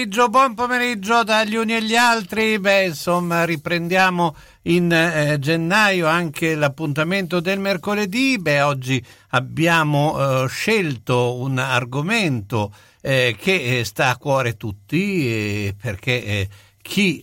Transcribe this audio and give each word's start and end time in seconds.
Pomeriggio, 0.00 0.28
buon 0.28 0.54
pomeriggio 0.54 1.22
dagli 1.24 1.56
uni 1.56 1.74
e 1.74 1.82
gli 1.82 1.94
altri. 1.94 2.58
Beh, 2.58 2.86
insomma, 2.86 3.44
riprendiamo 3.44 4.34
in 4.62 4.90
eh, 4.90 5.36
gennaio 5.38 6.06
anche 6.06 6.54
l'appuntamento 6.54 7.40
del 7.40 7.58
mercoledì. 7.58 8.38
Beh, 8.38 8.62
oggi 8.62 9.04
abbiamo 9.30 10.44
eh, 10.44 10.48
scelto 10.48 11.36
un 11.36 11.58
argomento 11.58 12.72
eh, 13.02 13.36
che 13.38 13.80
eh, 13.80 13.84
sta 13.84 14.08
a 14.08 14.16
cuore 14.16 14.56
tutti 14.56 15.26
eh, 15.26 15.74
perché 15.78 16.24
eh, 16.24 16.48
chi 16.80 17.22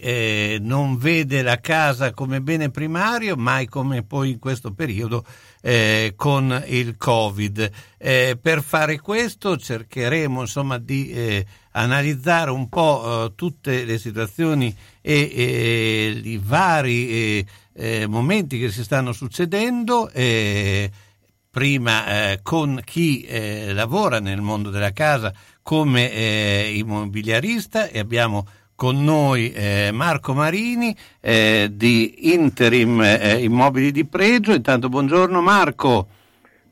non 0.62 0.98
vede 0.98 1.42
la 1.42 1.60
casa 1.60 2.14
come 2.14 2.42
bene 2.42 2.70
primario, 2.70 3.36
mai 3.36 3.66
come 3.66 4.04
poi 4.04 4.30
in 4.30 4.40
questo 4.40 4.72
periodo 4.72 5.26
eh, 5.68 6.14
con 6.16 6.64
il 6.68 6.96
Covid. 6.96 7.70
Eh, 7.98 8.40
per 8.42 8.64
fare 8.64 9.02
questo 9.02 9.58
cercheremo 9.58 10.40
insomma 10.40 10.78
di 10.78 11.12
eh, 11.12 11.46
analizzare 11.72 12.52
un 12.52 12.70
po' 12.70 13.26
eh, 13.26 13.36
tutte 13.36 13.84
le 13.84 13.98
situazioni 13.98 14.74
e, 15.02 16.22
i 16.24 16.40
vari 16.42 17.10
eh, 17.10 17.46
eh, 17.74 18.08
momenti 18.08 18.58
che 18.58 18.72
si 18.72 18.82
stanno 18.82 19.12
succedendo. 19.12 20.10
prima 21.50 22.38
con 22.44 22.80
chi 22.86 23.28
lavora 23.74 24.20
nel 24.20 24.42
mondo 24.42 24.70
della 24.70 24.94
casa 24.94 25.34
come 25.64 26.70
immobiliarista 26.72 27.88
e 27.90 27.98
abbiamo 28.00 28.46
con 28.78 29.04
noi 29.04 29.52
eh, 29.54 29.90
Marco 29.92 30.36
Marini 30.36 30.96
eh, 31.20 31.68
di 31.74 32.32
Interim 32.32 33.02
eh, 33.02 33.42
Immobili 33.42 33.92
di 33.92 34.06
Pregio. 34.06 34.54
Intanto 34.54 34.88
buongiorno 34.88 35.42
Marco. 35.42 36.08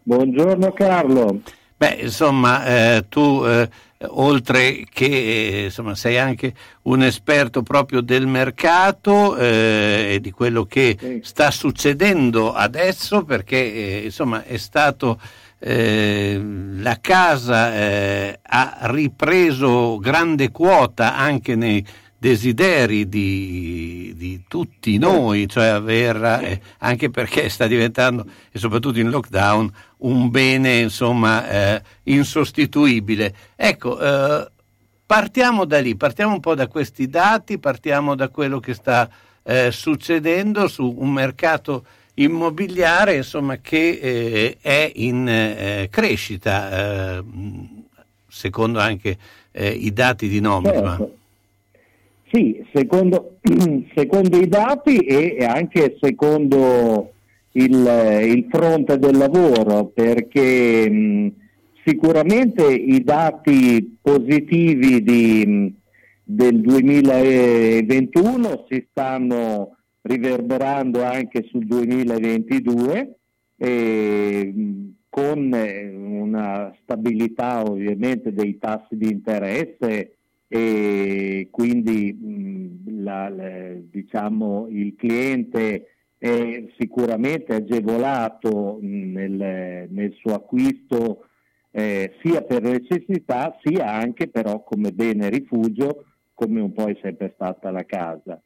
Buongiorno 0.04 0.72
Carlo. 0.72 1.42
Beh, 1.76 1.98
insomma, 2.02 2.64
eh, 2.64 3.06
tu 3.10 3.44
eh, 3.44 3.68
oltre 4.10 4.86
che 4.88 5.08
eh, 5.08 5.64
insomma, 5.64 5.96
sei 5.96 6.20
anche 6.20 6.54
un 6.84 7.02
esperto 7.02 7.64
proprio 7.64 8.02
del 8.02 8.28
mercato 8.28 9.36
e 9.36 10.20
di 10.22 10.30
quello 10.30 10.66
che 10.66 10.96
Sì. 11.00 11.22
sta 11.24 11.50
succedendo 11.50 12.54
adesso, 12.54 13.24
perché 13.24 14.02
insomma 14.06 14.44
è 14.44 14.58
stato 14.58 15.20
eh, 15.68 16.40
la 16.78 17.00
casa 17.02 17.74
eh, 17.74 18.40
ha 18.40 18.78
ripreso 18.84 19.98
grande 19.98 20.52
quota 20.52 21.16
anche 21.16 21.56
nei 21.56 21.84
desideri 22.20 23.10
di, 23.10 24.14
di 24.16 24.44
tutti 24.48 25.00
noi, 25.00 25.48
cioè 25.48 25.66
aver, 25.66 26.24
eh, 26.24 26.62
anche 26.80 27.10
perché 27.10 27.50
sta 27.50 27.66
diventando, 27.66 28.28
e 28.52 28.60
soprattutto 28.60 29.00
in 29.00 29.10
lockdown, 29.10 29.72
un 29.98 30.30
bene 30.30 30.78
insomma 30.78 31.50
eh, 31.50 31.82
insostituibile. 32.04 33.34
Ecco, 33.56 34.00
eh, 34.00 34.52
partiamo 35.04 35.66
da 35.66 35.80
lì, 35.80 35.96
partiamo 35.96 36.34
un 36.34 36.42
po' 36.42 36.54
da 36.54 36.68
questi 36.68 37.08
dati, 37.08 37.58
partiamo 37.58 38.14
da 38.14 38.30
quello 38.30 38.60
che 38.60 38.76
sta 38.76 39.10
eh, 39.42 39.72
succedendo 39.72 40.68
su 40.68 40.96
un 40.96 41.12
mercato 41.12 41.86
immobiliare 42.16 43.16
insomma, 43.16 43.58
che 43.58 44.00
eh, 44.02 44.58
è 44.62 44.92
in 44.96 45.28
eh, 45.28 45.88
crescita, 45.90 47.18
eh, 47.18 47.24
secondo 48.28 48.80
anche 48.80 49.18
eh, 49.52 49.70
i 49.70 49.92
dati 49.92 50.28
di 50.28 50.40
Nomisma. 50.40 50.98
Certo. 50.98 51.18
Sì, 52.32 52.64
secondo, 52.74 53.38
secondo, 53.96 54.38
i 54.38 54.48
dati 54.48 54.98
e 54.98 55.46
anche 55.46 55.98
secondo 56.02 57.12
il, 57.54 58.22
il 58.26 58.48
fronte 58.50 58.98
del 58.98 59.18
lavoro, 59.18 59.86
perché 59.86 60.90
mh, 60.90 61.32
sicuramente 61.86 62.66
i 62.66 63.04
dati 63.04 63.98
positivi 64.02 65.04
di, 65.04 65.74
del 66.24 66.62
2021 66.62 68.66
si 68.70 68.88
stanno 68.90 69.76
riverberando 70.06 71.04
anche 71.04 71.44
sul 71.50 71.66
2022 71.66 73.16
e, 73.58 74.54
con 75.10 75.52
una 75.54 76.76
stabilità 76.82 77.64
ovviamente 77.64 78.34
dei 78.34 78.58
tassi 78.58 78.98
di 78.98 79.10
interesse 79.10 80.18
e 80.48 81.48
quindi 81.50 82.82
la, 82.98 83.30
la, 83.30 83.74
diciamo, 83.80 84.68
il 84.70 84.94
cliente 84.96 85.88
è 86.18 86.66
sicuramente 86.78 87.56
agevolato 87.56 88.78
nel, 88.82 89.88
nel 89.90 90.14
suo 90.20 90.34
acquisto 90.34 91.28
eh, 91.72 92.14
sia 92.22 92.42
per 92.42 92.62
necessità 92.62 93.58
sia 93.64 93.92
anche 93.92 94.28
però 94.28 94.64
come 94.64 94.92
bene 94.92 95.30
rifugio 95.30 96.06
come 96.34 96.60
un 96.60 96.74
po' 96.74 96.88
è 96.88 96.98
sempre 97.02 97.32
stata 97.36 97.72
la 97.72 97.86
casa. 97.86 98.40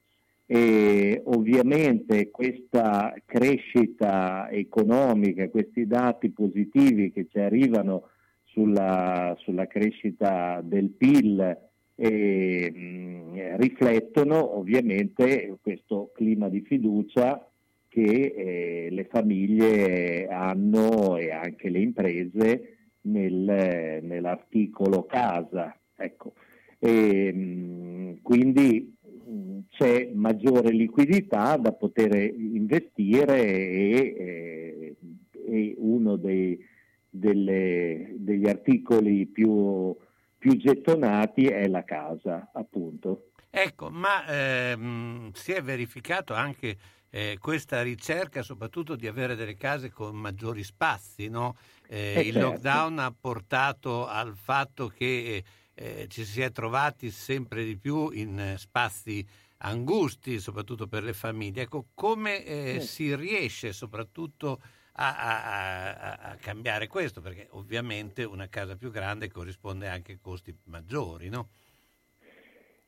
E 0.51 1.21
ovviamente 1.25 2.31
questa 2.31 3.13
crescita 3.23 4.49
economica, 4.49 5.47
questi 5.47 5.85
dati 5.85 6.31
positivi 6.31 7.11
che 7.11 7.27
ci 7.29 7.37
arrivano 7.37 8.09
sulla, 8.45 9.35
sulla 9.37 9.67
crescita 9.67 10.59
del 10.63 10.89
PIL 10.89 11.55
eh, 11.93 12.71
mh, 12.71 13.57
riflettono 13.57 14.57
ovviamente 14.57 15.55
questo 15.61 16.09
clima 16.15 16.49
di 16.49 16.61
fiducia 16.61 17.47
che 17.87 18.01
eh, 18.01 18.87
le 18.89 19.03
famiglie 19.03 20.27
hanno 20.29 21.17
e 21.17 21.29
anche 21.29 21.69
le 21.69 21.79
imprese 21.79 22.77
nel, 23.01 23.99
nell'articolo 24.01 25.03
casa. 25.03 25.77
Ecco. 25.95 26.33
E, 26.79 27.31
mh, 27.31 28.21
quindi 28.23 28.97
c'è 29.69 30.11
maggiore 30.13 30.71
liquidità 30.71 31.57
da 31.57 31.71
poter 31.71 32.15
investire 32.15 33.41
e, 33.41 34.15
e, 34.17 34.95
e 35.31 35.75
uno 35.77 36.15
dei, 36.15 36.57
delle, 37.09 38.13
degli 38.17 38.47
articoli 38.47 39.25
più, 39.25 39.95
più, 40.37 40.57
gettonati 40.57 41.45
è 41.45 41.67
la 41.67 41.83
casa, 41.83 42.49
appunto. 42.53 43.31
Ecco, 43.49 43.89
ma 43.89 44.25
ehm, 44.27 45.31
si 45.33 45.51
è 45.51 45.61
verificato 45.61 46.33
anche 46.33 46.77
eh, 47.09 47.37
questa 47.39 47.81
ricerca 47.81 48.43
soprattutto 48.43 48.95
di 48.95 49.07
avere 49.07 49.35
delle 49.35 49.55
case 49.55 49.89
con 49.89 50.15
maggiori 50.15 50.63
spazi, 50.63 51.29
no? 51.29 51.55
eh, 51.87 52.13
eh 52.15 52.21
il 52.21 52.33
certo. 52.33 52.49
lockdown 52.49 52.99
ha 52.99 53.13
portato 53.19 54.05
al 54.05 54.35
fatto 54.35 54.87
che 54.87 55.43
eh, 55.79 56.07
ci 56.09 56.25
si 56.25 56.41
è 56.41 56.51
trovati 56.51 57.09
sempre 57.09 57.63
di 57.63 57.77
più 57.77 58.09
in 58.11 58.37
eh, 58.37 58.57
spazi 58.57 59.25
angusti, 59.59 60.39
soprattutto 60.39 60.87
per 60.87 61.03
le 61.03 61.13
famiglie. 61.13 61.63
Ecco, 61.63 61.85
come 61.93 62.43
eh, 62.43 62.81
si 62.81 63.15
riesce 63.15 63.71
soprattutto 63.71 64.59
a, 64.93 65.15
a, 65.15 65.93
a, 65.93 66.13
a, 66.31 66.35
cambiare 66.35 66.87
questo? 66.87 67.21
Perché 67.21 67.47
ovviamente 67.51 68.25
una 68.25 68.49
casa 68.49 68.75
più 68.75 68.91
grande 68.91 69.31
corrisponde 69.31 69.87
anche 69.87 70.13
a 70.13 70.17
costi 70.21 70.53
maggiori, 70.65 71.29
no? 71.29 71.49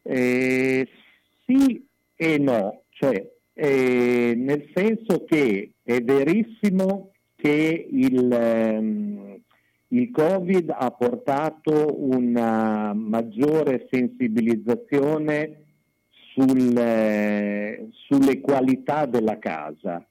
Eh, 0.04 0.88
sì 1.46 1.88
e 2.16 2.38
no, 2.38 2.84
cioè, 2.90 3.26
eh, 3.54 4.34
nel 4.36 4.70
senso 4.74 5.24
che 5.24 5.72
è 5.82 6.02
verissimo 6.02 7.12
che 7.36 7.88
il, 7.90 8.32
ehm, 8.32 9.42
il 9.94 10.10
Covid 10.12 10.74
ha 10.74 10.92
portato 10.92 12.02
una 12.02 12.94
maggiore 12.94 13.88
sensibilizzazione 13.90 15.64
sul, 16.34 16.78
eh, 16.78 17.90
sulle 17.92 18.40
qualità 18.40 19.06
della 19.06 19.38
casa, 19.38 20.06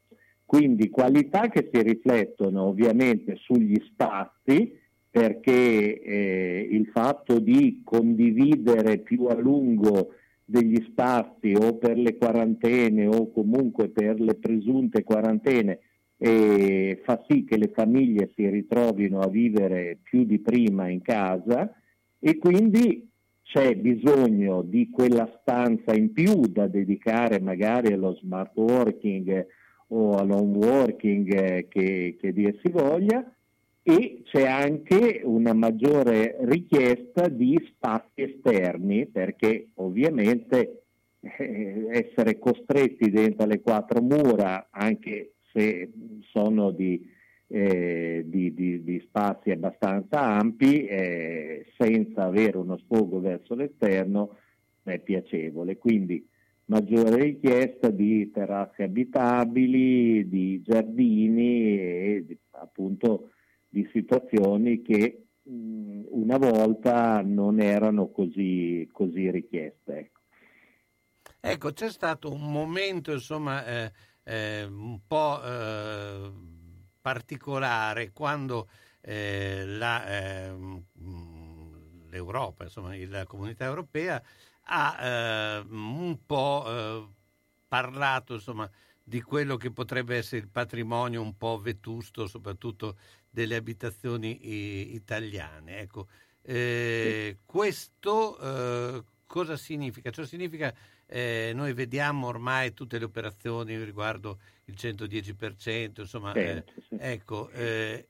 quindi 0.44 0.90
qualità 0.90 1.48
che 1.48 1.70
si 1.72 1.82
riflettono 1.82 2.64
ovviamente 2.64 3.36
sugli 3.36 3.80
spazi, 3.86 4.78
perché 5.10 6.00
eh, 6.00 6.68
il 6.70 6.86
fatto 6.92 7.38
di 7.38 7.80
condividere 7.82 8.98
più 8.98 9.24
a 9.26 9.34
lungo 9.34 10.14
degli 10.44 10.84
spazi 10.90 11.54
o 11.54 11.76
per 11.78 11.96
le 11.96 12.16
quarantene 12.16 13.06
o 13.06 13.30
comunque 13.30 13.88
per 13.88 14.20
le 14.20 14.34
presunte 14.34 15.04
quarantene 15.04 15.78
e 16.22 17.00
fa 17.02 17.24
sì 17.26 17.44
che 17.44 17.56
le 17.56 17.70
famiglie 17.74 18.30
si 18.34 18.46
ritrovino 18.46 19.20
a 19.20 19.28
vivere 19.28 19.96
più 20.02 20.26
di 20.26 20.38
prima 20.38 20.86
in 20.86 21.00
casa 21.00 21.74
e 22.18 22.36
quindi 22.36 23.08
c'è 23.42 23.74
bisogno 23.74 24.60
di 24.60 24.90
quella 24.90 25.26
stanza 25.40 25.94
in 25.94 26.12
più 26.12 26.42
da 26.42 26.66
dedicare 26.66 27.40
magari 27.40 27.94
allo 27.94 28.14
smart 28.16 28.54
working 28.54 29.46
o 29.88 30.16
all'home 30.16 30.58
working 30.58 31.68
che, 31.68 32.16
che 32.20 32.32
dir 32.34 32.60
si 32.62 32.70
voglia. 32.70 33.24
E 33.82 34.20
c'è 34.24 34.46
anche 34.46 35.22
una 35.24 35.54
maggiore 35.54 36.36
richiesta 36.42 37.28
di 37.28 37.58
spazi 37.72 38.22
esterni 38.22 39.06
perché 39.06 39.70
ovviamente 39.76 40.82
eh, 41.20 41.86
essere 41.90 42.38
costretti 42.38 43.10
dentro 43.10 43.46
le 43.46 43.62
quattro 43.62 44.02
mura 44.02 44.68
anche 44.70 45.32
se 45.52 45.90
sono 46.30 46.70
di, 46.70 47.08
eh, 47.48 48.24
di, 48.26 48.54
di, 48.54 48.82
di 48.84 49.00
spazi 49.00 49.50
abbastanza 49.50 50.20
ampi, 50.20 50.84
eh, 50.86 51.66
senza 51.76 52.24
avere 52.24 52.58
uno 52.58 52.76
sfogo 52.78 53.20
verso 53.20 53.54
l'esterno, 53.54 54.36
è 54.82 54.98
piacevole. 54.98 55.76
Quindi 55.76 56.26
maggiore 56.66 57.22
richiesta 57.22 57.90
di 57.90 58.30
terrazze 58.30 58.84
abitabili, 58.84 60.28
di 60.28 60.62
giardini 60.62 61.78
e 61.78 62.38
appunto 62.52 63.30
di 63.68 63.88
situazioni 63.92 64.82
che 64.82 65.24
mh, 65.42 66.02
una 66.10 66.38
volta 66.38 67.22
non 67.22 67.60
erano 67.60 68.10
così, 68.10 68.88
così 68.92 69.30
richieste. 69.30 69.98
Ecco. 69.98 70.20
ecco. 71.40 71.72
c'è 71.72 71.90
stato 71.90 72.32
un 72.32 72.50
momento, 72.50 73.12
insomma, 73.12 73.64
eh, 73.64 73.92
eh, 74.30 74.62
un 74.64 75.00
po' 75.06 75.42
eh, 75.42 76.30
particolare 77.00 78.12
quando 78.12 78.68
eh, 79.00 79.64
la, 79.66 80.06
ehm, 80.06 80.84
l'Europa, 82.08 82.64
insomma 82.64 82.94
la 83.06 83.26
comunità 83.26 83.64
europea 83.64 84.22
ha 84.72 84.98
eh, 85.00 85.66
un 85.68 86.16
po' 86.24 86.64
eh, 86.68 87.08
parlato 87.66 88.34
insomma, 88.34 88.70
di 89.02 89.20
quello 89.20 89.56
che 89.56 89.72
potrebbe 89.72 90.16
essere 90.16 90.42
il 90.42 90.48
patrimonio 90.48 91.20
un 91.20 91.36
po' 91.36 91.58
vetusto, 91.58 92.28
soprattutto 92.28 92.96
delle 93.28 93.56
abitazioni 93.56 94.94
italiane. 94.94 95.78
Ecco, 95.80 96.06
eh, 96.42 97.38
questo 97.44 98.38
eh, 98.38 99.04
cosa 99.26 99.56
significa? 99.56 100.10
Ciò 100.10 100.24
significa 100.24 100.72
eh, 101.10 101.50
noi 101.54 101.72
vediamo 101.72 102.28
ormai 102.28 102.72
tutte 102.72 102.98
le 102.98 103.04
operazioni 103.04 103.76
riguardo 103.82 104.38
il 104.66 104.74
110%, 104.78 106.00
insomma, 106.00 106.32
eh, 106.34 106.62
ecco, 106.98 107.50
eh, 107.50 108.06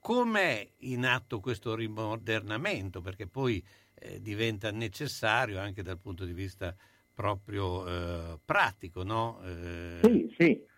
com'è 0.00 0.68
in 0.78 1.04
atto 1.04 1.38
questo 1.38 1.76
rimodernamento? 1.76 3.00
Perché 3.00 3.28
poi 3.28 3.62
eh, 3.94 4.20
diventa 4.20 4.72
necessario 4.72 5.60
anche 5.60 5.82
dal 5.82 6.00
punto 6.00 6.24
di 6.24 6.32
vista 6.32 6.74
proprio 7.14 7.86
eh, 7.86 8.38
pratico, 8.44 9.04
no? 9.04 9.40
Eh, 9.44 9.98
sì, 10.02 10.34
sì. 10.36 10.68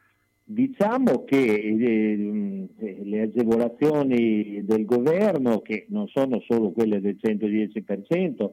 Diciamo 0.45 1.25
che 1.25 2.69
le 2.77 3.21
agevolazioni 3.23 4.63
del 4.65 4.85
governo, 4.85 5.61
che 5.61 5.87
non 5.89 6.09
sono 6.09 6.43
solo 6.47 6.73
quelle 6.73 7.01
del 7.01 7.17
110%, 7.19 8.51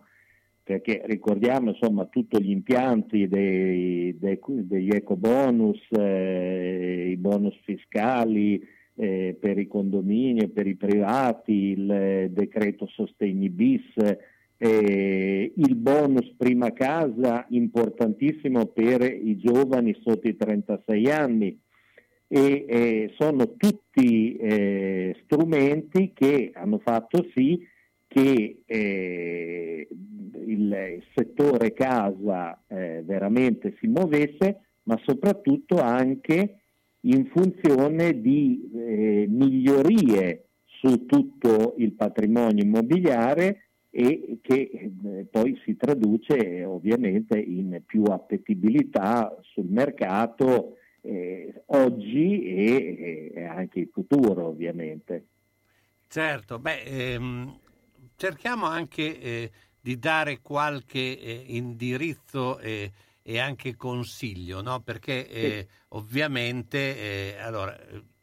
perché 0.70 1.02
ricordiamo 1.06 1.72
insomma 1.72 2.06
tutti 2.06 2.40
gli 2.40 2.52
impianti 2.52 3.28
dei, 3.28 4.16
dei, 4.20 4.40
degli 4.44 4.92
eco 4.92 5.16
bonus, 5.16 5.80
eh, 5.90 7.10
i 7.10 7.18
bonus 7.18 7.56
fiscali 7.64 8.64
eh, 8.94 9.36
per 9.40 9.58
i 9.58 9.66
condomini 9.66 10.48
per 10.50 10.68
i 10.68 10.76
privati, 10.76 11.72
il 11.72 12.30
decreto 12.30 12.86
sostegni 12.86 13.50
bis, 13.50 13.82
eh, 14.58 15.52
il 15.56 15.76
bonus 15.76 16.32
prima 16.38 16.72
casa 16.72 17.48
importantissimo 17.50 18.68
per 18.68 19.02
i 19.02 19.40
giovani 19.40 20.00
sotto 20.04 20.28
i 20.28 20.36
36 20.36 21.10
anni. 21.10 21.60
e 22.28 22.66
eh, 22.70 23.14
sono 23.18 23.56
tutti 23.56 24.36
eh, 24.36 25.16
strumenti 25.24 26.12
che 26.14 26.52
hanno 26.54 26.78
fatto 26.78 27.26
sì 27.34 27.60
che 28.10 28.64
eh, 28.66 29.88
il 30.46 31.04
settore 31.14 31.74
casa 31.74 32.60
eh, 32.68 33.04
veramente 33.06 33.78
si 33.80 33.88
muovesse, 33.88 34.62
ma 34.84 35.00
soprattutto 35.06 35.80
anche 35.80 36.62
in 37.02 37.28
funzione 37.28 38.20
di 38.20 38.70
eh, 38.74 39.26
migliorie 39.30 40.46
su 40.66 41.06
tutto 41.06 41.76
il 41.78 41.92
patrimonio 41.94 42.64
immobiliare 42.64 43.68
e 43.92 44.40
che 44.42 44.70
eh, 44.72 45.28
poi 45.30 45.60
si 45.64 45.76
traduce 45.78 46.64
ovviamente 46.64 47.38
in 47.38 47.82
più 47.86 48.04
appetibilità 48.04 49.38
sul 49.42 49.68
mercato 49.68 50.78
eh, 51.02 51.64
oggi 51.68 52.44
e, 52.44 53.32
e, 53.36 53.44
anche 53.44 53.80
in 53.80 53.90
futuro 53.92 54.48
ovviamente. 54.48 55.26
Certo, 56.08 56.58
beh, 56.58 56.82
ehm, 56.86 57.60
cerchiamo 58.20 58.66
anche 58.66 59.20
eh, 59.20 59.52
di 59.80 59.98
dare 59.98 60.42
qualche 60.42 61.18
eh, 61.18 61.44
indirizzo 61.48 62.60
e 62.60 62.92
anche 63.40 63.78
consiglio, 63.78 64.62
no? 64.62 64.82
perché 64.82 65.28
eh, 65.30 65.68
sì. 65.68 65.78
ovviamente, 65.90 67.36
eh, 67.36 67.40
allora, 67.40 67.78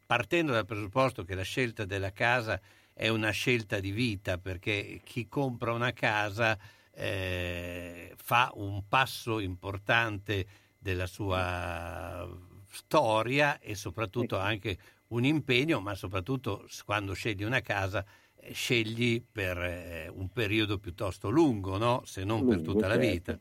partendo 0.05 0.51
dal 0.51 0.65
presupposto 0.65 1.23
che 1.23 1.33
la 1.33 1.41
scelta 1.41 1.83
della 1.85 2.11
casa 2.11 2.61
è 2.93 3.07
una 3.07 3.31
scelta 3.31 3.79
di 3.79 3.91
vita, 3.91 4.37
perché 4.37 5.01
chi 5.03 5.27
compra 5.27 5.71
una 5.71 5.93
casa 5.93 6.57
eh, 6.91 8.13
fa 8.17 8.51
un 8.53 8.83
passo 8.87 9.39
importante 9.39 10.45
della 10.77 11.07
sua 11.07 12.29
storia 12.69 13.59
e 13.59 13.73
soprattutto 13.73 14.37
anche 14.37 14.77
un 15.07 15.25
impegno, 15.25 15.79
ma 15.79 15.95
soprattutto 15.95 16.67
quando 16.85 17.13
scegli 17.13 17.43
una 17.43 17.61
casa 17.61 18.03
eh, 18.05 18.26
scegli 18.51 19.23
per 19.31 19.57
eh, 19.57 20.11
un 20.13 20.29
periodo 20.29 20.77
piuttosto 20.79 21.29
lungo, 21.29 21.77
no? 21.77 22.01
se 22.05 22.23
non 22.23 22.39
lungo, 22.39 22.51
per 22.51 22.61
tutta 22.61 22.87
certo. 22.87 22.95
la 22.95 23.11
vita. 23.11 23.39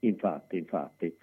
Infatti, 0.00 0.56
infatti. 0.56 1.16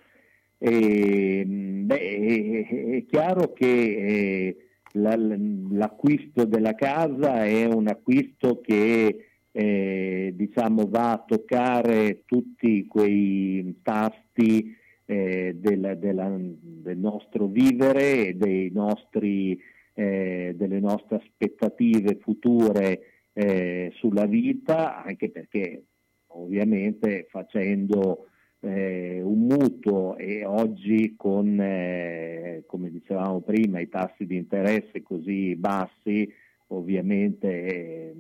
E, 0.60 1.44
beh, 1.46 2.98
è, 2.98 3.06
chiaro 3.06 3.54
che 3.54 3.68
eh, 3.68 4.58
la, 4.94 5.16
l'acquisto 5.16 6.46
della 6.46 6.74
casa 6.76 7.46
è 7.46 7.66
un 7.66 7.88
acquisto 7.88 8.60
che 8.62 9.28
eh, 9.52 10.34
diciamo, 10.36 10.88
va 10.88 11.14
a 11.14 11.24
toccare 11.26 12.24
tutti 12.26 12.86
quei 12.86 13.80
tasti 13.82 14.76
eh, 15.06 15.56
del, 15.58 15.98
della, 16.00 16.30
del, 16.38 16.98
nostro 16.98 17.48
vivere 17.48 18.36
e 18.36 18.70
nostri, 18.72 19.60
eh, 20.00 20.54
delle 20.56 20.80
nostre 20.80 21.16
aspettative 21.16 22.20
future 22.22 23.00
eh, 23.34 23.92
sulla 23.96 24.28
vita, 24.28 25.04
anche 25.04 25.32
perché 25.32 25.86
ovviamente 26.28 27.26
facendo 27.32 28.28
eh, 28.60 29.22
un 29.24 29.48
mutuo 29.48 30.16
e 30.18 30.46
oggi 30.46 31.16
con, 31.18 31.60
eh, 31.60 32.64
come 32.68 32.92
dicevamo 32.92 33.42
prima, 33.42 33.80
i 33.80 33.90
tassi 33.90 34.28
di 34.28 34.36
interesse 34.36 35.02
così 35.02 35.56
bassi, 35.56 36.32
ovviamente 36.68 37.64
eh, 37.66 38.14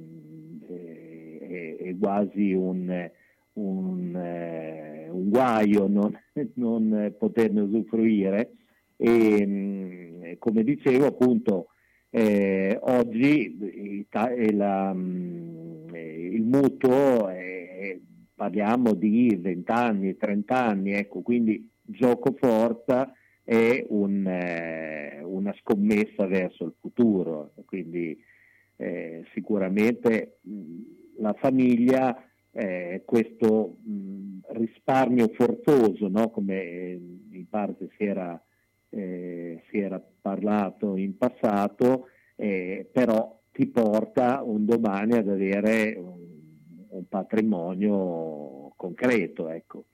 è, 1.40 1.76
è, 1.90 1.96
quasi 2.00 2.54
un, 2.54 3.12
un, 3.54 4.16
eh, 4.16 5.10
un 5.12 5.30
guaio 5.30 5.86
non, 5.86 6.12
non, 6.56 7.14
poterne 7.20 7.62
usufruire. 7.62 8.54
E 9.00 10.07
mm, 10.28 10.34
come 10.40 10.64
dicevo 10.64 11.06
appunto 11.06 11.68
eh, 12.10 12.78
oggi 12.82 13.58
il, 13.60 14.06
la, 14.56 14.94
mm, 14.94 15.96
il 15.96 16.42
mutuo 16.42 17.28
è, 17.28 18.00
parliamo 18.34 18.94
di 18.94 19.36
20 19.36 19.72
anni, 19.72 20.18
30 20.18 20.56
anni, 20.56 20.92
ecco, 20.94 21.22
quindi 21.22 21.70
gioco 21.82 22.36
forza 22.40 23.12
è 23.44 23.86
un, 23.90 24.28
eh, 24.28 25.22
una 25.24 25.54
scommessa 25.60 26.26
verso 26.28 26.66
il 26.66 26.74
futuro, 26.80 27.54
quindi 27.66 28.18
eh, 28.76 29.26
sicuramente 29.34 30.40
mh, 30.42 30.82
la 31.20 31.34
famiglia 31.34 32.16
eh, 32.52 33.04
questo 33.06 33.78
mh, 33.84 34.40
risparmio 34.50 35.30
forzoso, 35.30 36.08
no? 36.08 36.30
come 36.30 37.00
in 37.32 37.48
parte 37.50 37.90
si 37.98 38.04
era, 38.04 38.40
eh, 38.98 39.64
si 39.70 39.78
era 39.78 40.00
parlato 40.00 40.96
in 40.96 41.18
passato, 41.18 42.08
eh, 42.36 42.90
però 42.92 43.40
ti 43.52 43.68
porta 43.68 44.42
un 44.44 44.66
domani 44.66 45.14
ad 45.14 45.30
avere 45.30 45.96
un, 45.98 46.86
un 46.90 47.08
patrimonio 47.08 48.74
concreto. 48.76 49.50
Ecco, 49.50 49.86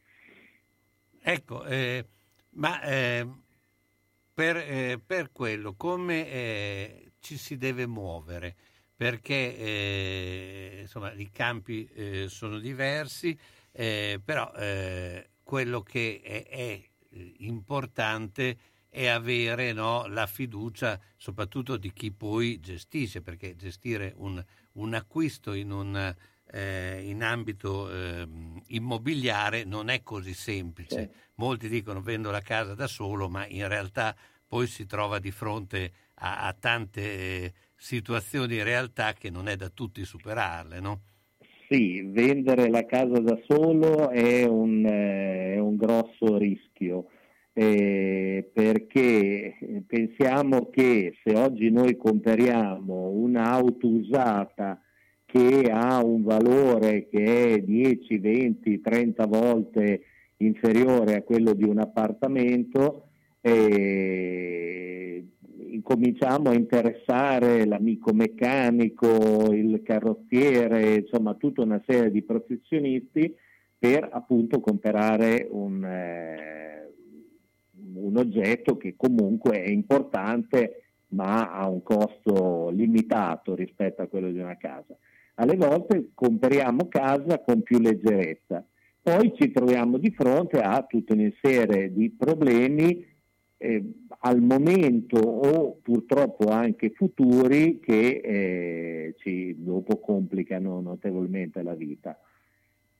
ecco 1.20 1.66
eh, 1.66 2.06
ma 2.52 2.82
eh, 2.82 3.28
per, 4.34 4.58
eh, 4.58 5.02
per, 5.06 5.32
quello 5.32 5.76
come 5.76 6.30
eh, 6.30 7.12
ci 7.20 7.38
si 7.38 7.58
deve 7.58 7.86
muovere? 7.86 8.56
Perché 8.96 10.78
insomma, 10.80 11.12
i 11.14 11.30
campi 11.30 11.90
sono 12.28 12.58
diversi, 12.58 13.38
però 13.72 14.50
quello 15.44 15.82
che 15.82 16.22
è, 16.24 16.48
è 16.48 16.82
importante 17.40 18.58
è 18.94 19.08
avere 19.08 19.74
no, 19.74 20.06
la 20.06 20.28
fiducia 20.28 21.00
soprattutto 21.18 21.78
di 21.78 21.92
chi 21.92 22.12
poi 22.12 22.60
gestisce, 22.60 23.24
perché 23.24 23.56
gestire 23.56 24.14
un, 24.18 24.44
un 24.74 24.94
acquisto 24.94 25.54
in 25.54 25.72
un 25.72 26.16
eh, 26.52 27.02
in 27.04 27.24
ambito 27.24 27.90
eh, 27.92 28.28
immobiliare 28.68 29.64
non 29.64 29.90
è 29.90 30.04
così 30.04 30.36
semplice. 30.36 31.02
Sì. 31.02 31.10
Molti 31.36 31.68
dicono 31.68 32.02
vendo 32.02 32.30
la 32.30 32.42
casa 32.42 32.76
da 32.76 32.86
solo, 32.86 33.28
ma 33.28 33.48
in 33.48 33.68
realtà 33.68 34.16
poi 34.48 34.68
si 34.68 34.86
trova 34.86 35.18
di 35.18 35.32
fronte 35.32 35.92
a, 36.16 36.46
a 36.46 36.54
tante 36.54 37.52
situazioni 37.76 38.58
in 38.58 38.64
realtà 38.64 39.14
che 39.14 39.32
non 39.32 39.48
è 39.48 39.56
da 39.56 39.70
tutti 39.70 40.06
superarle, 40.06 40.80
no? 40.80 41.02
Sì, 41.68 42.04
vendere 42.04 42.70
la 42.70 42.86
casa 42.86 43.20
da 43.20 43.40
solo 43.48 44.12
è 44.12 44.46
un, 44.46 44.86
eh, 44.86 45.54
è 45.56 45.58
un 45.58 45.76
grosso 45.76 46.38
rischio. 46.38 47.08
Eh, 47.56 48.50
perché 48.52 49.84
pensiamo 49.86 50.70
che 50.72 51.14
se 51.24 51.36
oggi 51.36 51.70
noi 51.70 51.96
compriamo 51.96 53.10
un'auto 53.10 53.88
usata 53.88 54.82
che 55.24 55.70
ha 55.72 56.04
un 56.04 56.24
valore 56.24 57.08
che 57.08 57.54
è 57.54 57.60
10, 57.60 58.18
20, 58.18 58.82
30 58.82 59.26
volte 59.28 60.02
inferiore 60.38 61.16
a 61.16 61.22
quello 61.24 61.54
di 61.54 61.64
un 61.64 61.80
appartamento, 61.80 63.10
eh, 63.42 65.24
incominciamo 65.70 66.50
a 66.50 66.54
interessare 66.54 67.66
l'amico 67.66 68.14
meccanico, 68.14 69.52
il 69.52 69.82
carrozziere, 69.84 70.96
insomma 70.96 71.34
tutta 71.34 71.62
una 71.62 71.82
serie 71.86 72.12
di 72.12 72.22
professionisti 72.22 73.36
per 73.78 74.08
appunto 74.12 74.60
comprare 74.60 75.48
un, 75.50 75.84
eh, 75.84 76.93
un 77.96 78.18
oggetto 78.18 78.78
che 78.78 78.96
comunque 78.98 79.62
è 79.62 79.70
importante 79.70 80.84
ma 81.10 81.52
ha 81.52 81.68
un 81.68 81.84
costo 81.84 82.70
limitato 82.72 83.54
rispetto 83.56 84.02
a 84.02 84.08
quello 84.08 84.32
di 84.32 84.40
una 84.40 84.58
casa 84.58 84.98
alle 85.36 85.56
volte 85.56 86.12
compriamo 86.14 86.88
casa 86.88 87.40
con 87.40 87.62
più 87.62 87.80
leggerezza. 87.80 88.66
Poi 89.02 89.34
ci 89.36 89.52
troviamo 89.52 89.98
di 89.98 90.12
fronte 90.12 90.60
a 90.60 90.86
tutta 90.88 91.14
una 91.14 91.30
serie 91.42 91.92
di 91.92 92.10
problemi 92.12 93.06
eh, 93.58 93.94
al 94.20 94.42
momento 94.42 95.18
o 95.18 95.78
purtroppo 95.82 96.50
anche 96.50 96.92
futuri 96.92 97.80
che 97.80 98.22
eh, 98.24 99.16
ci 99.20 99.56
dopo 99.58 100.00
complicano 100.00 100.80
notevolmente 100.80 101.62
la 101.64 101.74
vita. 101.74 102.18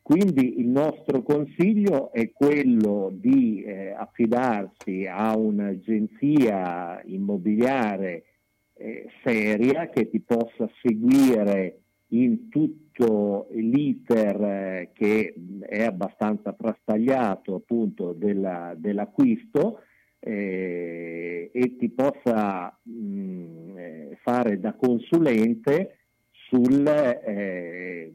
Quindi 0.04 0.60
il 0.60 0.68
nostro 0.68 1.24
consiglio 1.24 2.12
è 2.12 2.34
quello 2.34 3.10
di 3.10 3.64
eh, 3.64 3.92
affidarsi 3.92 5.08
a 5.08 5.34
un'agenzia 5.38 7.02
immobiliare 7.06 8.26
eh, 8.74 9.08
seria 9.24 9.88
che 9.88 10.10
ti 10.10 10.20
possa 10.20 10.70
seguire 10.82 11.84
in 12.08 12.50
tutto 12.50 13.48
l'iter 13.52 14.44
eh, 14.44 14.90
che 14.94 15.36
è 15.62 15.84
abbastanza 15.84 16.54
frastagliato 16.54 17.56
appunto 17.56 18.12
della, 18.12 18.74
dell'acquisto 18.76 19.84
eh, 20.20 21.50
e 21.54 21.76
ti 21.78 21.90
possa 21.90 22.78
mh, 22.84 22.92
mm, 22.92 23.78
eh, 23.78 24.18
fare 24.22 24.60
da 24.60 24.74
consulente 24.74 25.98
sul, 26.32 26.86
eh, 26.86 28.14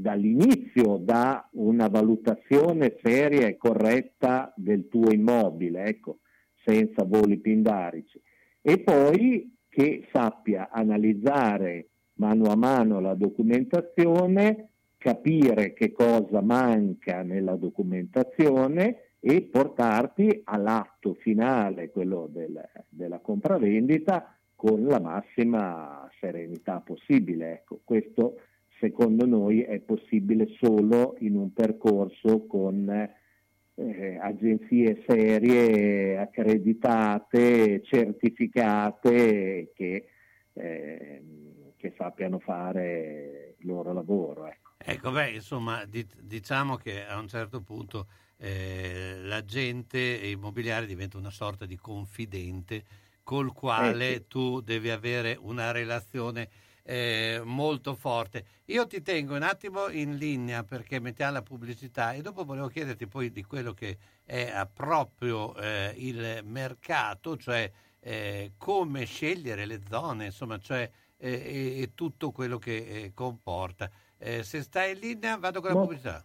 dall'inizio 0.00 0.96
da 0.96 1.48
una 1.52 1.88
valutazione 1.88 2.96
seria 3.02 3.46
e 3.46 3.56
corretta 3.56 4.52
del 4.56 4.88
tuo 4.88 5.10
immobile. 5.12 5.84
Ecco, 5.84 6.18
senza 6.64 7.04
voli 7.04 7.38
pindarici 7.38 8.20
e 8.62 8.78
poi 8.80 9.56
che 9.68 10.06
sappia 10.12 10.68
analizzare 10.70 11.88
mano 12.14 12.50
a 12.50 12.56
mano 12.56 13.00
la 13.00 13.14
documentazione, 13.14 14.68
capire 14.98 15.72
che 15.72 15.92
cosa 15.92 16.42
manca 16.42 17.22
nella 17.22 17.56
documentazione 17.56 19.14
e 19.20 19.42
portarti 19.42 20.42
all'atto 20.44 21.14
finale, 21.14 21.90
quello 21.90 22.28
del, 22.30 22.60
della 22.88 23.20
compravendita, 23.20 24.36
con 24.54 24.84
la 24.84 25.00
massima 25.00 26.06
serenità 26.20 26.80
possibile. 26.80 27.52
Ecco, 27.52 27.80
questo 27.82 28.40
secondo 28.80 29.26
noi 29.26 29.62
è 29.62 29.78
possibile 29.78 30.48
solo 30.58 31.14
in 31.20 31.36
un 31.36 31.52
percorso 31.52 32.46
con 32.46 32.88
eh, 32.88 34.18
agenzie 34.20 35.04
serie, 35.06 36.18
accreditate, 36.18 37.82
certificate 37.84 39.70
che, 39.74 40.06
eh, 40.54 41.22
che 41.76 41.94
sappiano 41.96 42.38
fare 42.40 43.54
il 43.58 43.66
loro 43.66 43.92
lavoro. 43.92 44.46
Ecco. 44.46 44.70
Ecco, 44.82 45.10
beh, 45.10 45.30
insomma, 45.32 45.84
diciamo 45.86 46.76
che 46.76 47.04
a 47.04 47.18
un 47.18 47.28
certo 47.28 47.60
punto 47.60 48.06
eh, 48.38 49.16
l'agente 49.18 49.98
immobiliare 49.98 50.86
diventa 50.86 51.18
una 51.18 51.30
sorta 51.30 51.66
di 51.66 51.76
confidente 51.76 52.84
col 53.22 53.52
quale 53.52 54.12
sì. 54.14 54.24
tu 54.26 54.60
devi 54.60 54.88
avere 54.88 55.36
una 55.38 55.70
relazione 55.70 56.48
eh, 56.82 57.40
molto 57.44 57.94
forte. 57.94 58.44
Io 58.66 58.86
ti 58.86 59.02
tengo 59.02 59.34
un 59.34 59.42
attimo 59.42 59.88
in 59.88 60.16
linea 60.16 60.62
perché 60.62 61.00
mettiamo 61.00 61.32
la 61.32 61.42
pubblicità 61.42 62.12
e 62.12 62.22
dopo 62.22 62.44
volevo 62.44 62.68
chiederti 62.68 63.06
poi 63.06 63.30
di 63.30 63.44
quello 63.44 63.72
che 63.72 63.98
è 64.24 64.66
proprio 64.72 65.54
eh, 65.56 65.92
il 65.96 66.40
mercato, 66.44 67.36
cioè 67.36 67.70
eh, 68.00 68.52
come 68.56 69.04
scegliere 69.04 69.66
le 69.66 69.80
zone, 69.88 70.26
insomma, 70.26 70.58
cioè 70.58 70.90
eh, 71.16 71.80
e, 71.80 71.90
tutto 71.94 72.30
quello 72.30 72.58
che 72.58 72.76
eh, 72.76 73.12
comporta. 73.14 73.90
se 74.18 74.62
stai 74.62 74.92
in 74.92 74.98
linea 74.98 75.36
vado 75.36 75.60
con 75.60 75.72
la 75.72 75.80
pubblicità. 75.80 76.24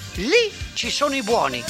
Lì 0.15 0.51
ci 0.73 0.89
sono 0.89 1.15
i 1.15 1.23
buoni. 1.23 1.63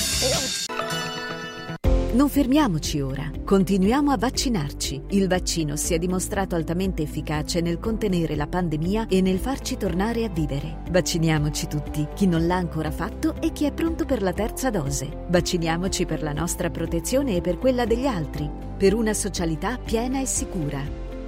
Non 2.14 2.28
fermiamoci 2.28 3.00
ora, 3.00 3.30
continuiamo 3.46 4.12
a 4.12 4.18
vaccinarci. 4.18 5.00
Il 5.10 5.28
vaccino 5.28 5.76
si 5.76 5.94
è 5.94 6.00
dimostrato 6.00 6.56
altamente 6.56 7.04
efficace 7.04 7.62
nel 7.62 7.78
contenere 7.78 8.36
la 8.36 8.48
pandemia 8.48 9.06
e 9.10 9.22
nel 9.22 9.38
farci 9.38 9.78
tornare 9.78 10.24
a 10.24 10.30
vivere. 10.30 10.82
Vacciniamoci 10.90 11.68
tutti, 11.68 12.08
chi 12.16 12.26
non 12.26 12.48
l'ha 12.48 12.56
ancora 12.56 12.90
fatto 12.90 13.36
e 13.40 13.52
chi 13.52 13.66
è 13.66 13.72
pronto 13.72 14.06
per 14.06 14.24
la 14.24 14.34
terza 14.34 14.72
dose. 14.72 15.26
Vacciniamoci 15.28 16.08
per 16.08 16.24
la 16.24 16.34
nostra 16.34 16.72
protezione 16.72 17.36
e 17.36 17.42
per 17.42 17.60
quella 17.60 17.86
degli 17.86 18.08
altri, 18.08 18.50
per 18.76 18.96
una 18.96 19.14
socialità 19.14 19.78
piena 19.78 20.20
e 20.20 20.26
sicura. 20.26 20.82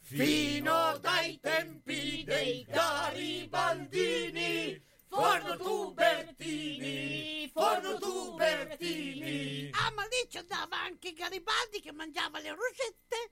Fino 0.01 0.99
dai 1.01 1.39
tempi 1.41 2.23
dei 2.23 2.63
garibaldini, 2.69 4.79
forno 5.07 5.57
tubertini, 5.57 7.49
forno 7.55 7.97
tubertini. 7.97 9.71
Ah, 9.71 9.91
ma 9.95 10.03
lì 10.03 10.27
c'andava 10.29 10.79
anche 10.79 11.13
Garibaldi 11.13 11.79
che 11.81 11.91
mangiava 11.91 12.39
le 12.39 12.51
rosette. 12.51 13.31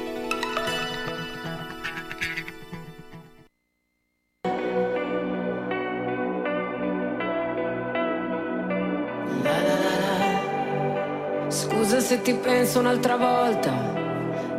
Se 12.11 12.21
ti 12.23 12.33
penso 12.33 12.79
un'altra 12.79 13.15
volta, 13.15 13.71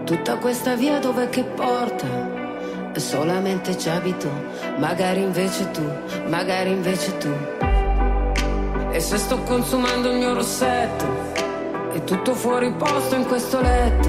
tutta 0.04 0.38
questa 0.38 0.74
via 0.74 0.98
dove 0.98 1.28
che 1.28 1.44
porta? 1.44 2.30
solamente 2.96 3.76
ci 3.76 3.90
abito, 3.90 4.30
magari 4.78 5.20
invece 5.20 5.70
tu, 5.70 5.82
magari 6.28 6.70
invece 6.70 7.18
tu. 7.18 7.28
E 8.90 9.00
se 9.00 9.18
sto 9.18 9.36
consumando 9.42 10.12
il 10.12 10.16
mio 10.16 10.32
rossetto, 10.32 11.04
è 11.92 12.02
tutto 12.04 12.34
fuori 12.34 12.72
posto 12.72 13.16
in 13.16 13.26
questo 13.26 13.60
letto. 13.60 14.08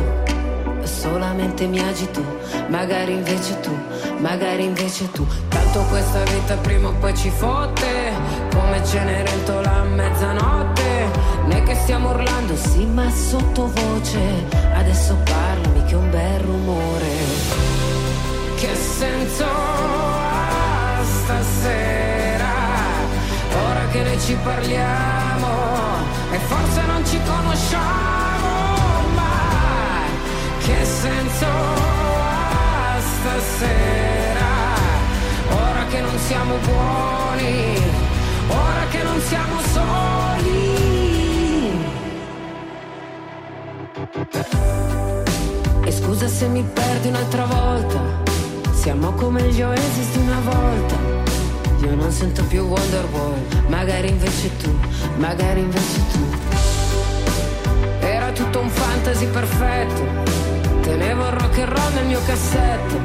Solamente 0.83 1.67
mi 1.67 1.81
agito, 1.81 2.23
magari 2.69 3.11
invece 3.11 3.59
tu, 3.59 3.77
magari 4.19 4.63
invece 4.63 5.11
tu. 5.11 5.27
Tanto 5.49 5.81
questa 5.89 6.23
vita 6.23 6.55
prima 6.55 6.87
o 6.87 6.93
poi 6.93 7.13
ci 7.13 7.29
fotte, 7.29 8.13
come 8.53 8.81
Cenerentola 8.85 9.69
a 9.69 9.83
mezzanotte. 9.83 10.82
Ne 11.45 11.63
che 11.63 11.75
stiamo 11.75 12.09
urlando, 12.09 12.55
sì, 12.55 12.85
ma 12.85 13.09
sottovoce. 13.09 14.45
Adesso 14.73 15.15
parlami 15.23 15.83
che 15.85 15.93
è 15.93 15.97
un 15.97 16.09
bel 16.09 16.39
rumore 16.39 17.63
che 18.63 18.75
senso 18.75 19.45
ha 19.45 21.03
stasera? 21.03 22.53
Ora 23.67 23.87
che 23.91 24.03
noi 24.03 24.19
ci 24.21 24.37
parliamo 24.41 25.49
e 26.31 26.37
forse 26.37 26.81
non 26.85 27.05
ci 27.05 27.19
conosciamo 27.25 28.51
mai. 29.15 30.11
Che 30.59 30.85
senso 30.85 31.45
ha 31.45 32.99
stasera? 33.19 34.51
Ora 35.49 35.85
che 35.89 35.99
non 35.99 36.17
siamo 36.19 36.55
buoni, 36.55 37.81
ora 38.47 38.87
che 38.91 39.03
non 39.03 39.19
siamo 39.19 39.59
soli. 39.73 40.72
E 45.85 45.91
scusa 45.91 46.27
se 46.27 46.47
mi 46.47 46.61
perdi 46.61 47.07
un'altra 47.07 47.45
volta, 47.45 48.01
siamo 48.73 49.13
come 49.13 49.41
gli 49.43 49.61
oasis 49.61 50.11
di 50.11 50.17
una 50.17 50.41
volta. 50.41 50.95
Io 51.85 51.95
non 51.95 52.11
sento 52.11 52.43
più 52.43 52.63
Wonderwall, 52.65 53.37
magari 53.67 54.09
invece 54.09 54.57
tu, 54.57 54.75
magari 55.17 55.61
invece 55.61 56.01
tu. 56.11 56.19
Era 58.01 58.31
tutto 58.31 58.59
un 58.59 58.69
fantasy 58.69 59.25
perfetto, 59.27 60.01
tenevo 60.81 61.25
il 61.25 61.31
rock 61.31 61.59
and 61.59 61.69
roll 61.69 61.93
nel 61.93 62.05
mio 62.05 62.19
cassetto. 62.25 62.99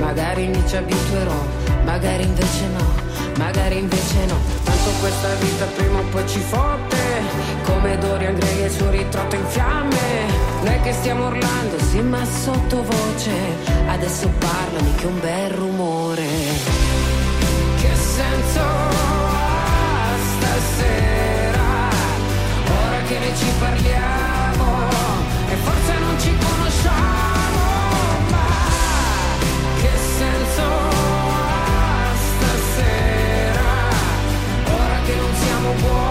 Magari 0.00 0.48
mi 0.48 0.62
ci 0.66 0.76
abituerò, 0.76 1.44
magari 1.84 2.24
invece 2.24 2.66
no, 2.76 3.07
magari 3.38 3.78
invece 3.78 4.26
no. 4.26 4.36
Tanto 4.64 4.90
questa 5.00 5.32
vita 5.36 5.64
prima 5.64 6.00
o 6.00 6.02
poi 6.10 6.28
ci 6.28 6.40
fotte, 6.40 6.98
come 7.64 7.96
Dorian 7.98 8.34
Gray 8.34 8.62
e 8.62 8.64
il 8.66 8.70
suo 8.70 8.90
ritratto 8.90 9.36
in 9.36 9.46
fiamme. 9.46 9.96
Noi 10.62 10.80
che 10.82 10.92
stiamo 10.92 11.28
urlando, 11.28 11.78
sì 11.90 12.00
ma 12.00 12.24
sottovoce, 12.24 13.32
adesso 13.86 14.28
parlami 14.38 14.94
che 14.96 15.06
un 15.06 15.20
bel 15.20 15.50
rumore. 15.50 16.26
Che 17.80 17.94
senso 17.94 18.60
ha 18.60 20.16
stasera? 20.36 21.88
Ora 22.66 23.00
che 23.06 23.18
ne 23.18 23.36
ci 23.36 23.46
parliamo 23.58 24.88
e 25.48 25.54
forse 25.54 25.98
non 26.00 26.20
ci 26.20 26.36
conosciamo, 26.36 27.60
ma 28.30 28.46
che 29.80 29.90
senso 30.18 30.62
ha 30.62 30.87
che 35.76 35.82
non 35.82 36.07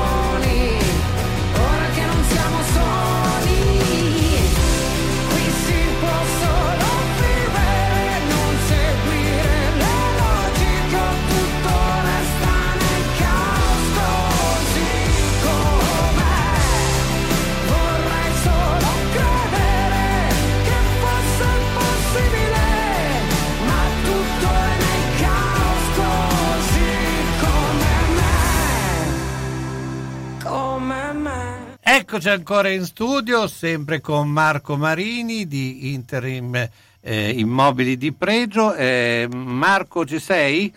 Eccoci 32.10 32.30
ancora 32.30 32.70
in 32.70 32.86
studio, 32.86 33.48
sempre 33.48 34.00
con 34.00 34.30
Marco 34.30 34.78
Marini 34.78 35.46
di 35.46 35.91
Interim 35.93 36.56
eh, 37.02 37.30
Immobili 37.32 37.98
di 37.98 38.13
Pregio. 38.13 38.74
Eh, 38.76 39.28
Marco, 39.30 40.06
ci 40.06 40.17
sei? 40.17 40.74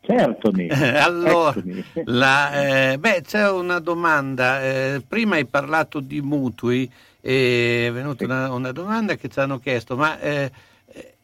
Certo, 0.00 0.50
mi. 0.50 0.66
allora, 0.68 1.50
Eccomi. 1.50 1.84
la, 2.06 2.90
eh, 2.90 2.98
beh, 2.98 3.22
c'è 3.22 3.48
una 3.48 3.78
domanda. 3.78 4.64
Eh, 4.64 5.02
prima 5.06 5.36
hai 5.36 5.44
parlato 5.44 6.00
di 6.00 6.20
mutui, 6.20 6.90
è 7.20 7.88
venuta 7.92 8.24
una, 8.24 8.50
una 8.50 8.72
domanda 8.72 9.14
che 9.14 9.28
ci 9.28 9.38
hanno 9.38 9.60
chiesto, 9.60 9.96
ma 9.96 10.18
eh, 10.18 10.50
eh, 10.86 11.14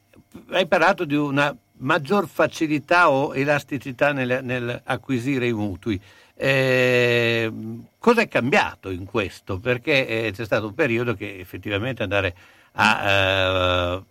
hai 0.50 0.68
parlato 0.68 1.04
di 1.04 1.16
una 1.16 1.52
maggior 1.78 2.28
facilità 2.28 3.10
o 3.10 3.34
elasticità 3.34 4.12
nel, 4.12 4.44
nel 4.44 4.80
acquisire 4.84 5.48
i 5.48 5.52
mutui. 5.52 6.00
Eh, 6.42 7.52
cosa 7.98 8.22
è 8.22 8.28
cambiato 8.28 8.88
in 8.88 9.04
questo? 9.04 9.58
Perché 9.58 10.06
eh, 10.06 10.30
c'è 10.32 10.46
stato 10.46 10.68
un 10.68 10.74
periodo 10.74 11.12
che 11.12 11.38
effettivamente 11.38 12.02
andare 12.02 12.34
a 12.72 13.10
eh, 13.10 14.02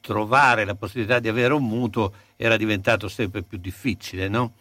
trovare 0.00 0.64
la 0.64 0.76
possibilità 0.76 1.18
di 1.18 1.28
avere 1.28 1.52
un 1.52 1.66
mutuo 1.66 2.10
era 2.36 2.56
diventato 2.56 3.06
sempre 3.08 3.42
più 3.42 3.58
difficile, 3.58 4.28
no? 4.28 4.52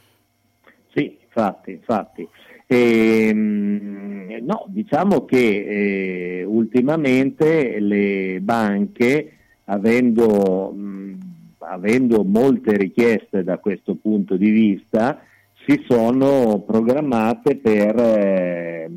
Sì, 0.94 1.18
infatti, 1.24 1.72
infatti. 1.72 2.28
Ehm, 2.68 4.40
no, 4.42 4.66
diciamo 4.68 5.24
che 5.24 6.42
eh, 6.42 6.44
ultimamente 6.44 7.80
le 7.80 8.40
banche, 8.42 9.38
avendo, 9.64 10.74
mh, 10.74 11.18
avendo 11.60 12.26
molte 12.26 12.76
richieste 12.76 13.46
da 13.46 13.60
questo 13.60 13.96
punto 13.96 14.36
di 14.36 14.50
vista, 14.50 15.22
si 15.66 15.84
sono 15.88 16.64
programmate 16.66 17.56
per, 17.56 17.96
eh, 17.98 18.90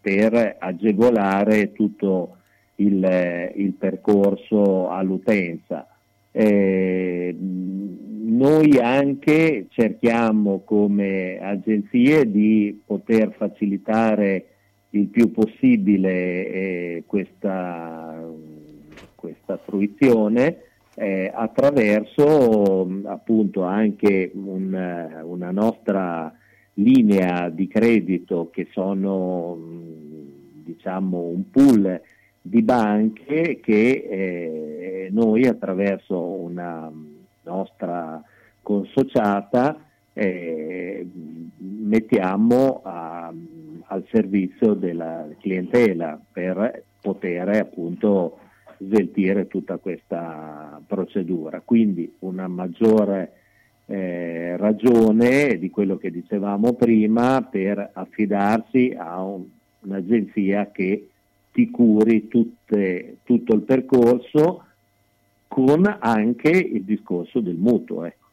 per 0.00 0.56
agevolare 0.58 1.72
tutto 1.72 2.36
il, 2.76 3.02
eh, 3.04 3.52
il 3.56 3.72
percorso 3.72 4.90
all'utenza. 4.90 5.86
Eh, 6.30 7.34
noi 7.38 8.78
anche 8.78 9.66
cerchiamo 9.70 10.62
come 10.64 11.38
agenzie 11.40 12.30
di 12.30 12.82
poter 12.84 13.32
facilitare 13.36 14.46
il 14.90 15.06
più 15.06 15.30
possibile 15.30 16.46
eh, 16.48 17.04
questa, 17.06 18.22
questa 19.14 19.58
fruizione 19.64 20.71
eh, 20.94 21.30
attraverso 21.32 22.88
appunto 23.04 23.62
anche 23.62 24.30
un- 24.34 25.20
una 25.24 25.50
nostra 25.50 26.32
linea 26.74 27.48
di 27.48 27.68
credito 27.68 28.48
che 28.50 28.68
sono 28.72 29.54
mh, 29.54 30.64
diciamo 30.64 31.18
un 31.18 31.50
pool 31.50 32.00
di 32.40 32.62
banche 32.62 33.60
che 33.62 34.06
eh, 34.08 35.08
noi 35.12 35.46
attraverso 35.46 36.18
una 36.20 36.90
nostra 37.44 38.22
consociata 38.62 39.76
eh, 40.14 41.06
mettiamo 41.58 42.80
a- 42.84 43.32
al 43.86 44.04
servizio 44.10 44.74
della 44.74 45.26
clientela 45.40 46.18
per 46.32 46.82
poter 47.00 47.48
appunto 47.48 48.38
sveltire 48.86 49.48
tutta 49.48 49.76
questa 49.76 50.80
procedura. 50.86 51.60
Quindi 51.64 52.14
una 52.20 52.48
maggiore 52.48 53.32
eh, 53.86 54.56
ragione 54.56 55.58
di 55.58 55.68
quello 55.68 55.96
che 55.96 56.10
dicevamo 56.10 56.72
prima 56.74 57.42
per 57.42 57.90
affidarsi 57.92 58.94
a 58.96 59.20
un- 59.20 59.44
un'agenzia 59.80 60.70
che 60.70 61.08
ti 61.52 61.68
curi 61.70 62.28
tutte- 62.28 63.16
tutto 63.24 63.54
il 63.54 63.62
percorso 63.62 64.64
con 65.48 65.96
anche 66.00 66.50
il 66.50 66.84
discorso 66.84 67.40
del 67.40 67.56
mutuo. 67.56 68.04
ecco. 68.04 68.26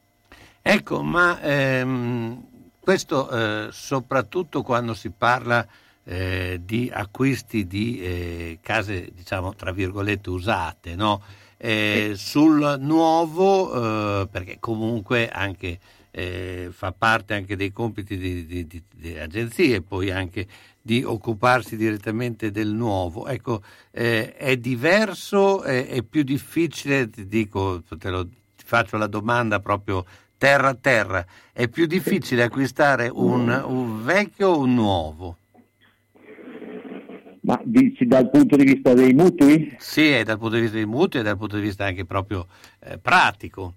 Ecco, 0.61 1.01
ma 1.01 1.41
ehm, 1.41 2.43
questo 2.79 3.29
eh, 3.29 3.67
soprattutto 3.71 4.61
quando 4.61 4.93
si 4.93 5.09
parla 5.09 5.65
eh, 6.05 6.59
di 6.63 6.89
acquisti 6.91 7.67
di 7.67 8.01
eh, 8.01 8.59
case, 8.61 9.09
diciamo, 9.13 9.55
tra 9.55 9.71
virgolette, 9.71 10.29
usate, 10.29 10.95
no? 10.95 11.21
Eh, 11.57 12.13
sul 12.15 12.77
nuovo, 12.79 14.21
eh, 14.21 14.27
perché 14.27 14.57
comunque 14.59 15.27
anche 15.29 15.79
eh, 16.11 16.69
fa 16.71 16.91
parte 16.91 17.33
anche 17.33 17.55
dei 17.55 17.71
compiti 17.71 18.17
di, 18.17 18.45
di- 18.45 18.65
di- 18.65 18.83
delle 18.95 19.21
agenzie, 19.21 19.81
poi 19.81 20.09
anche 20.09 20.47
di 20.81 21.03
occuparsi 21.03 21.75
direttamente 21.75 22.49
del 22.51 22.69
nuovo. 22.69 23.27
Ecco, 23.27 23.61
eh, 23.91 24.33
è 24.35 24.57
diverso, 24.57 25.61
è, 25.61 25.87
è 25.87 26.01
più 26.01 26.23
difficile, 26.23 27.09
ti 27.09 27.27
dico, 27.27 27.83
te 27.99 28.09
lo- 28.09 28.25
ti 28.25 28.63
faccio 28.65 28.97
la 28.97 29.07
domanda 29.07 29.59
proprio 29.59 30.05
terra 30.37 30.69
a 30.69 30.75
terra, 30.75 31.25
è 31.51 31.67
più 31.67 31.85
difficile 31.85 32.43
acquistare 32.43 33.09
un, 33.09 33.49
un 33.67 34.03
vecchio 34.03 34.49
o 34.49 34.59
un 34.59 34.73
nuovo? 34.73 35.37
Ma 37.41 37.59
dici 37.63 38.05
dal 38.05 38.29
punto 38.29 38.55
di 38.55 38.65
vista 38.65 38.93
dei 38.93 39.13
mutui? 39.13 39.73
Sì, 39.77 40.09
è 40.09 40.23
dal 40.23 40.37
punto 40.37 40.55
di 40.55 40.61
vista 40.61 40.75
dei 40.75 40.85
mutui 40.85 41.21
e 41.21 41.23
dal 41.23 41.37
punto 41.37 41.55
di 41.55 41.61
vista 41.61 41.85
anche 41.85 42.05
proprio 42.05 42.47
eh, 42.79 42.97
pratico. 42.97 43.73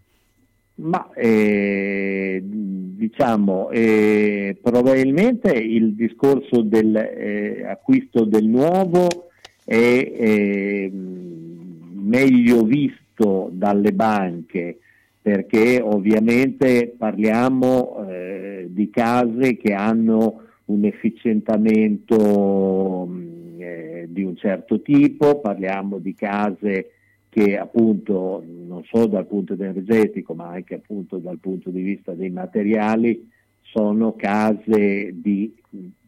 Ma 0.75 1.11
eh, 1.15 2.43
diciamo, 2.43 3.71
eh, 3.71 4.57
probabilmente 4.61 5.53
il 5.53 5.95
discorso 5.95 6.63
dell'acquisto 6.63 8.25
del 8.25 8.47
nuovo 8.47 9.29
è 9.65 9.75
eh, 9.75 10.91
meglio 10.93 12.65
visto 12.65 13.49
dalle 13.53 13.93
banche 13.93 14.79
perché 15.23 15.81
ovviamente 15.81 16.93
parliamo 16.99 18.05
eh, 18.09 18.67
di 18.69 18.91
case 18.91 19.57
che 19.57 19.73
hanno 19.73 20.41
un 20.65 20.85
efficientamento 20.85 23.07
mh, 23.07 23.42
eh, 23.63 24.07
di 24.09 24.23
un 24.23 24.37
certo 24.37 24.81
tipo, 24.83 25.41
parliamo 25.41 25.99
di 25.99 26.15
case 26.15 26.91
che 27.29 27.57
appunto 27.57 28.45
non 28.47 28.85
solo 28.85 29.07
dal 29.07 29.27
punto 29.27 29.55
energetico 29.55 30.35
ma 30.35 30.49
anche 30.49 30.75
appunto 30.75 31.17
dal 31.17 31.39
punto 31.39 31.71
di 31.71 31.81
vista 31.81 32.13
dei 32.13 32.29
materiali 32.29 33.31
sono 33.63 34.15
case 34.17 35.15
di 35.15 35.55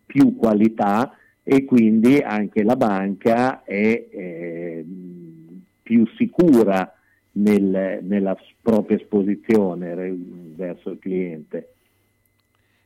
più 0.04 0.36
qualità 0.36 1.16
e 1.42 1.64
quindi 1.64 2.18
anche 2.18 2.62
la 2.62 2.76
banca 2.76 3.64
è 3.64 4.06
eh, 4.10 4.84
più 5.82 6.06
sicura 6.16 6.94
nel, 7.32 8.00
nella 8.02 8.36
propria 8.60 8.96
esposizione 8.96 9.94
verso 10.54 10.90
il 10.90 10.98
cliente. 10.98 11.68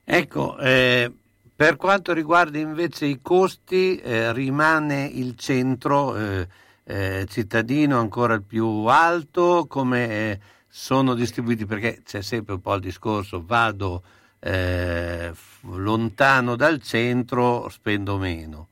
Ecco, 0.04 0.58
eh, 0.58 1.12
per 1.58 1.74
quanto 1.74 2.12
riguarda 2.12 2.56
invece 2.58 3.06
i 3.06 3.18
costi, 3.20 3.96
eh, 3.96 4.32
rimane 4.32 5.10
il 5.12 5.34
centro 5.34 6.16
eh, 6.16 6.46
eh 6.84 7.26
cittadino 7.26 7.98
ancora 7.98 8.34
il 8.34 8.44
più 8.44 8.64
alto, 8.84 9.66
come 9.68 10.08
eh, 10.08 10.38
sono 10.68 11.14
distribuiti, 11.14 11.66
perché 11.66 12.02
c'è 12.04 12.22
sempre 12.22 12.54
un 12.54 12.60
po' 12.60 12.74
il 12.74 12.80
discorso, 12.80 13.42
vado 13.44 14.04
eh, 14.38 15.32
lontano 15.62 16.54
dal 16.54 16.80
centro, 16.80 17.68
spendo 17.70 18.18
meno. 18.18 18.68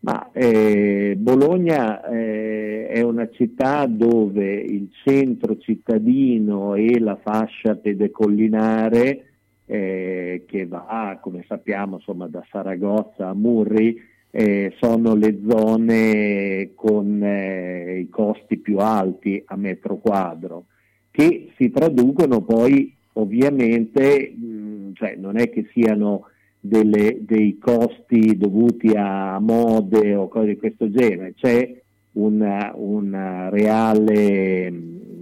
Ma 0.00 0.32
eh, 0.32 1.14
Bologna 1.16 2.04
eh, 2.08 2.88
è 2.88 3.02
una 3.02 3.28
città 3.30 3.86
dove 3.86 4.52
il 4.52 4.90
centro 5.04 5.58
cittadino 5.58 6.74
e 6.74 6.98
la 6.98 7.16
fascia 7.22 7.76
pedecollinare 7.76 9.33
eh, 9.66 10.44
che 10.46 10.66
va, 10.66 11.18
come 11.20 11.44
sappiamo, 11.46 11.96
insomma, 11.96 12.26
da 12.26 12.44
Saragozza 12.50 13.28
a 13.28 13.34
Murri, 13.34 14.00
eh, 14.30 14.74
sono 14.80 15.14
le 15.14 15.38
zone 15.48 16.72
con 16.74 17.22
eh, 17.22 18.00
i 18.00 18.08
costi 18.08 18.56
più 18.56 18.78
alti 18.78 19.42
a 19.46 19.56
metro 19.56 19.96
quadro, 19.98 20.64
che 21.10 21.52
si 21.56 21.70
traducono 21.70 22.42
poi 22.42 22.92
ovviamente, 23.12 24.32
mh, 24.34 24.94
cioè 24.94 25.14
non 25.16 25.36
è 25.38 25.50
che 25.50 25.68
siano 25.72 26.26
delle, 26.58 27.18
dei 27.20 27.58
costi 27.58 28.36
dovuti 28.36 28.90
a 28.96 29.38
mode 29.38 30.14
o 30.14 30.28
cose 30.28 30.48
di 30.48 30.56
questo 30.56 30.90
genere, 30.90 31.34
c'è 31.34 31.80
una, 32.12 32.72
una 32.74 33.48
reale, 33.50 34.66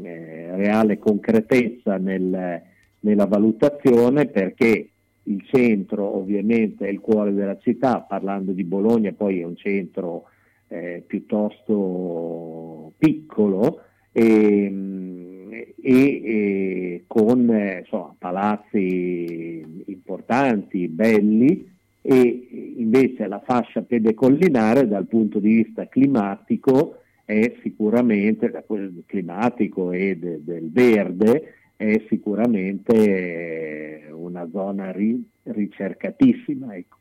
eh, 0.03 0.57
reale, 0.57 0.99
concretezza 0.99 1.97
nel, 1.99 2.63
nella 3.03 3.27
valutazione 3.27 4.27
perché 4.27 4.89
il 5.25 5.45
centro 5.47 6.17
ovviamente 6.17 6.87
è 6.87 6.91
il 6.91 7.01
cuore 7.01 7.33
della 7.33 7.59
città, 7.59 8.01
parlando 8.01 8.53
di 8.53 8.65
Bologna 8.65 9.13
poi 9.13 9.41
è 9.41 9.45
un 9.45 9.57
centro 9.57 10.25
eh, 10.69 11.03
piuttosto 11.07 12.93
piccolo 12.99 13.83
e, 14.11 15.71
e, 15.81 16.23
e 16.25 17.05
con 17.07 17.79
insomma, 17.81 18.15
palazzi 18.19 19.83
importanti, 19.87 20.89
belli, 20.89 21.71
e 22.05 22.75
invece 22.77 23.29
la 23.29 23.41
fascia 23.45 23.83
pedecollinare 23.83 24.89
dal 24.89 25.07
punto 25.07 25.39
di 25.39 25.63
vista 25.63 25.87
climatico 25.87 26.97
è 27.25 27.55
sicuramente, 27.63 28.65
climatico 29.07 29.93
e 29.93 30.17
de, 30.19 30.41
del 30.43 30.71
verde, 30.71 31.55
è 31.83 32.05
sicuramente 32.09 34.09
una 34.13 34.49
zona 34.51 34.93
ri, 34.93 35.29
ricercatissima. 35.43 36.77
Ecco. 36.77 36.99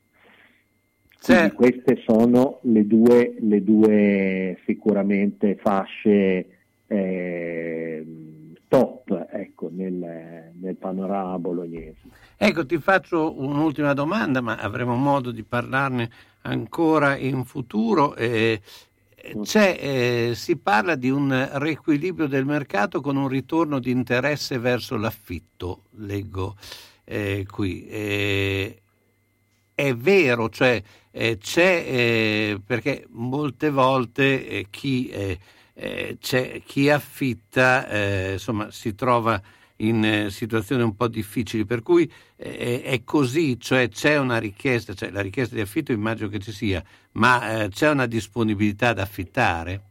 Quindi 1.23 1.51
queste 1.51 2.01
sono 2.03 2.57
le 2.63 2.87
due, 2.87 3.35
le 3.39 3.63
due 3.63 4.57
sicuramente 4.65 5.55
fasce 5.61 6.47
eh, 6.87 8.05
top 8.67 9.27
ecco, 9.31 9.69
nel, 9.71 10.51
nel, 10.59 10.75
panorama 10.77 11.37
bolognese. 11.37 11.99
Ecco, 12.35 12.65
ti 12.65 12.79
faccio 12.79 13.39
un'ultima 13.39 13.93
domanda, 13.93 14.41
ma 14.41 14.55
avremo 14.55 14.95
modo 14.95 15.29
di 15.29 15.43
parlarne 15.43 16.09
ancora 16.41 17.15
in 17.15 17.45
futuro. 17.45 18.15
Eh, 18.15 18.59
eh, 19.77 20.31
si 20.35 20.57
parla 20.57 20.95
di 20.95 21.09
un 21.09 21.49
riequilibrio 21.53 22.27
del 22.27 22.45
mercato 22.45 23.01
con 23.01 23.15
un 23.15 23.27
ritorno 23.27 23.79
di 23.79 23.91
interesse 23.91 24.57
verso 24.57 24.97
l'affitto, 24.97 25.83
leggo 25.97 26.55
eh, 27.03 27.45
qui. 27.49 27.87
Eh, 27.87 28.81
è 29.73 29.95
vero, 29.95 30.49
cioè 30.49 30.81
eh, 31.11 31.37
c'è 31.37 32.57
perché 32.65 33.05
molte 33.09 33.69
volte 33.69 34.67
chi 34.69 35.39
eh, 35.73 36.17
chi 36.65 36.89
affitta, 36.89 37.87
eh, 37.87 38.33
insomma, 38.33 38.69
si 38.71 38.93
trova 38.93 39.41
in 39.81 40.03
eh, 40.03 40.29
situazioni 40.29 40.83
un 40.83 40.95
po' 40.95 41.07
difficili, 41.07 41.65
per 41.65 41.81
cui 41.81 42.09
eh, 42.35 42.81
è 42.81 43.01
così, 43.03 43.59
cioè 43.59 43.89
c'è 43.89 44.17
una 44.17 44.37
richiesta, 44.37 44.93
cioè 44.93 45.11
la 45.11 45.21
richiesta 45.21 45.55
di 45.55 45.61
affitto 45.61 45.91
immagino 45.91 46.29
che 46.29 46.39
ci 46.39 46.51
sia, 46.51 46.83
ma 47.13 47.63
eh, 47.63 47.69
c'è 47.69 47.89
una 47.89 48.05
disponibilità 48.05 48.89
ad 48.89 48.99
affittare? 48.99 49.81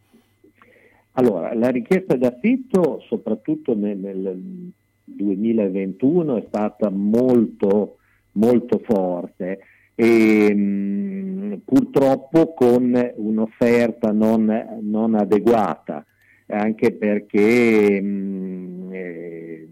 Allora, 1.12 1.53
la 1.55 1.68
richiesta 1.68 2.16
d'affitto, 2.16 3.03
soprattutto 3.07 3.74
nel, 3.74 3.98
nel 3.98 4.70
2021, 5.05 6.37
è 6.37 6.44
stata 6.46 6.88
molto, 6.88 7.96
molto 8.33 8.81
forte 8.85 9.59
e 9.94 10.55
mh, 10.55 11.61
purtroppo 11.64 12.55
con 12.55 13.12
un'offerta 13.16 14.12
non, 14.12 14.79
non 14.81 15.14
adeguata, 15.14 16.07
anche 16.46 16.92
perché 16.92 18.00
mh, 18.00 18.88
eh, 18.92 19.68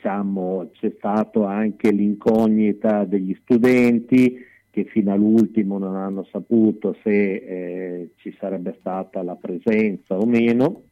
diciamo, 0.00 0.70
c'è 0.72 0.92
stata 0.96 1.46
anche 1.46 1.90
l'incognita 1.90 3.04
degli 3.04 3.36
studenti 3.42 4.48
che 4.70 4.84
fino 4.84 5.12
all'ultimo 5.12 5.76
non 5.78 5.94
hanno 5.94 6.26
saputo 6.30 6.96
se 7.02 7.10
eh, 7.10 8.10
ci 8.16 8.34
sarebbe 8.38 8.76
stata 8.80 9.22
la 9.22 9.34
presenza 9.34 10.16
o 10.16 10.24
meno 10.24 10.82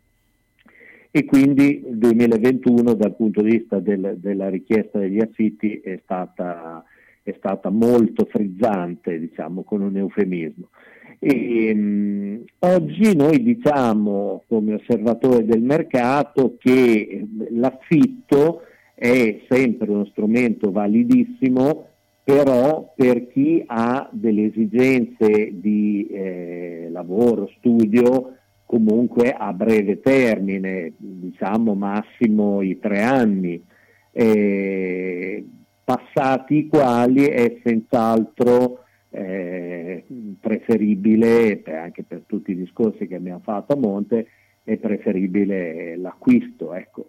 e 1.10 1.24
quindi 1.24 1.86
il 1.86 1.96
2021 1.96 2.92
dal 2.94 3.16
punto 3.16 3.40
di 3.40 3.56
vista 3.56 3.78
del, 3.78 4.16
della 4.18 4.50
richiesta 4.50 4.98
degli 4.98 5.20
affitti 5.20 5.80
è 5.82 5.98
stata 6.02 6.84
è 7.22 7.34
stata 7.36 7.68
molto 7.68 8.24
frizzante, 8.24 9.18
diciamo, 9.18 9.62
con 9.62 9.82
un 9.82 9.98
eufemismo. 9.98 10.68
E, 11.18 11.74
mh, 11.74 12.44
oggi 12.60 13.14
noi 13.14 13.42
diciamo 13.42 14.44
come 14.48 14.74
osservatore 14.74 15.44
del 15.44 15.60
mercato 15.60 16.56
che 16.58 17.26
l'affitto 17.50 18.62
è 18.98 19.42
sempre 19.48 19.90
uno 19.90 20.04
strumento 20.06 20.72
validissimo, 20.72 21.86
però 22.24 22.92
per 22.96 23.28
chi 23.28 23.62
ha 23.64 24.08
delle 24.10 24.46
esigenze 24.46 25.50
di 25.52 26.08
eh, 26.10 26.88
lavoro, 26.90 27.48
studio, 27.58 28.34
comunque 28.66 29.32
a 29.32 29.52
breve 29.52 30.00
termine, 30.00 30.92
diciamo 30.96 31.74
massimo 31.74 32.60
i 32.60 32.80
tre 32.80 33.02
anni. 33.02 33.62
Eh, 34.10 35.46
passati 35.84 36.56
i 36.56 36.66
quali 36.66 37.24
è 37.24 37.60
senz'altro 37.62 38.82
eh, 39.10 40.04
preferibile, 40.40 41.62
anche 41.66 42.02
per 42.02 42.24
tutti 42.26 42.50
i 42.50 42.56
discorsi 42.56 43.06
che 43.06 43.14
abbiamo 43.14 43.40
fatto 43.44 43.74
a 43.74 43.76
monte, 43.76 44.26
è 44.64 44.76
preferibile 44.76 45.96
l'acquisto. 45.96 46.74
Ecco. 46.74 47.08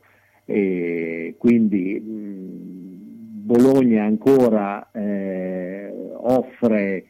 E 0.51 1.35
quindi 1.37 2.01
Bologna 2.03 4.03
ancora 4.03 4.89
eh, 4.91 5.93
offre 6.15 7.05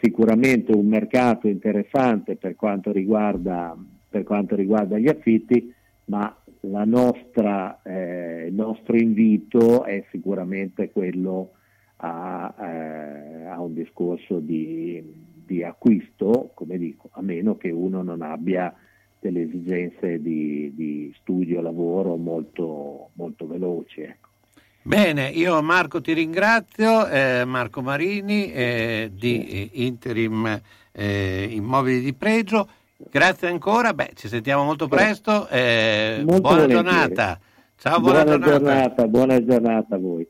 sicuramente 0.00 0.70
un 0.70 0.86
mercato 0.86 1.48
interessante 1.48 2.36
per 2.36 2.54
quanto 2.54 2.92
riguarda, 2.92 3.76
per 4.08 4.22
quanto 4.22 4.54
riguarda 4.54 4.96
gli 4.96 5.08
affitti, 5.08 5.74
ma 6.04 6.36
nostra, 6.84 7.82
eh, 7.82 8.46
il 8.46 8.54
nostro 8.54 8.96
invito 8.96 9.82
è 9.82 10.04
sicuramente 10.10 10.92
quello 10.92 11.50
a, 11.96 12.54
eh, 12.60 13.46
a 13.46 13.60
un 13.60 13.74
discorso 13.74 14.38
di, 14.38 15.02
di, 15.44 15.64
acquisto, 15.64 16.52
come 16.54 16.78
dico, 16.78 17.08
a 17.12 17.22
meno 17.22 17.56
che 17.56 17.70
uno 17.70 18.02
non 18.02 18.22
abbia 18.22 18.72
delle 19.24 19.44
esigenze 19.44 20.20
di, 20.20 20.70
di 20.74 21.14
studio, 21.18 21.62
lavoro 21.62 22.16
molto, 22.16 23.08
molto 23.14 23.46
veloci. 23.46 24.02
Ecco. 24.02 24.28
Bene, 24.82 25.30
io 25.30 25.62
Marco 25.62 26.02
ti 26.02 26.12
ringrazio, 26.12 27.08
eh, 27.08 27.46
Marco 27.46 27.80
Marini 27.80 28.52
eh, 28.52 29.10
di 29.14 29.70
Interim 29.84 30.60
eh, 30.92 31.48
Immobili 31.50 32.00
di 32.00 32.12
Pregio. 32.12 32.68
Grazie 33.10 33.48
ancora, 33.48 33.94
Beh, 33.94 34.10
ci 34.14 34.28
sentiamo 34.28 34.62
molto 34.62 34.88
presto. 34.88 35.48
Eh, 35.48 36.16
molto 36.18 36.40
buona 36.42 36.66
volentieri. 36.66 36.88
giornata. 36.88 37.40
Ciao, 37.76 38.00
buona, 38.00 38.24
buona 38.24 38.38
giornata. 38.38 38.58
giornata. 38.58 39.08
Buona 39.08 39.44
giornata 39.44 39.94
a 39.94 39.98
voi. 39.98 40.28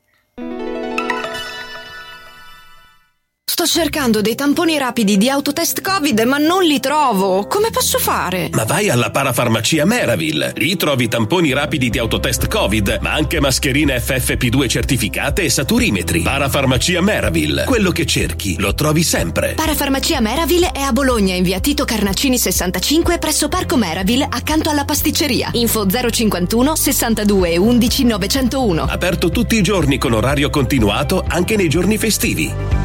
Sto 3.64 3.80
cercando 3.80 4.20
dei 4.20 4.34
tamponi 4.34 4.76
rapidi 4.76 5.16
di 5.16 5.30
autotest 5.30 5.80
Covid, 5.80 6.20
ma 6.26 6.36
non 6.36 6.64
li 6.64 6.80
trovo. 6.80 7.46
Come 7.46 7.70
posso 7.70 7.98
fare? 7.98 8.50
Ma 8.52 8.64
vai 8.64 8.90
alla 8.90 9.10
parafarmacia 9.10 9.86
Meravil. 9.86 10.52
Lì 10.56 10.76
trovi 10.76 11.08
tamponi 11.08 11.50
rapidi 11.54 11.88
di 11.88 11.98
autotest 11.98 12.46
Covid, 12.46 12.98
ma 13.00 13.12
anche 13.12 13.40
mascherine 13.40 14.02
FFP2 14.02 14.68
certificate 14.68 15.44
e 15.44 15.48
saturimetri. 15.48 16.20
Parafarmacia 16.20 17.00
Meravil. 17.00 17.62
Quello 17.64 17.90
che 17.90 18.04
cerchi 18.04 18.56
lo 18.58 18.74
trovi 18.74 19.02
sempre. 19.02 19.54
Parafarmacia 19.54 20.20
Meravil 20.20 20.64
è 20.64 20.82
a 20.82 20.92
Bologna, 20.92 21.34
in 21.34 21.42
via 21.42 21.58
Tito 21.58 21.86
Carnacini 21.86 22.36
65, 22.36 23.16
presso 23.16 23.48
Parco 23.48 23.78
Meravil, 23.78 24.26
accanto 24.28 24.68
alla 24.68 24.84
pasticceria. 24.84 25.48
Info 25.52 25.86
051 25.86 26.76
62 26.76 27.56
11 27.56 28.04
901. 28.04 28.82
Aperto 28.82 29.30
tutti 29.30 29.56
i 29.56 29.62
giorni 29.62 29.96
con 29.96 30.12
orario 30.12 30.50
continuato, 30.50 31.24
anche 31.26 31.56
nei 31.56 31.70
giorni 31.70 31.96
festivi. 31.96 32.84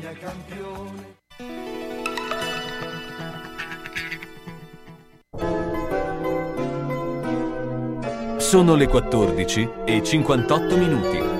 Bologna 0.00 0.12
campione. 0.18 1.18
Sono 8.38 8.74
le 8.74 8.88
14 8.88 9.68
e 9.84 10.02
58 10.02 10.76
minuti. 10.76 11.39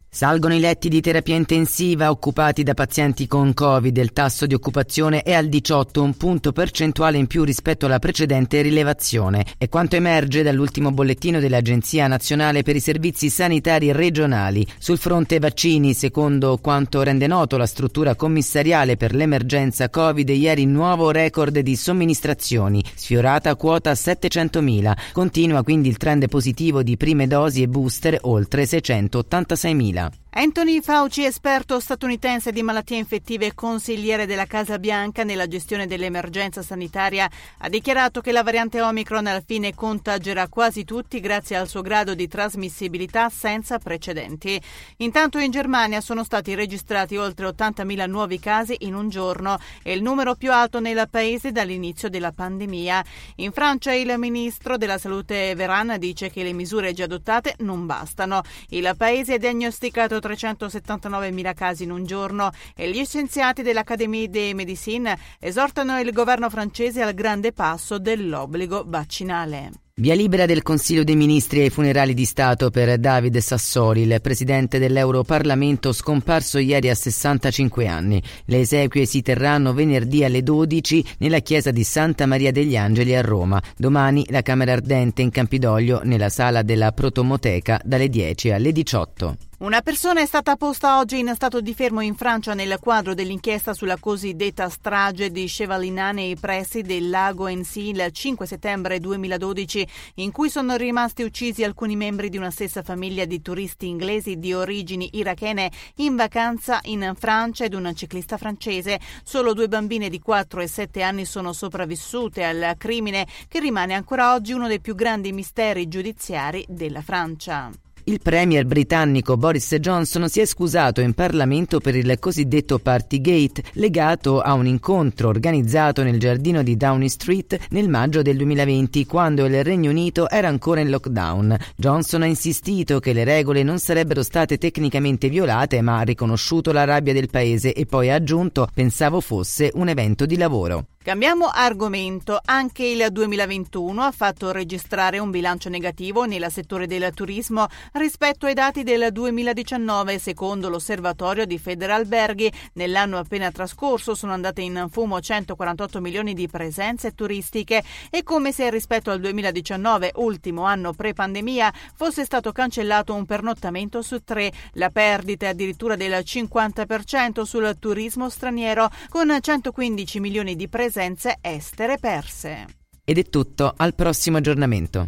Salgono 0.13 0.53
i 0.53 0.59
letti 0.59 0.89
di 0.89 0.99
terapia 0.99 1.35
intensiva 1.35 2.09
occupati 2.09 2.63
da 2.63 2.73
pazienti 2.73 3.27
con 3.27 3.53
Covid. 3.53 3.95
Il 3.95 4.11
tasso 4.11 4.45
di 4.45 4.53
occupazione 4.53 5.23
è 5.23 5.31
al 5.31 5.47
18, 5.47 6.03
un 6.03 6.17
punto 6.17 6.51
percentuale 6.51 7.17
in 7.17 7.27
più 7.27 7.45
rispetto 7.45 7.85
alla 7.85 7.97
precedente 7.97 8.61
rilevazione. 8.61 9.45
È 9.57 9.69
quanto 9.69 9.95
emerge 9.95 10.43
dall'ultimo 10.43 10.91
bollettino 10.91 11.39
dell'Agenzia 11.39 12.07
Nazionale 12.07 12.61
per 12.61 12.75
i 12.75 12.81
Servizi 12.81 13.29
Sanitari 13.29 13.93
Regionali. 13.93 14.67
Sul 14.79 14.97
fronte 14.97 15.39
vaccini, 15.39 15.93
secondo 15.93 16.57
quanto 16.57 17.03
rende 17.03 17.27
noto 17.27 17.55
la 17.55 17.65
struttura 17.65 18.13
commissariale 18.13 18.97
per 18.97 19.15
l'emergenza 19.15 19.89
Covid, 19.89 20.27
ieri 20.27 20.65
nuovo 20.65 21.11
record 21.11 21.57
di 21.59 21.77
somministrazioni, 21.77 22.83
sfiorata 22.95 23.55
quota 23.55 23.93
700.000. 23.93 24.93
Continua 25.13 25.63
quindi 25.63 25.87
il 25.87 25.95
trend 25.95 26.27
positivo 26.27 26.83
di 26.83 26.97
prime 26.97 27.27
dosi 27.27 27.61
e 27.61 27.69
booster 27.69 28.17
oltre 28.23 28.65
686.000. 28.65 30.00
Yeah. 30.01 30.20
Anthony 30.33 30.79
Fauci, 30.79 31.25
esperto 31.25 31.77
statunitense 31.81 32.53
di 32.53 32.63
malattie 32.63 32.95
infettive 32.95 33.47
e 33.47 33.53
consigliere 33.53 34.25
della 34.25 34.45
Casa 34.45 34.79
Bianca 34.79 35.25
nella 35.25 35.45
gestione 35.45 35.87
dell'emergenza 35.87 36.61
sanitaria, 36.61 37.29
ha 37.57 37.67
dichiarato 37.67 38.21
che 38.21 38.31
la 38.31 38.41
variante 38.41 38.81
Omicron 38.81 39.27
alla 39.27 39.43
fine 39.45 39.75
contagerà 39.75 40.47
quasi 40.47 40.85
tutti 40.85 41.19
grazie 41.19 41.57
al 41.57 41.67
suo 41.67 41.81
grado 41.81 42.15
di 42.15 42.29
trasmissibilità 42.29 43.27
senza 43.27 43.77
precedenti. 43.77 44.59
Intanto 44.97 45.37
in 45.37 45.51
Germania 45.51 45.99
sono 45.99 46.23
stati 46.23 46.55
registrati 46.55 47.17
oltre 47.17 47.47
80.000 47.47 48.07
nuovi 48.09 48.39
casi 48.39 48.77
in 48.79 48.93
un 48.93 49.09
giorno 49.09 49.59
e 49.83 49.91
il 49.91 50.01
numero 50.01 50.35
più 50.35 50.53
alto 50.53 50.79
nel 50.79 51.09
paese 51.11 51.51
dall'inizio 51.51 52.09
della 52.09 52.31
pandemia. 52.31 53.03
In 53.35 53.51
Francia 53.51 53.91
il 53.91 54.13
ministro 54.17 54.77
della 54.77 54.97
Salute 54.97 55.53
Veran 55.55 55.97
dice 55.99 56.29
che 56.29 56.41
le 56.41 56.53
misure 56.53 56.93
già 56.93 57.03
adottate 57.03 57.55
non 57.59 57.85
bastano. 57.85 58.43
Il 58.69 58.89
paese 58.95 59.33
ha 59.33 59.37
diagnosticato 59.37 60.19
379.000 60.21 61.53
casi 61.53 61.83
in 61.83 61.91
un 61.91 62.05
giorno 62.05 62.51
e 62.75 62.89
gli 62.89 63.03
scienziati 63.03 63.61
dell'Académie 63.61 64.29
de 64.29 64.53
Médecine 64.53 65.17
esortano 65.39 65.99
il 65.99 66.11
governo 66.11 66.49
francese 66.49 67.01
al 67.01 67.13
grande 67.13 67.51
passo 67.51 67.99
dell'obbligo 67.99 68.83
vaccinale. 68.85 69.71
Via 70.01 70.15
libera 70.15 70.47
del 70.47 70.63
Consiglio 70.63 71.03
dei 71.03 71.15
Ministri 71.15 71.61
ai 71.61 71.69
funerali 71.69 72.15
di 72.15 72.25
Stato 72.25 72.71
per 72.71 72.97
David 72.97 73.37
Sassoli, 73.37 74.01
il 74.01 74.19
presidente 74.19 74.79
dell'Europarlamento 74.79 75.93
scomparso 75.93 76.57
ieri 76.57 76.89
a 76.89 76.95
65 76.95 77.85
anni. 77.87 78.19
Le 78.45 78.61
esequie 78.61 79.05
si 79.05 79.21
terranno 79.21 79.73
venerdì 79.73 80.23
alle 80.23 80.41
12 80.41 81.05
nella 81.19 81.39
chiesa 81.39 81.69
di 81.69 81.83
Santa 81.83 82.25
Maria 82.25 82.51
degli 82.51 82.75
Angeli 82.75 83.13
a 83.15 83.21
Roma. 83.21 83.61
Domani 83.77 84.25
la 84.29 84.41
Camera 84.41 84.71
Ardente 84.71 85.21
in 85.21 85.29
Campidoglio 85.29 86.01
nella 86.03 86.29
sala 86.29 86.63
della 86.63 86.93
Protomoteca 86.93 87.79
dalle 87.83 88.09
10 88.09 88.49
alle 88.49 88.71
18. 88.71 89.37
Una 89.61 89.83
persona 89.83 90.21
è 90.21 90.25
stata 90.25 90.55
posta 90.55 90.97
oggi 90.97 91.19
in 91.19 91.31
stato 91.35 91.61
di 91.61 91.75
fermo 91.75 92.01
in 92.01 92.15
Francia 92.15 92.55
nel 92.55 92.79
quadro 92.79 93.13
dell'inchiesta 93.13 93.75
sulla 93.75 93.97
cosiddetta 93.99 94.67
strage 94.69 95.29
di 95.29 95.45
Chevalinà 95.45 96.11
nei 96.11 96.35
pressi 96.35 96.81
del 96.81 97.11
lago 97.11 97.45
Ensi 97.45 97.89
il 97.89 98.09
5 98.11 98.47
settembre 98.47 98.99
2012, 98.99 99.87
in 100.15 100.31
cui 100.31 100.49
sono 100.49 100.75
rimasti 100.77 101.21
uccisi 101.21 101.63
alcuni 101.63 101.95
membri 101.95 102.29
di 102.29 102.37
una 102.37 102.49
stessa 102.49 102.81
famiglia 102.81 103.25
di 103.25 103.39
turisti 103.43 103.87
inglesi 103.87 104.39
di 104.39 104.51
origini 104.51 105.11
irachene 105.13 105.71
in 105.97 106.15
vacanza 106.15 106.79
in 106.85 107.13
Francia 107.15 107.63
ed 107.63 107.75
un 107.75 107.93
ciclista 107.93 108.37
francese. 108.37 108.99
Solo 109.23 109.53
due 109.53 109.67
bambine 109.67 110.09
di 110.09 110.17
4 110.17 110.61
e 110.61 110.67
7 110.67 111.03
anni 111.03 111.23
sono 111.23 111.53
sopravvissute 111.53 112.43
al 112.43 112.73
crimine 112.79 113.27
che 113.47 113.59
rimane 113.59 113.93
ancora 113.93 114.33
oggi 114.33 114.53
uno 114.53 114.67
dei 114.67 114.81
più 114.81 114.95
grandi 114.95 115.31
misteri 115.31 115.87
giudiziari 115.87 116.65
della 116.67 117.03
Francia. 117.03 117.69
Il 118.11 118.19
premier 118.21 118.65
britannico 118.65 119.37
Boris 119.37 119.73
Johnson 119.75 120.27
si 120.27 120.41
è 120.41 120.45
scusato 120.45 120.99
in 120.99 121.13
Parlamento 121.13 121.79
per 121.79 121.95
il 121.95 122.17
cosiddetto 122.19 122.77
Partygate 122.77 123.63
legato 123.75 124.41
a 124.41 124.51
un 124.51 124.67
incontro 124.67 125.29
organizzato 125.29 126.03
nel 126.03 126.19
giardino 126.19 126.61
di 126.61 126.75
Downing 126.75 127.09
Street 127.09 127.57
nel 127.69 127.87
maggio 127.87 128.21
del 128.21 128.35
2020 128.35 129.05
quando 129.05 129.45
il 129.45 129.63
Regno 129.63 129.91
Unito 129.91 130.29
era 130.29 130.49
ancora 130.49 130.81
in 130.81 130.89
lockdown. 130.89 131.55
Johnson 131.77 132.23
ha 132.23 132.25
insistito 132.25 132.99
che 132.99 133.13
le 133.13 133.23
regole 133.23 133.63
non 133.63 133.79
sarebbero 133.79 134.23
state 134.23 134.57
tecnicamente 134.57 135.29
violate 135.29 135.79
ma 135.79 135.99
ha 135.99 136.01
riconosciuto 136.03 136.73
la 136.73 136.83
rabbia 136.83 137.13
del 137.13 137.29
paese 137.29 137.71
e 137.71 137.85
poi 137.85 138.09
ha 138.09 138.15
aggiunto 138.15 138.67
pensavo 138.73 139.21
fosse 139.21 139.71
un 139.75 139.87
evento 139.87 140.25
di 140.25 140.35
lavoro. 140.35 140.87
Cambiamo 141.03 141.47
argomento. 141.47 142.39
Anche 142.45 142.85
il 142.85 143.07
2021 143.09 144.03
ha 144.03 144.11
fatto 144.11 144.51
registrare 144.51 145.17
un 145.17 145.31
bilancio 145.31 145.67
negativo 145.67 146.25
nel 146.25 146.45
settore 146.51 146.85
del 146.85 147.11
turismo 147.15 147.65
rispetto 147.93 148.45
ai 148.45 148.53
dati 148.53 148.83
del 148.83 149.09
2019. 149.11 150.19
Secondo 150.19 150.69
l'osservatorio 150.69 151.47
di 151.47 151.57
Federalberghi, 151.57 152.51
nell'anno 152.73 153.17
appena 153.17 153.49
trascorso 153.49 154.13
sono 154.13 154.33
andate 154.33 154.61
in 154.61 154.89
fumo 154.91 155.19
148 155.19 155.99
milioni 156.01 156.35
di 156.35 156.47
presenze 156.47 157.15
turistiche 157.15 157.83
e 158.11 158.21
come 158.21 158.51
se 158.51 158.69
rispetto 158.69 159.09
al 159.09 159.19
2019, 159.21 160.11
ultimo 160.17 160.65
anno 160.65 160.93
pre-pandemia, 160.93 161.73
fosse 161.95 162.25
stato 162.25 162.51
cancellato 162.51 163.15
un 163.15 163.25
pernottamento 163.25 164.03
su 164.03 164.23
tre. 164.23 164.51
La 164.73 164.91
perdita 164.91 165.47
è 165.47 165.49
addirittura 165.49 165.95
del 165.95 166.13
50% 166.13 167.41
sul 167.41 167.75
turismo 167.79 168.29
straniero, 168.29 168.87
con 169.09 169.35
115 169.41 170.19
milioni 170.19 170.55
di 170.55 170.67
presenze 170.67 170.89
presenze 170.91 171.37
estere 171.39 171.97
perse. 171.97 172.65
Ed 173.05 173.17
è 173.17 173.23
tutto, 173.23 173.73
al 173.77 173.95
prossimo 173.95 174.37
aggiornamento. 174.37 175.07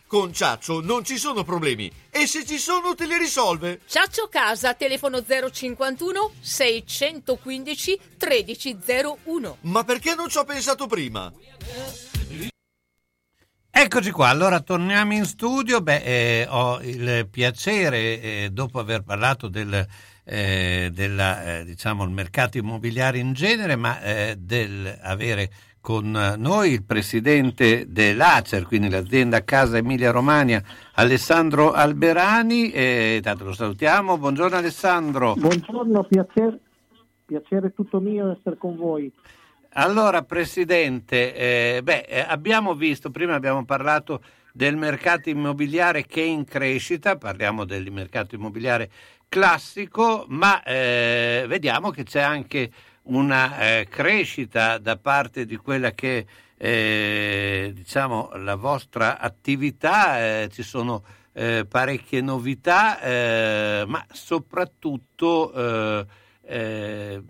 Con 0.11 0.33
Ciaccio 0.33 0.81
non 0.81 1.05
ci 1.05 1.15
sono 1.15 1.45
problemi 1.45 1.89
e 2.09 2.27
se 2.27 2.45
ci 2.45 2.57
sono 2.57 2.93
te 2.95 3.05
li 3.05 3.17
risolve. 3.17 3.79
Ciaccio 3.87 4.27
Casa, 4.27 4.73
telefono 4.73 5.23
051 5.23 6.31
615 6.37 7.99
1301. 8.19 9.57
Ma 9.61 9.85
perché 9.85 10.13
non 10.13 10.27
ci 10.27 10.37
ho 10.37 10.43
pensato 10.43 10.85
prima? 10.85 11.31
Eccoci 13.69 14.11
qua, 14.11 14.27
allora 14.27 14.59
torniamo 14.59 15.13
in 15.13 15.23
studio. 15.23 15.79
Beh, 15.79 16.03
eh, 16.03 16.45
ho 16.49 16.81
il 16.81 17.29
piacere, 17.31 18.21
eh, 18.21 18.49
dopo 18.51 18.79
aver 18.79 19.03
parlato 19.03 19.47
del, 19.47 19.87
eh, 20.25 20.89
della, 20.91 21.59
eh, 21.59 21.63
diciamo, 21.63 22.03
il 22.03 22.09
mercato 22.09 22.57
immobiliare 22.57 23.17
in 23.17 23.31
genere, 23.31 23.77
ma 23.77 24.01
eh, 24.01 24.35
del 24.37 24.99
avere 25.03 25.49
con 25.81 26.11
noi 26.37 26.71
il 26.71 26.83
presidente 26.83 27.85
dell'Acer, 27.89 28.65
quindi 28.65 28.87
l'azienda 28.87 29.43
Casa 29.43 29.77
Emilia 29.77 30.11
Romagna, 30.11 30.63
Alessandro 30.93 31.71
Alberani. 31.73 32.71
E 32.71 33.19
tanto 33.23 33.45
lo 33.45 33.53
salutiamo. 33.53 34.17
Buongiorno 34.17 34.55
Alessandro. 34.55 35.33
Buongiorno, 35.33 36.03
piacere, 36.03 36.59
piacere 37.25 37.73
tutto 37.73 37.99
mio 37.99 38.31
essere 38.31 38.57
con 38.57 38.77
voi. 38.77 39.11
Allora, 39.73 40.21
Presidente, 40.21 41.33
eh, 41.33 41.81
beh, 41.81 42.05
eh, 42.07 42.25
abbiamo 42.27 42.75
visto, 42.75 43.09
prima 43.09 43.35
abbiamo 43.35 43.65
parlato 43.65 44.21
del 44.53 44.75
mercato 44.75 45.29
immobiliare 45.29 46.05
che 46.05 46.21
è 46.21 46.25
in 46.25 46.43
crescita, 46.43 47.17
parliamo 47.17 47.63
del 47.63 47.89
mercato 47.89 48.35
immobiliare 48.35 48.89
classico, 49.29 50.25
ma 50.27 50.61
eh, 50.63 51.45
vediamo 51.47 51.89
che 51.89 52.03
c'è 52.03 52.19
anche 52.19 52.69
una 53.03 53.59
eh, 53.59 53.87
crescita 53.89 54.77
da 54.77 54.97
parte 54.97 55.45
di 55.45 55.55
quella 55.55 55.91
che 55.91 56.25
eh, 56.57 57.71
diciamo 57.73 58.31
la 58.35 58.55
vostra 58.55 59.17
attività, 59.17 60.19
eh, 60.19 60.49
ci 60.51 60.61
sono 60.61 61.03
eh, 61.33 61.65
parecchie 61.67 62.21
novità, 62.21 63.01
eh, 63.01 63.83
ma 63.87 64.05
soprattutto 64.11 66.05
eh, 66.43 67.23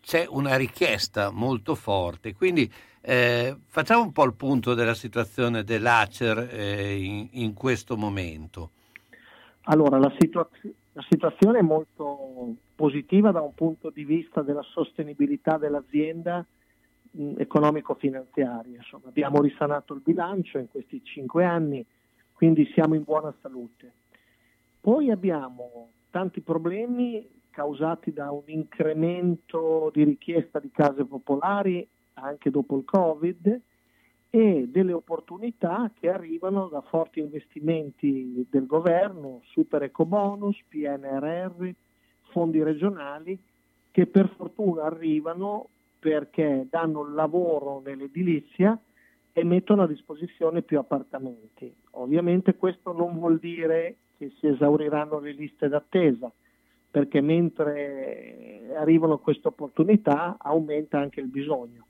c'è 0.00 0.26
una 0.28 0.56
richiesta 0.56 1.30
molto 1.30 1.74
forte. 1.74 2.34
Quindi 2.34 2.72
facciamo 3.02 4.02
un 4.02 4.12
po' 4.12 4.22
il 4.22 4.34
punto 4.34 4.74
della 4.74 4.94
situazione 4.94 5.64
dell'Acer 5.64 6.54
in, 6.54 7.30
in, 7.32 7.52
questo 7.52 7.96
momento. 7.96 8.70
Allora, 9.66 9.98
la, 9.98 10.12
situa- 10.18 10.48
la 10.92 11.04
situazione 11.08 11.60
è 11.60 11.62
molto 11.62 12.54
positiva 12.74 13.30
da 13.30 13.40
un 13.40 13.54
punto 13.54 13.90
di 13.90 14.04
vista 14.04 14.42
della 14.42 14.62
sostenibilità 14.62 15.56
dell'azienda 15.56 16.44
economico-finanziaria. 17.36 18.78
Insomma, 18.78 19.08
abbiamo 19.08 19.40
risanato 19.40 19.94
il 19.94 20.00
bilancio 20.00 20.58
in 20.58 20.68
questi 20.68 21.02
cinque 21.04 21.44
anni, 21.44 21.84
quindi 22.32 22.68
siamo 22.72 22.94
in 22.94 23.04
buona 23.04 23.32
salute. 23.40 23.92
Poi 24.80 25.10
abbiamo 25.10 25.90
tanti 26.10 26.40
problemi 26.40 27.40
causati 27.50 28.12
da 28.12 28.32
un 28.32 28.42
incremento 28.46 29.90
di 29.92 30.02
richiesta 30.02 30.58
di 30.58 30.70
case 30.72 31.04
popolari 31.04 31.86
anche 32.14 32.50
dopo 32.50 32.76
il 32.76 32.84
Covid 32.84 33.60
e 34.34 34.66
delle 34.66 34.94
opportunità 34.94 35.90
che 36.00 36.08
arrivano 36.08 36.68
da 36.68 36.80
forti 36.80 37.20
investimenti 37.20 38.46
del 38.48 38.64
governo, 38.64 39.42
super 39.50 39.82
eco 39.82 40.06
bonus, 40.06 40.58
PNRR, 40.68 41.68
fondi 42.30 42.62
regionali 42.62 43.38
che 43.90 44.06
per 44.06 44.32
fortuna 44.34 44.84
arrivano 44.84 45.68
perché 45.98 46.66
danno 46.70 47.12
lavoro 47.12 47.82
nell'edilizia 47.84 48.80
e 49.34 49.44
mettono 49.44 49.82
a 49.82 49.86
disposizione 49.86 50.62
più 50.62 50.78
appartamenti. 50.78 51.70
Ovviamente 51.90 52.56
questo 52.56 52.92
non 52.94 53.18
vuol 53.18 53.38
dire 53.38 53.96
che 54.16 54.32
si 54.38 54.46
esauriranno 54.46 55.18
le 55.18 55.32
liste 55.32 55.68
d'attesa, 55.68 56.32
perché 56.90 57.20
mentre 57.20 58.72
arrivano 58.78 59.18
queste 59.18 59.48
opportunità 59.48 60.38
aumenta 60.40 60.98
anche 60.98 61.20
il 61.20 61.28
bisogno. 61.28 61.84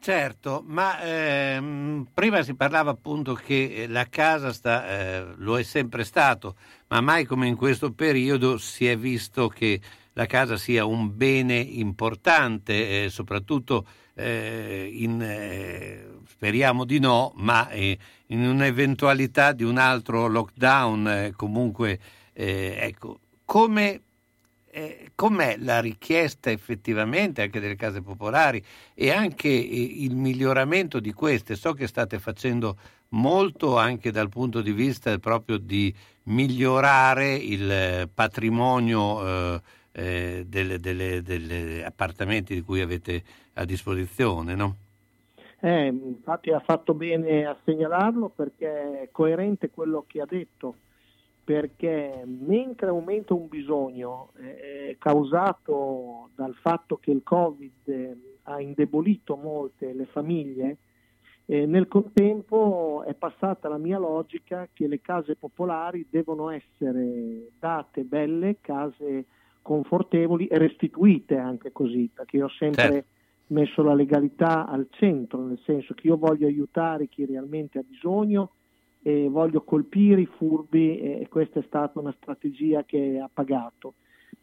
Certo, 0.00 0.62
ma 0.64 1.00
ehm, 1.02 2.06
prima 2.14 2.42
si 2.42 2.54
parlava 2.54 2.92
appunto 2.92 3.34
che 3.34 3.86
la 3.88 4.06
casa 4.08 4.52
sta, 4.52 4.88
eh, 4.88 5.34
lo 5.36 5.58
è 5.58 5.62
sempre 5.64 6.04
stato, 6.04 6.54
ma 6.88 7.00
mai 7.00 7.24
come 7.24 7.48
in 7.48 7.56
questo 7.56 7.92
periodo 7.92 8.58
si 8.58 8.86
è 8.86 8.96
visto 8.96 9.48
che 9.48 9.80
la 10.12 10.26
casa 10.26 10.56
sia 10.56 10.84
un 10.84 11.16
bene 11.16 11.56
importante, 11.56 13.04
eh, 13.04 13.10
soprattutto 13.10 13.86
eh, 14.14 14.88
in, 14.90 15.20
eh, 15.20 16.06
speriamo 16.28 16.84
di 16.84 17.00
no, 17.00 17.32
ma 17.36 17.68
eh, 17.68 17.98
in 18.26 18.46
un'eventualità 18.46 19.52
di 19.52 19.64
un 19.64 19.78
altro 19.78 20.28
lockdown, 20.28 21.08
eh, 21.08 21.32
comunque, 21.36 21.98
ecco, 22.32 23.18
come 23.44 24.02
eh, 24.70 25.10
com'è 25.14 25.56
la 25.58 25.80
richiesta 25.80 26.50
effettivamente 26.50 27.42
anche 27.42 27.60
delle 27.60 27.76
case 27.76 28.02
popolari 28.02 28.62
e 28.94 29.10
anche 29.10 29.48
eh, 29.48 30.04
il 30.04 30.14
miglioramento 30.14 31.00
di 31.00 31.12
queste. 31.12 31.56
So 31.56 31.72
che 31.72 31.86
state 31.86 32.18
facendo 32.18 32.76
molto 33.10 33.78
anche 33.78 34.10
dal 34.10 34.28
punto 34.28 34.60
di 34.60 34.72
vista 34.72 35.16
proprio 35.18 35.56
di 35.56 35.94
migliorare 36.24 37.34
il 37.34 38.08
patrimonio 38.12 39.26
eh, 39.54 39.60
eh 39.92 40.44
delle, 40.46 40.78
delle, 40.78 41.22
delle, 41.22 41.84
appartamenti 41.84 42.54
di 42.54 42.62
cui 42.62 42.80
avete 42.80 43.22
a 43.54 43.64
disposizione, 43.64 44.54
no? 44.54 44.76
Eh, 45.60 45.86
infatti 45.86 46.50
ha 46.52 46.60
fatto 46.60 46.94
bene 46.94 47.44
a 47.44 47.56
segnalarlo 47.64 48.28
perché 48.28 49.02
è 49.02 49.08
coerente 49.10 49.70
quello 49.70 50.04
che 50.06 50.20
ha 50.20 50.26
detto, 50.28 50.74
perché 51.48 52.24
mentre 52.26 52.88
aumenta 52.88 53.32
un 53.32 53.48
bisogno 53.48 54.32
eh, 54.36 54.96
causato 54.98 56.28
dal 56.34 56.54
fatto 56.60 56.98
che 56.98 57.10
il 57.10 57.22
Covid 57.22 57.88
eh, 57.88 58.16
ha 58.42 58.60
indebolito 58.60 59.34
molte 59.34 59.94
le 59.94 60.04
famiglie, 60.04 60.76
eh, 61.46 61.64
nel 61.64 61.88
contempo 61.88 63.02
è 63.06 63.14
passata 63.14 63.66
la 63.70 63.78
mia 63.78 63.98
logica 63.98 64.68
che 64.70 64.86
le 64.86 65.00
case 65.00 65.36
popolari 65.36 66.06
devono 66.10 66.50
essere 66.50 67.48
date 67.58 68.02
belle, 68.02 68.58
case 68.60 69.24
confortevoli 69.62 70.48
e 70.48 70.58
restituite 70.58 71.38
anche 71.38 71.72
così, 71.72 72.10
perché 72.12 72.36
io 72.36 72.44
ho 72.44 72.50
sempre 72.58 72.82
certo. 72.82 73.08
messo 73.46 73.82
la 73.82 73.94
legalità 73.94 74.66
al 74.66 74.86
centro, 74.90 75.46
nel 75.46 75.60
senso 75.64 75.94
che 75.94 76.08
io 76.08 76.18
voglio 76.18 76.46
aiutare 76.46 77.06
chi 77.06 77.24
realmente 77.24 77.78
ha 77.78 77.84
bisogno 77.88 78.50
e 79.08 79.26
voglio 79.30 79.62
colpire 79.62 80.20
i 80.20 80.26
furbi 80.26 80.98
e 80.98 81.28
questa 81.30 81.60
è 81.60 81.62
stata 81.62 81.98
una 81.98 82.14
strategia 82.20 82.84
che 82.84 83.18
ha 83.18 83.30
pagato. 83.32 83.94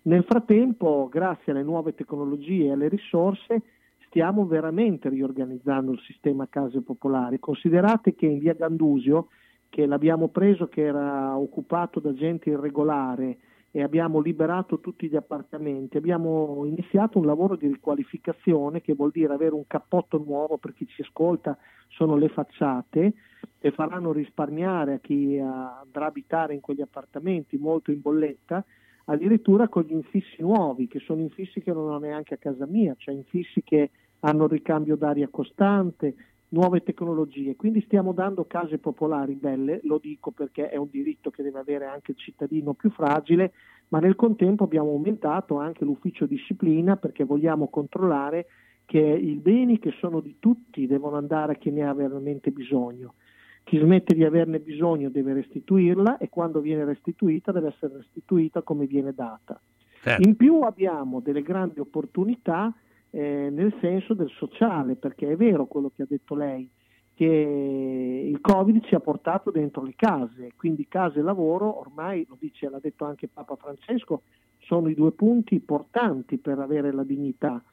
Nel 0.03 0.24
frattempo, 0.24 1.07
grazie 1.07 1.51
alle 1.51 1.61
nuove 1.61 1.93
tecnologie 1.93 2.66
e 2.66 2.72
alle 2.72 2.88
risorse, 2.88 3.61
stiamo 4.07 4.47
veramente 4.47 5.07
riorganizzando 5.09 5.91
il 5.91 5.99
sistema 5.99 6.47
case 6.49 6.82
popolari. 6.82 7.38
Considerate 7.38 8.16
che 8.16 8.26
in 8.26 8.39
via 8.39 8.53
Gandusio, 8.53 9.28
che 9.70 9.86
l'abbiamo 9.86 10.30
preso 10.30 10.68
che 10.68 10.82
era 10.82 11.38
occupato 11.38 11.99
da 11.99 12.16
gente 12.16 12.49
irregolare 12.49 13.38
e 13.76 13.84
abbiamo 13.84 14.22
liberato 14.22 14.80
tutti 14.80 15.10
gli 15.10 15.18
appartamenti, 15.18 15.98
abbiamo 15.98 16.64
iniziato 16.64 17.20
un 17.20 17.26
lavoro 17.26 17.58
di 17.58 17.68
riqualificazione 17.68 18.80
che 18.80 18.94
vuol 18.94 19.12
dire 19.12 19.34
avere 19.34 19.54
un 19.54 19.68
cappotto 19.68 20.18
nuovo 20.18 20.58
per 20.58 20.74
chi 20.74 20.88
ci 20.88 21.02
ascolta, 21.02 21.58
sono 21.90 22.16
le 22.16 22.30
facciate 22.30 23.14
e 23.60 23.72
faranno 23.72 24.14
risparmiare 24.14 24.94
a 24.94 25.00
chi 25.00 25.38
andrà 25.38 26.06
a 26.06 26.08
abitare 26.08 26.54
in 26.54 26.62
quegli 26.62 26.80
appartamenti 26.80 27.58
molto 27.58 27.92
in 27.92 28.00
bolletta 28.00 28.64
addirittura 29.08 29.68
con 29.68 29.84
gli 29.84 29.92
infissi 29.92 30.38
nuovi, 30.40 30.88
che 30.88 31.00
sono 31.00 31.20
infissi 31.20 31.62
che 31.62 31.74
non 31.74 31.90
ho 31.90 31.98
neanche 31.98 32.36
a 32.36 32.38
casa 32.38 32.66
mia, 32.66 32.96
cioè 32.98 33.14
infissi 33.14 33.62
che 33.62 33.92
hanno 34.22 34.48
ricambio 34.48 34.96
d'aria 34.96 35.28
costante, 35.30 36.16
nuove 36.50 36.84
tecnologie. 36.84 37.56
Quindi 37.56 37.82
stiamo 37.82 38.14
dando 38.14 38.46
case 38.46 38.78
popolari 38.78 39.34
belle, 39.34 39.80
lo 39.84 39.98
dico 39.98 40.32
perché 40.32 40.70
è 40.70 40.78
un 40.78 40.88
diritto 40.89 41.30
che 41.30 41.43
deve 41.43 41.60
avere 41.60 41.86
anche 41.86 42.12
il 42.12 42.18
cittadino 42.18 42.74
più 42.74 42.89
fragile, 42.91 43.54
ma 43.89 44.00
nel 44.00 44.16
contempo 44.16 44.64
abbiamo 44.64 44.91
aumentato 44.91 45.58
anche 45.58 45.84
l'ufficio 45.86 46.26
disciplina 46.26 46.96
perché 46.98 47.24
vogliamo 47.24 47.68
controllare 47.68 48.48
che 48.86 49.00
i 49.00 49.36
beni 49.36 49.80
che 49.80 49.91
sono 50.00 50.20
di 50.20 50.38
tutti 50.39 50.86
devono 50.86 51.18
andare 51.18 51.54
a 51.54 51.56
chi 51.56 51.72
ne 51.72 51.88
ha 51.88 51.93
veramente 51.93 52.52
bisogno. 52.52 53.16
Chi 53.64 53.80
smette 53.80 54.14
di 54.14 54.24
averne 54.24 54.60
bisogno 54.60 55.10
deve 55.10 55.34
restituirla 55.34 56.18
e 56.18 56.30
quando 56.30 56.60
viene 56.60 56.86
restituita 56.86 57.52
deve 57.52 57.70
essere 57.70 57.98
restituita 57.98 58.62
come 58.62 58.86
viene 58.86 59.12
data. 59.12 59.60
Certo. 60.02 60.28
In 60.28 60.36
più 60.36 60.62
abbiamo 60.62 61.20
delle 61.20 61.41
grandi 61.41 61.80
opportunità 61.80 62.72
eh, 63.16 63.49
nel 63.49 63.74
senso 63.80 64.13
del 64.13 64.30
sociale, 64.32 64.95
perché 64.95 65.32
è 65.32 65.38
vero 65.38 65.68
quello 65.68 65.89
che 65.95 66.01
ha 66.01 66.07
detto 66.07 66.36
lei, 66.36 66.70
che 67.13 67.24
il 67.26 68.41
Covid 68.41 68.84
ci 68.84 68.93
ha 68.93 68.99
portato 68.99 69.51
dentro 69.51 69.82
le 69.84 69.93
case, 69.95 70.51
quindi 70.57 70.86
case 70.89 71.20
e 71.20 71.22
lavoro 71.22 71.80
ormai, 71.80 72.26
lo 72.28 72.36
dice, 72.38 72.70
l'ha 72.70 72.80
detto 72.80 73.05
anche 73.05 73.30
Papa 73.30 73.55
Francesco, 73.55 74.24
sono 74.59 74.89
i 74.89 74.95
due 74.95 75.13
punti 75.13 75.53
importanti 75.53 76.38
per 76.38 76.59
avere 76.59 76.91
la 76.91 77.03
dignità. 77.03 77.63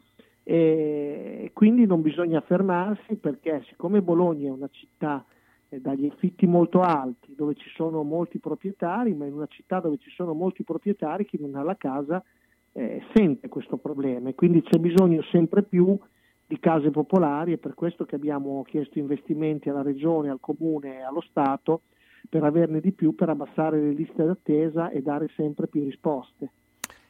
E 0.44 1.50
quindi 1.52 1.86
non 1.86 2.02
bisogna 2.02 2.40
fermarsi 2.40 3.16
perché 3.16 3.64
siccome 3.66 4.00
Bologna 4.00 4.46
è 4.48 4.52
una 4.52 4.68
città 4.70 5.24
eh, 5.68 5.80
dagli 5.80 6.06
affitti 6.06 6.46
molto 6.46 6.82
alti, 6.82 7.34
dove 7.34 7.54
ci 7.56 7.68
sono 7.74 8.04
molti 8.04 8.38
proprietari, 8.38 9.12
ma 9.12 9.26
in 9.26 9.32
una 9.32 9.48
città 9.48 9.80
dove 9.80 9.98
ci 9.98 10.10
sono 10.10 10.34
molti 10.34 10.62
proprietari 10.62 11.26
chi 11.26 11.38
non 11.40 11.56
ha 11.56 11.64
la 11.64 11.76
casa 11.76 12.22
eh, 12.72 13.02
sente 13.14 13.48
questo 13.48 13.76
problema 13.76 14.28
e 14.28 14.34
quindi 14.34 14.62
c'è 14.62 14.78
bisogno 14.78 15.22
sempre 15.30 15.62
più 15.62 15.98
di 16.46 16.58
case 16.58 16.90
popolari, 16.90 17.54
è 17.54 17.58
per 17.58 17.74
questo 17.74 18.04
che 18.04 18.14
abbiamo 18.14 18.62
chiesto 18.64 18.98
investimenti 18.98 19.70
alla 19.70 19.82
Regione, 19.82 20.28
al 20.28 20.40
Comune 20.40 20.98
e 20.98 21.02
allo 21.02 21.22
Stato 21.22 21.82
per 22.28 22.44
averne 22.44 22.80
di 22.80 22.92
più, 22.92 23.14
per 23.14 23.30
abbassare 23.30 23.80
le 23.80 23.92
liste 23.92 24.24
d'attesa 24.24 24.90
e 24.90 25.02
dare 25.02 25.30
sempre 25.34 25.66
più 25.66 25.84
risposte. 25.84 26.50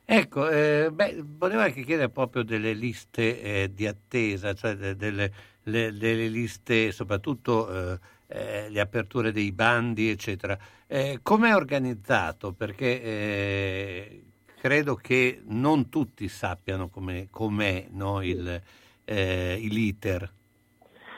Ecco, 0.05 0.49
eh, 0.49 0.91
beh, 0.93 1.25
volevo 1.37 1.61
anche 1.63 1.83
chiedere 1.83 2.09
proprio 2.09 2.43
delle 2.43 2.73
liste 2.73 3.41
eh, 3.41 3.71
di 3.73 3.87
attesa, 3.87 4.53
cioè 4.53 4.75
de, 4.75 4.97
delle, 4.97 5.33
le, 5.65 5.93
delle, 5.93 6.29
liste, 6.29 6.93
soprattutto 6.93 7.93
eh, 7.93 7.99
eh 8.27 8.69
le 8.69 8.81
aperture 8.81 9.33
dei 9.33 9.53
bandi, 9.53 10.11
eccetera. 10.11 10.59
Eh, 10.87 11.21
Come 11.23 11.51
è 11.51 11.55
organizzato? 11.55 12.53
Perché 12.53 13.03
eh, 13.03 14.23
credo 14.63 14.95
che 14.95 15.41
non 15.47 15.89
tutti 15.89 16.29
sappiano 16.29 16.89
com'è, 16.89 17.27
com'è 17.31 17.89
no, 17.91 18.23
il, 18.23 18.63
eh, 19.05 19.59
l'iter. 19.61 20.31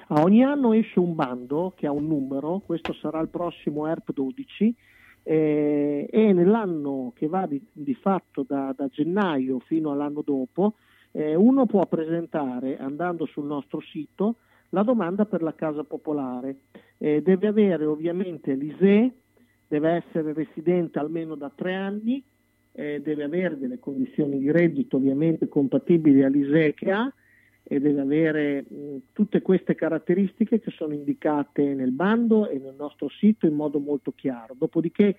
ogni 0.09 0.43
anno 0.43 0.73
esce 0.73 0.99
un 0.99 1.15
bando 1.15 1.75
che 1.77 1.87
ha 1.87 1.93
un 1.93 2.07
numero, 2.07 2.63
questo 2.65 2.95
sarà 2.95 3.21
il 3.21 3.29
prossimo 3.29 3.87
ERP 3.87 4.15
12 4.15 4.75
eh, 5.25 6.09
e 6.11 6.33
nell'anno 6.33 7.13
che 7.15 7.27
va 7.27 7.45
di, 7.45 7.63
di 7.71 7.93
fatto 7.93 8.47
da, 8.49 8.73
da, 8.75 8.89
gennaio 8.89 9.59
fino 9.59 9.93
all'anno 9.93 10.23
dopo 10.23 10.77
eh, 11.11 11.35
uno 11.35 11.67
può 11.67 11.85
presentare 11.85 12.79
andando 12.79 13.27
sul 13.27 13.45
nostro 13.45 13.83
sito 13.83 14.37
la 14.71 14.83
domanda 14.83 15.27
per 15.27 15.43
la 15.43 15.55
casa 15.55 15.85
popolare. 15.85 16.61
Eh, 16.97 17.21
deve 17.21 17.47
avere 17.47 17.85
ovviamente 17.85 18.55
l'ISE, 18.55 19.13
deve 19.69 20.03
essere 20.03 20.33
residente 20.33 20.99
almeno 20.99 21.35
da 21.35 21.53
tre 21.55 21.75
anni, 21.75 22.25
eh, 22.77 23.01
deve 23.01 23.25
avere 23.25 23.57
delle 23.57 23.79
condizioni 23.79 24.39
di 24.39 24.51
reddito 24.51 24.97
ovviamente 24.97 25.49
compatibili 25.49 26.23
all'ISEE 26.23 26.75
che 26.75 26.91
ha 26.91 27.13
e 27.63 27.81
deve 27.81 28.01
avere 28.01 28.65
mh, 28.69 28.97
tutte 29.13 29.41
queste 29.41 29.75
caratteristiche 29.75 30.61
che 30.61 30.71
sono 30.73 30.93
indicate 30.93 31.63
nel 31.75 31.93
bando 31.93 32.49
e 32.49 32.59
nel 32.59 32.75
nostro 32.77 33.09
sito 33.09 33.47
in 33.47 33.55
modo 33.55 33.79
molto 33.79 34.13
chiaro. 34.13 34.55
Dopodiché 34.59 35.17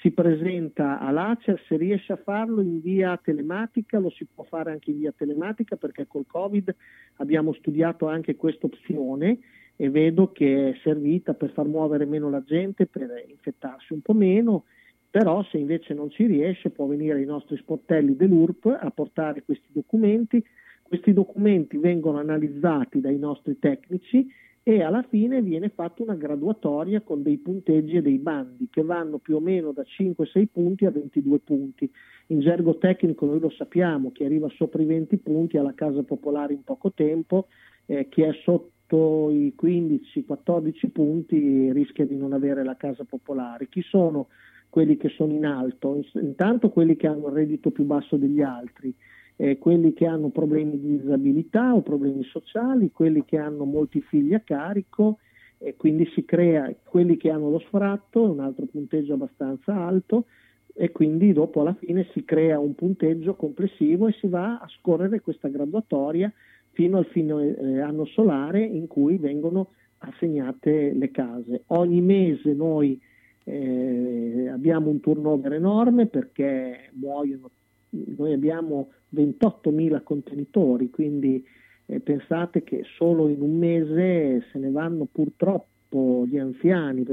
si 0.00 0.10
presenta 0.12 1.00
all'ACER, 1.00 1.60
se 1.66 1.76
riesce 1.76 2.12
a 2.12 2.16
farlo 2.16 2.62
in 2.62 2.80
via 2.80 3.18
telematica 3.22 3.98
lo 3.98 4.10
si 4.10 4.26
può 4.32 4.44
fare 4.44 4.70
anche 4.70 4.90
in 4.90 5.00
via 5.00 5.12
telematica 5.14 5.76
perché 5.76 6.06
col 6.06 6.24
Covid 6.26 6.74
abbiamo 7.16 7.52
studiato 7.52 8.06
anche 8.06 8.36
questa 8.36 8.66
opzione 8.66 9.38
e 9.76 9.90
vedo 9.90 10.32
che 10.32 10.70
è 10.70 10.78
servita 10.82 11.34
per 11.34 11.50
far 11.50 11.66
muovere 11.66 12.06
meno 12.06 12.30
la 12.30 12.42
gente, 12.42 12.86
per 12.86 13.24
infettarsi 13.28 13.92
un 13.92 14.00
po' 14.00 14.14
meno 14.14 14.64
però 15.12 15.44
se 15.50 15.58
invece 15.58 15.92
non 15.92 16.08
ci 16.08 16.24
riesce 16.24 16.70
può 16.70 16.86
venire 16.86 17.18
ai 17.18 17.26
nostri 17.26 17.58
sportelli 17.58 18.16
dell'URP 18.16 18.78
a 18.80 18.90
portare 18.90 19.42
questi 19.44 19.68
documenti, 19.70 20.42
questi 20.82 21.12
documenti 21.12 21.76
vengono 21.76 22.16
analizzati 22.16 22.98
dai 22.98 23.18
nostri 23.18 23.58
tecnici 23.58 24.26
e 24.62 24.82
alla 24.82 25.02
fine 25.02 25.42
viene 25.42 25.68
fatta 25.68 26.02
una 26.02 26.14
graduatoria 26.14 27.02
con 27.02 27.22
dei 27.22 27.36
punteggi 27.36 27.96
e 27.96 28.00
dei 28.00 28.16
bandi 28.16 28.68
che 28.70 28.82
vanno 28.82 29.18
più 29.18 29.36
o 29.36 29.40
meno 29.40 29.72
da 29.72 29.82
5-6 29.82 30.46
punti 30.50 30.86
a 30.86 30.90
22 30.90 31.38
punti. 31.40 31.90
In 32.28 32.40
gergo 32.40 32.78
tecnico 32.78 33.26
noi 33.26 33.38
lo 33.38 33.50
sappiamo, 33.50 34.12
chi 34.12 34.24
arriva 34.24 34.48
sopra 34.48 34.80
i 34.80 34.86
20 34.86 35.18
punti 35.18 35.58
ha 35.58 35.62
la 35.62 35.74
casa 35.74 36.02
popolare 36.04 36.54
in 36.54 36.64
poco 36.64 36.90
tempo, 36.90 37.48
eh, 37.84 38.08
chi 38.08 38.22
è 38.22 38.32
sotto 38.44 39.28
i 39.30 39.54
15-14 39.62 40.90
punti 40.90 41.70
rischia 41.70 42.06
di 42.06 42.16
non 42.16 42.32
avere 42.32 42.64
la 42.64 42.76
casa 42.78 43.04
popolare. 43.04 43.68
Chi 43.68 43.82
sono 43.82 44.28
quelli 44.72 44.96
che 44.96 45.10
sono 45.10 45.34
in 45.34 45.44
alto, 45.44 46.02
intanto 46.14 46.70
quelli 46.70 46.96
che 46.96 47.06
hanno 47.06 47.26
il 47.26 47.34
reddito 47.34 47.70
più 47.70 47.84
basso 47.84 48.16
degli 48.16 48.40
altri, 48.40 48.90
eh, 49.36 49.58
quelli 49.58 49.92
che 49.92 50.06
hanno 50.06 50.30
problemi 50.30 50.80
di 50.80 50.96
disabilità 50.96 51.74
o 51.74 51.82
problemi 51.82 52.24
sociali, 52.24 52.90
quelli 52.90 53.22
che 53.26 53.36
hanno 53.36 53.66
molti 53.66 54.00
figli 54.00 54.32
a 54.32 54.40
carico 54.40 55.18
e 55.58 55.76
quindi 55.76 56.10
si 56.14 56.24
crea 56.24 56.74
quelli 56.84 57.18
che 57.18 57.28
hanno 57.28 57.50
lo 57.50 57.58
sfratto, 57.58 58.22
un 58.22 58.40
altro 58.40 58.64
punteggio 58.64 59.12
abbastanza 59.12 59.74
alto 59.74 60.24
e 60.72 60.90
quindi 60.90 61.34
dopo 61.34 61.60
alla 61.60 61.74
fine 61.74 62.08
si 62.14 62.24
crea 62.24 62.58
un 62.58 62.74
punteggio 62.74 63.34
complessivo 63.34 64.08
e 64.08 64.12
si 64.12 64.26
va 64.26 64.58
a 64.58 64.66
scorrere 64.78 65.20
questa 65.20 65.48
graduatoria 65.48 66.32
fino 66.70 66.96
al 66.96 67.04
fine 67.08 67.58
eh, 67.58 67.80
anno 67.80 68.06
solare 68.06 68.64
in 68.64 68.86
cui 68.86 69.18
vengono 69.18 69.72
assegnate 69.98 70.94
le 70.94 71.10
case. 71.10 71.64
Ogni 71.66 72.00
mese 72.00 72.54
noi 72.54 72.98
eh, 73.44 74.48
abbiamo 74.52 74.90
un 74.90 75.00
turnover 75.00 75.52
enorme 75.52 76.06
perché 76.06 76.90
muoiono, 76.92 77.50
noi 77.90 78.32
abbiamo 78.32 78.90
28.000 79.14 80.02
contenitori, 80.02 80.90
quindi 80.90 81.44
eh, 81.86 82.00
pensate 82.00 82.62
che 82.62 82.84
solo 82.96 83.28
in 83.28 83.40
un 83.40 83.58
mese 83.58 84.46
se 84.50 84.58
ne 84.58 84.70
vanno 84.70 85.06
purtroppo 85.10 86.24
gli 86.26 86.38
anziani, 86.38 87.04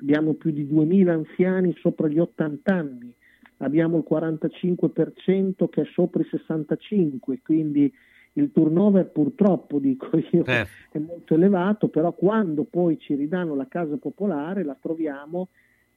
abbiamo 0.00 0.34
più 0.34 0.50
di 0.50 0.64
2.000 0.64 1.08
anziani 1.08 1.74
sopra 1.78 2.08
gli 2.08 2.18
80 2.18 2.74
anni, 2.74 3.14
abbiamo 3.58 3.98
il 3.98 4.04
45% 4.08 5.68
che 5.68 5.82
è 5.82 5.88
sopra 5.92 6.22
i 6.22 6.26
65, 6.28 7.40
quindi 7.42 7.92
il 8.34 8.50
turnover 8.52 9.06
purtroppo, 9.06 9.78
dico 9.78 10.10
io, 10.30 10.44
Certo. 10.44 10.70
è 10.90 10.98
molto 10.98 11.34
elevato, 11.34 11.88
però 11.88 12.12
quando 12.12 12.64
poi 12.64 12.98
ci 12.98 13.14
ridanno 13.14 13.54
la 13.54 13.66
casa 13.66 13.96
popolare 13.96 14.64
la 14.64 14.76
troviamo 14.80 15.48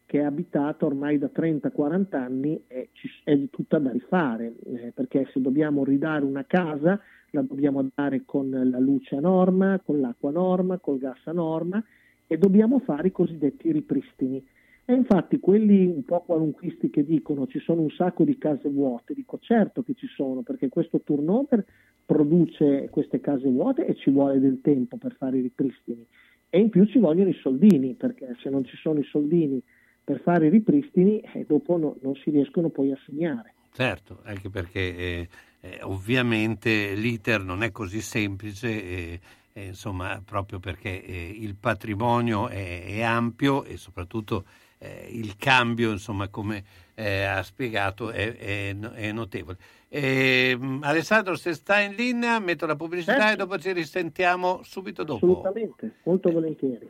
che 0.06 0.20
è 0.20 0.24
abitata 0.24 0.86
ormai 0.86 1.18
da 1.18 1.30
30-40 1.34 2.18
anni 2.18 2.62
e 2.68 2.90
è 3.24 3.38
tutta 3.50 3.80
da 3.80 3.92
rifare, 3.92 4.56
eh, 4.66 4.92
perché 4.94 5.30
se 5.32 5.40
dobbiamo 5.40 5.86
ridare 5.86 6.26
una 6.26 6.44
casa 6.46 7.00
la 7.30 7.42
dobbiamo 7.42 7.90
dare 7.96 8.24
con 8.26 8.50
la 8.50 8.80
luce 8.80 9.16
a 9.16 9.22
norma, 9.22 9.80
con 9.84 10.02
l'acqua 10.02 10.30
a 10.30 10.34
norma, 10.34 10.80
col 10.80 11.00
gas 11.00 11.26
a 11.26 11.32
norma 11.32 11.82
e 12.28 12.38
dobbiamo 12.38 12.80
fare 12.80 13.08
i 13.08 13.12
cosiddetti 13.12 13.72
ripristini. 13.72 14.46
E 14.86 14.94
infatti 14.94 15.40
quelli 15.40 15.86
un 15.86 16.04
po' 16.04 16.22
qualunquisti 16.22 16.90
che 16.90 17.06
dicono 17.06 17.48
ci 17.48 17.60
sono 17.60 17.82
un 17.82 17.92
sacco 17.92 18.24
di 18.24 18.38
case 18.38 18.70
vuote, 18.70 19.14
dico 19.14 19.38
certo 19.40 19.84
che 19.84 19.94
ci 19.94 20.08
sono, 20.08 20.42
perché 20.42 20.70
questo 20.70 21.02
turnover 21.02 21.64
produce 22.06 22.90
queste 22.90 23.22
case 23.22 23.48
vuote 23.48 23.86
e 23.86 23.96
ci 23.96 24.10
vuole 24.10 24.40
del 24.40 24.60
tempo 24.62 24.98
per 24.98 25.16
fare 25.18 25.38
i 25.38 25.42
ripristini. 25.42 26.06
E 26.50 26.60
in 26.60 26.70
più 26.70 26.86
ci 26.86 27.00
vogliono 27.00 27.30
i 27.30 27.38
soldini, 27.42 27.94
perché 27.94 28.36
se 28.42 28.50
non 28.50 28.66
ci 28.66 28.76
sono 28.76 29.00
i 29.00 29.06
soldini 29.06 29.62
per 30.04 30.20
fare 30.20 30.48
i 30.48 30.50
ripristini, 30.50 31.22
eh, 31.22 31.46
dopo 31.48 31.78
no- 31.78 31.96
non 32.02 32.16
si 32.16 32.30
riescono 32.30 32.70
poi 32.70 32.92
a 32.92 32.98
segnare. 33.06 33.54
Certo, 33.72 34.20
anche 34.24 34.50
perché 34.50 34.98
eh, 34.98 35.28
eh, 35.62 35.80
ovviamente 35.84 36.94
l'iter 36.96 37.44
non 37.44 37.64
è 37.64 37.72
così 37.72 38.02
semplice, 38.02 38.68
eh, 38.68 39.20
eh, 39.54 39.66
insomma, 39.68 40.22
proprio 40.26 40.60
perché 40.60 41.02
eh, 41.06 41.36
il 41.40 41.56
patrimonio 41.56 42.50
è, 42.50 42.84
è 42.86 43.02
ampio 43.02 43.64
e 43.64 43.78
soprattutto 43.78 44.44
eh, 44.84 45.08
il 45.12 45.36
cambio, 45.38 45.92
insomma, 45.92 46.28
come 46.30 46.64
eh, 46.96 47.24
ha 47.24 47.44
spiegato, 47.44 48.10
è, 48.10 48.36
è- 48.36 48.76
è 48.76 49.12
notevole. 49.12 49.58
Eh, 49.88 50.58
Alessandro, 50.82 51.36
se 51.36 51.54
sta 51.54 51.80
in 51.80 51.94
linea, 51.96 52.40
metto 52.40 52.66
la 52.66 52.76
pubblicità 52.76 53.32
e 53.32 53.36
dopo 53.36 53.60
ci 53.60 53.72
risentiamo 53.74 54.62
subito 54.64 55.04
dopo. 55.04 55.26
Assolutamente, 55.26 55.98
molto 56.04 56.32
volentieri. 56.32 56.90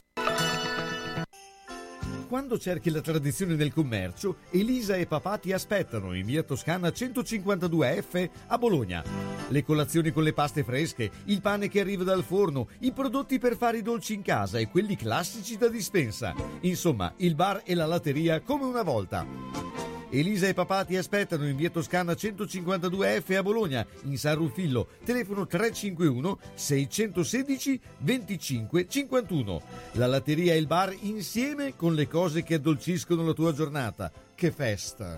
Quando 2.31 2.57
cerchi 2.57 2.89
la 2.91 3.01
tradizione 3.01 3.55
nel 3.55 3.73
commercio, 3.73 4.37
Elisa 4.51 4.95
e 4.95 5.05
papà 5.05 5.37
ti 5.37 5.51
aspettano 5.51 6.13
in 6.13 6.25
via 6.25 6.43
Toscana 6.43 6.87
152F 6.87 8.29
a 8.47 8.57
Bologna. 8.57 9.03
Le 9.49 9.65
colazioni 9.65 10.11
con 10.11 10.23
le 10.23 10.31
paste 10.31 10.63
fresche, 10.63 11.11
il 11.25 11.41
pane 11.41 11.67
che 11.67 11.81
arriva 11.81 12.05
dal 12.05 12.23
forno, 12.23 12.69
i 12.79 12.93
prodotti 12.93 13.37
per 13.37 13.57
fare 13.57 13.79
i 13.79 13.81
dolci 13.81 14.13
in 14.13 14.21
casa 14.21 14.59
e 14.59 14.69
quelli 14.69 14.95
classici 14.95 15.57
da 15.57 15.67
dispensa. 15.67 16.33
Insomma, 16.61 17.11
il 17.17 17.35
bar 17.35 17.63
e 17.65 17.75
la 17.75 17.85
latteria 17.85 18.39
come 18.39 18.63
una 18.63 18.83
volta. 18.83 20.00
Elisa 20.13 20.47
e 20.47 20.53
papà 20.53 20.83
ti 20.83 20.97
aspettano 20.97 21.47
in 21.47 21.55
via 21.55 21.69
Toscana 21.69 22.11
152F 22.11 23.37
a 23.37 23.41
Bologna, 23.41 23.85
in 24.03 24.17
San 24.17 24.35
Ruffillo, 24.35 24.89
telefono 25.05 25.47
351 25.47 26.37
616 26.53 27.79
25 27.99 28.87
51. 28.89 29.61
La 29.93 30.07
latteria 30.07 30.53
e 30.53 30.57
il 30.57 30.67
bar 30.67 30.93
insieme 30.99 31.77
con 31.77 31.95
le 31.95 32.09
cose 32.09 32.43
che 32.43 32.55
addolciscono 32.55 33.25
la 33.25 33.33
tua 33.33 33.53
giornata. 33.53 34.11
Che 34.35 34.51
festa! 34.51 35.17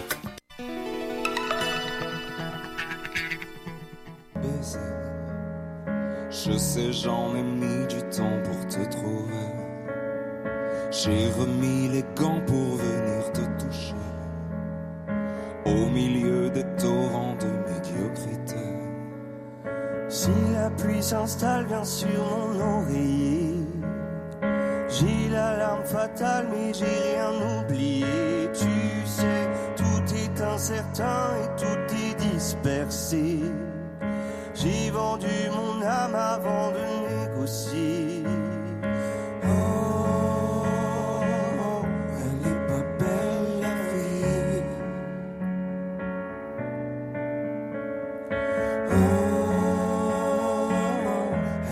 Je 6.31 6.57
sais, 6.57 6.93
j'en 6.93 7.35
ai 7.35 7.43
mis 7.43 7.85
du 7.87 8.01
temps 8.03 8.39
pour 8.45 8.65
te 8.67 8.89
trouver. 8.89 9.51
J'ai 10.89 11.29
remis 11.37 11.89
les 11.89 12.05
gants 12.15 12.39
pour 12.47 12.77
venir 12.77 13.31
te 13.33 13.41
toucher. 13.61 13.95
Au 15.65 15.89
milieu 15.89 16.49
des 16.49 16.63
torrents 16.77 17.35
de 17.35 17.47
médiocrité. 17.69 18.63
Si 20.07 20.31
la 20.53 20.69
pluie 20.69 21.03
s'installe 21.03 21.65
bien 21.65 21.83
sur 21.83 22.07
mon 22.07 22.79
oreiller, 22.79 23.65
j'ai 24.87 25.29
l'alarme 25.29 25.83
fatale 25.83 26.47
mais 26.49 26.73
j'ai 26.73 26.85
rien 26.85 27.59
oublié. 27.59 28.05
Tu 28.53 29.05
sais, 29.05 29.49
tout 29.75 30.15
est 30.15 30.41
incertain 30.41 31.31
et 31.43 31.61
tout 31.61 31.93
est 31.93 32.15
dispersé. 32.31 33.41
J'ai 34.63 34.91
vendu 34.91 35.49
mon 35.55 35.81
âme 35.81 36.13
avant 36.13 36.69
de 36.71 36.83
négocier. 37.09 38.23
Oh, 39.43 40.63
elle 42.19 42.41
est 42.51 42.61
pas 42.67 42.83
belle 42.99 43.49
la 43.59 43.73
vie. 43.89 44.61
Oh, 48.91 50.69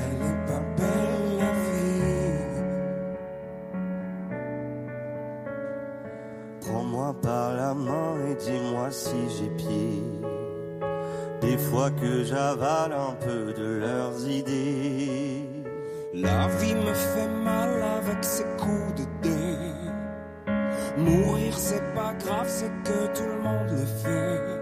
elle 0.01 0.21
est 0.25 0.41
pas 0.47 0.63
belle 0.75 1.27
la 1.37 1.51
vie. 1.67 2.41
Prends-moi 6.61 7.09
par 7.21 7.53
la 7.53 7.71
main 7.75 8.11
et 8.31 8.33
dis-moi 8.33 8.89
si 8.89 9.29
j'ai 9.37 9.49
pied. 9.57 10.18
Fois 11.69 11.91
que 11.91 12.23
j'avale 12.23 12.93
un 12.93 13.13
peu 13.13 13.53
de 13.53 13.77
leurs 13.77 14.27
idées. 14.27 15.45
La 16.15 16.47
vie 16.47 16.73
me 16.73 16.93
fait 16.93 17.27
mal 17.27 17.83
avec 17.83 18.23
ses 18.23 18.45
coups 18.57 18.95
de 18.97 19.05
dé. 19.21 19.39
Mourir 20.97 21.55
c'est 21.55 21.93
pas 21.93 22.13
grave, 22.25 22.47
c'est 22.47 22.71
que 22.83 23.15
tout 23.15 23.23
le 23.23 23.41
monde 23.43 23.69
le 23.69 23.85
fait. 23.85 24.58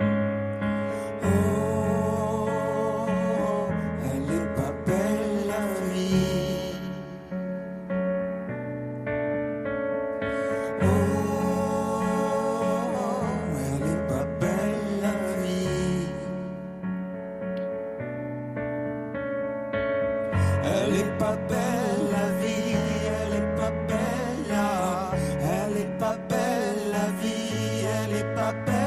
Elle 20.69 20.95
est 20.95 21.17
pas 21.17 21.37
belle 21.49 22.05
la 22.11 22.27
vie, 22.39 22.75
elle 23.19 23.35
est 23.39 23.55
pas 23.55 23.71
belle 23.87 24.43
là. 24.49 25.11
Elle 25.41 25.77
est 25.77 25.97
pas 25.97 26.17
belle 26.29 26.91
la 26.91 27.07
vie, 27.21 27.85
elle 27.95 28.15
est 28.15 28.35
pas 28.35 28.53
belle. 28.65 28.85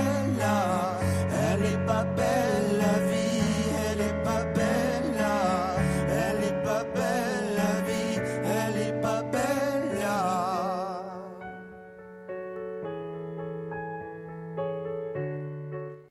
Elle 1.53 1.65
est 1.65 1.87
pas 1.87 2.05
belle 2.17 2.79
la 2.79 2.95
vie, 3.09 3.43
elle 3.91 4.01
est 4.01 4.19
pas 4.25 4.45
belle. 4.55 5.21
Elle 6.09 6.45
est 6.45 6.63
pas 6.65 6.85
belle 6.95 7.49
la 7.61 7.73
vie, 7.87 8.17
elle 8.45 8.77
est 8.87 9.01
pas 9.01 9.23
belle. 9.23 9.39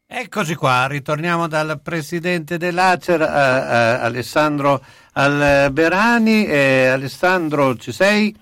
Eccoci 0.08 0.56
qua, 0.56 0.88
ritorniamo 0.88 1.48
dal 1.48 1.80
presidente 1.82 2.58
dell'Acer, 2.58 3.22
eh, 3.22 3.26
eh, 3.26 4.04
Alessandro 4.04 4.82
Alberani. 5.14 6.46
Eh, 6.46 6.88
Alessandro, 6.88 7.76
ci 7.76 7.92
sei? 7.92 8.36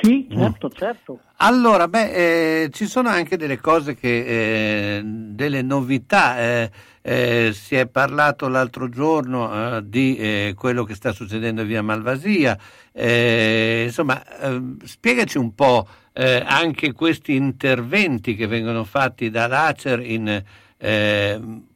Sì, 0.00 0.26
certo, 0.30 0.70
certo. 0.70 1.20
Allora, 1.36 1.88
beh, 1.88 2.62
eh, 2.62 2.70
ci 2.70 2.86
sono 2.86 3.08
anche 3.08 3.36
delle 3.36 3.58
cose 3.58 3.94
che, 3.94 4.98
eh, 4.98 5.02
delle 5.04 5.62
novità. 5.62 6.38
eh, 6.38 6.70
eh, 7.02 7.52
si 7.54 7.76
è 7.76 7.86
parlato 7.86 8.46
l'altro 8.48 8.90
giorno 8.90 9.76
eh, 9.76 9.82
di 9.88 10.16
eh, 10.16 10.54
quello 10.54 10.84
che 10.84 10.94
sta 10.94 11.12
succedendo 11.12 11.64
via 11.64 11.82
Malvasia. 11.82 12.58
Insomma, 12.92 14.22
eh, 14.38 14.60
spiegaci 14.84 15.38
un 15.38 15.54
po' 15.54 15.86
anche 16.12 16.92
questi 16.92 17.34
interventi 17.34 18.34
che 18.34 18.46
vengono 18.46 18.84
fatti 18.84 19.30
dall'Acer 19.30 20.00
in 20.00 20.42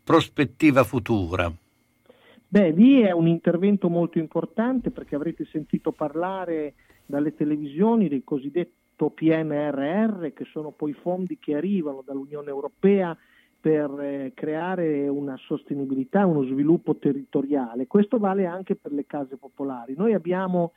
prospettiva 0.04 0.84
futura. 0.84 1.50
Beh, 2.54 2.70
lì 2.70 3.00
è 3.00 3.10
un 3.10 3.26
intervento 3.26 3.88
molto 3.88 4.20
importante 4.20 4.92
perché 4.92 5.16
avrete 5.16 5.44
sentito 5.46 5.90
parlare 5.90 6.74
dalle 7.04 7.34
televisioni 7.34 8.06
del 8.06 8.22
cosiddetto 8.22 9.10
PNRR, 9.10 10.28
che 10.28 10.44
sono 10.52 10.70
poi 10.70 10.92
fondi 10.92 11.36
che 11.40 11.56
arrivano 11.56 12.04
dall'Unione 12.06 12.50
Europea 12.50 13.18
per 13.58 13.90
eh, 13.98 14.30
creare 14.36 15.08
una 15.08 15.36
sostenibilità, 15.36 16.26
uno 16.26 16.44
sviluppo 16.44 16.94
territoriale. 16.94 17.88
Questo 17.88 18.18
vale 18.18 18.46
anche 18.46 18.76
per 18.76 18.92
le 18.92 19.04
case 19.04 19.36
popolari. 19.36 19.96
Noi 19.96 20.14
abbiamo 20.14 20.74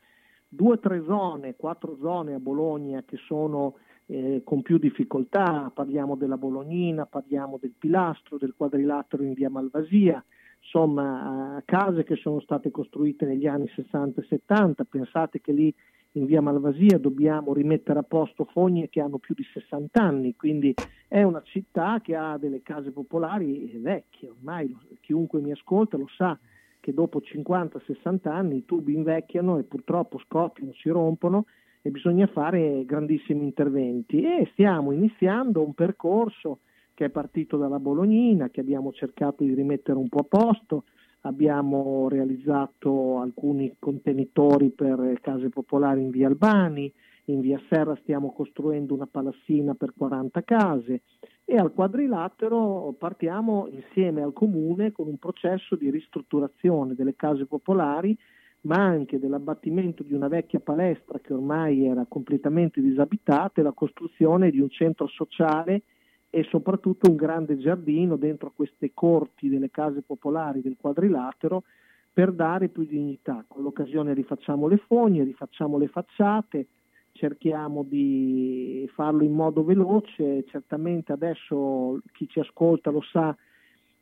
due 0.50 0.72
o 0.72 0.80
tre 0.80 1.04
zone, 1.06 1.56
quattro 1.56 1.96
zone 2.02 2.34
a 2.34 2.40
Bologna 2.40 3.04
che 3.06 3.18
sono 3.28 3.76
eh, 4.08 4.42
con 4.44 4.64
più 4.64 4.80
difficoltà, 4.80 5.72
parliamo 5.72 6.16
della 6.16 6.38
Bolognina, 6.38 7.06
parliamo 7.06 7.60
del 7.62 7.76
Pilastro, 7.78 8.38
del 8.38 8.56
Quadrilatero 8.58 9.22
in 9.22 9.34
via 9.34 9.52
Malvasia, 9.52 10.26
insomma 10.62 11.62
case 11.66 12.04
che 12.04 12.16
sono 12.16 12.40
state 12.42 12.72
costruite 12.72 13.26
negli 13.26 13.48
anni 13.48 13.68
60 13.74 14.22
e 14.22 14.26
70, 14.26 14.84
pensate 14.84 15.42
che 15.42 15.52
lì 15.52 15.74
in 16.14 16.26
via 16.26 16.42
Malvasia 16.42 16.98
dobbiamo 16.98 17.54
rimettere 17.54 18.00
a 18.00 18.04
posto 18.04 18.46
fogne 18.46 18.90
che 18.90 19.02
hanno 19.02 19.18
più 19.18 19.36
di 19.36 19.44
60 19.44 20.02
anni, 20.02 20.36
quindi 20.36 20.76
è 21.08 21.22
una 21.24 21.42
città 21.44 22.00
che 22.02 22.16
ha 22.16 22.38
delle 22.38 22.62
case 22.64 22.92
popolari 22.92 23.80
vecchie, 23.82 24.30
ormai 24.30 24.76
chiunque 25.02 25.40
mi 25.40 25.52
ascolta 25.52 25.98
lo 25.98 26.08
sa 26.08 26.38
che 26.80 26.94
dopo 26.94 27.20
50-60 27.20 28.30
anni 28.30 28.58
i 28.58 28.66
tubi 28.66 28.94
invecchiano 28.94 29.58
e 29.58 29.64
purtroppo 29.64 30.20
scoppiano, 30.20 30.72
si 30.74 30.90
rompono 30.90 31.46
e 31.82 31.90
bisogna 31.92 32.28
fare 32.28 32.86
grandissimi 32.86 33.44
interventi. 33.44 34.22
E 34.22 34.48
stiamo 34.54 34.92
iniziando 34.94 35.62
un 35.62 35.74
percorso 35.74 36.60
che 36.98 37.06
è 37.06 37.10
partito 37.10 37.58
dalla 37.58 37.78
Bolognina, 37.78 38.50
che 38.50 38.60
abbiamo 38.60 38.92
cercato 38.92 39.44
di 39.44 39.54
rimettere 39.54 40.00
un 40.00 40.10
po' 40.10 40.22
a 40.22 40.24
posto, 40.28 40.86
abbiamo 41.22 42.10
realizzato 42.10 43.20
alcuni 43.20 43.76
contenitori 43.78 44.72
per 44.72 45.20
case 45.22 45.50
popolari 45.50 46.02
in 46.02 46.10
via 46.10 46.26
Albani, 46.26 46.92
in 47.26 47.42
via 47.42 47.62
Serra 47.70 47.96
stiamo 48.02 48.34
costruendo 48.34 48.96
una 48.96 49.06
palassina 49.06 49.76
per 49.76 49.94
40 49.96 50.42
case. 50.42 51.04
E 51.46 51.56
al 51.56 51.72
quadrilatero 51.72 52.96
partiamo 52.98 53.68
insieme 53.70 54.24
al 54.24 54.34
comune 54.34 54.92
con 54.92 55.08
un 55.08 55.20
processo 55.20 55.76
di 55.76 55.92
ristrutturazione 55.92 56.96
delle 56.96 57.16
case 57.16 57.46
popolari 57.46 58.18
ma 58.62 58.78
anche 58.78 59.20
dell'abbattimento 59.20 60.02
di 60.02 60.16
una 60.16 60.28
vecchia 60.28 60.60
palestra 60.60 61.20
che 61.20 61.32
ormai 61.32 61.86
era 61.86 62.08
completamente 62.10 62.82
disabitata 62.82 63.62
e 63.62 63.64
la 63.64 63.72
costruzione 63.72 64.50
di 64.50 64.60
un 64.60 64.70
centro 64.72 65.06
sociale 65.06 65.84
e 66.30 66.44
soprattutto 66.44 67.10
un 67.10 67.16
grande 67.16 67.58
giardino 67.58 68.16
dentro 68.16 68.52
queste 68.56 68.92
corti 68.94 69.50
delle 69.50 69.72
case 69.72 70.02
popolari 70.02 70.62
del 70.62 70.78
quadrilatero 70.80 71.64
per 72.12 72.32
dare 72.32 72.70
più 72.70 72.84
dignità. 72.84 73.46
Con 73.48 73.64
l'occasione 73.64 74.14
rifacciamo 74.14 74.68
le 74.68 74.78
fogne, 74.78 75.24
rifacciamo 75.24 75.78
le 75.78 75.88
facciate, 75.88 76.68
cerchiamo 77.12 77.84
di 77.84 78.90
farlo 78.94 79.24
in 79.24 79.34
modo 79.34 79.64
veloce, 79.64 80.44
certamente 80.48 81.12
adesso 81.12 82.00
chi 82.14 82.28
ci 82.28 82.40
ascolta 82.40 82.90
lo 82.90 83.02
sa 83.02 83.36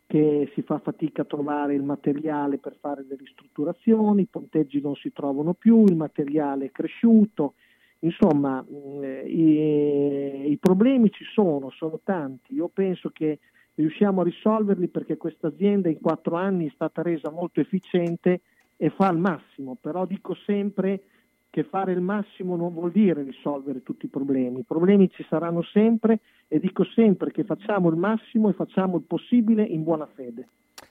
che 0.08 0.52
si 0.54 0.62
fa 0.62 0.80
fatica 0.80 1.24
a 1.24 1.26
trovare 1.26 1.74
il 1.74 1.82
materiale 1.82 2.58
per 2.58 2.78
fare 2.80 3.06
le 3.08 3.16
ristrutturazioni, 3.16 4.22
i 4.22 4.28
ponteggi 4.28 4.80
non 4.80 4.96
si 4.96 5.12
trovano 5.12 5.54
più, 5.54 5.84
il 5.86 5.96
materiale 5.96 6.66
è 6.66 6.72
cresciuto, 6.72 7.56
insomma 8.00 8.62
mh, 8.62 9.28
i, 9.28 10.52
i 10.52 10.58
problemi 10.58 11.12
ci 11.12 11.24
sono, 11.34 11.70
sono 11.72 12.00
tanti, 12.04 12.54
io 12.54 12.70
penso 12.74 13.10
che 13.10 13.40
riusciamo 13.76 14.22
a 14.22 14.24
risolverli 14.24 14.88
perché 14.88 15.18
questa 15.18 15.48
azienda 15.48 15.90
in 15.90 16.00
quattro 16.00 16.36
anni 16.36 16.68
è 16.68 16.72
stata 16.74 17.02
resa 17.02 17.30
molto 17.30 17.60
efficiente 17.60 18.42
e 18.78 18.90
fa 18.90 19.10
il 19.10 19.18
massimo, 19.18 19.78
però 19.80 20.06
dico 20.06 20.36
sempre 20.46 21.02
che 21.50 21.64
fare 21.64 21.94
il 21.94 22.02
massimo 22.02 22.58
non 22.58 22.74
vuol 22.74 22.92
dire 22.92 23.24
risolvere 23.24 23.82
tutti 23.82 24.08
i 24.08 24.10
problemi, 24.10 24.60
i 24.60 24.66
problemi 24.66 25.10
ci 25.10 25.26
saranno 25.30 25.62
sempre 25.64 26.20
e 26.50 26.60
dico 26.60 26.84
sempre 26.84 27.32
che 27.32 27.46
facciamo 27.46 27.90
il 27.90 27.96
massimo 27.96 28.50
e 28.50 28.54
facciamo 28.54 28.98
il 28.98 29.04
possibile 29.04 29.64
in 29.64 29.84
buona 29.84 30.06
fede. 30.06 30.48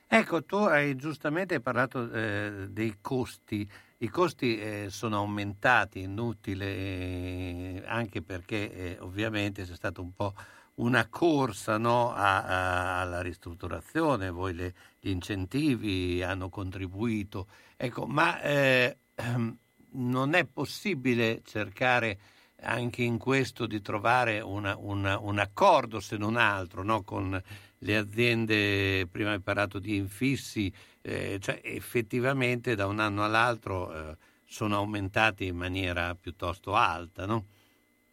Ecco, 0.09 0.43
tu 0.45 0.57
hai 0.57 0.97
giustamente 0.97 1.61
parlato 1.61 2.11
eh, 2.11 2.69
dei 2.71 2.95
costi. 3.01 3.69
I 4.05 4.09
costi 4.11 4.59
eh, 4.59 4.87
sono 4.91 5.17
aumentati, 5.17 6.01
inutile, 6.01 6.67
eh, 6.67 7.83
anche 7.87 8.21
perché 8.21 8.71
eh, 8.71 8.99
ovviamente 9.01 9.65
c'è 9.65 9.75
stata 9.75 10.03
un 10.03 10.13
po' 10.13 10.35
una 10.75 11.07
corsa 11.09 11.79
no, 11.79 12.13
a- 12.13 12.45
a- 12.45 13.01
alla 13.01 13.23
ristrutturazione, 13.23 14.29
voi 14.29 14.53
le- 14.53 14.75
gli 15.01 15.09
incentivi 15.09 16.23
hanno 16.23 16.51
contribuito. 16.51 17.47
Ecco, 17.79 18.05
ma 18.05 18.43
eh, 18.43 18.99
non 19.93 20.35
è 20.35 20.45
possibile 20.45 21.41
cercare 21.43 22.19
anche 22.61 23.03
in 23.03 23.17
questo 23.17 23.65
di 23.67 23.81
trovare 23.81 24.41
una- 24.41 24.77
una- 24.77 25.19
un 25.19 25.39
accordo, 25.39 25.99
se 26.01 26.19
non 26.19 26.37
altro, 26.37 26.83
no, 26.83 27.03
con 27.05 27.41
le 27.85 27.97
aziende, 27.97 29.07
prima 29.11 29.32
hai 29.32 29.41
parlato 29.41 29.78
di 29.78 29.97
infissi, 29.97 30.72
eh, 31.03 31.39
cioè 31.39 31.61
effettivamente 31.62 32.74
da 32.74 32.87
un 32.87 32.99
anno 32.99 33.24
all'altro 33.24 33.93
eh, 33.93 34.16
sono 34.47 34.76
aumentati 34.76 35.47
in 35.47 35.57
maniera 35.57 36.14
piuttosto 36.14 36.74
alta, 36.74 37.26
no? 37.26 37.45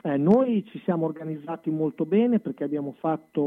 Eh, 0.03 0.17
noi 0.17 0.65
ci 0.67 0.81
siamo 0.83 1.05
organizzati 1.05 1.69
molto 1.69 2.05
bene 2.05 2.39
perché 2.39 2.63
abbiamo 2.63 2.95
fatto 2.99 3.41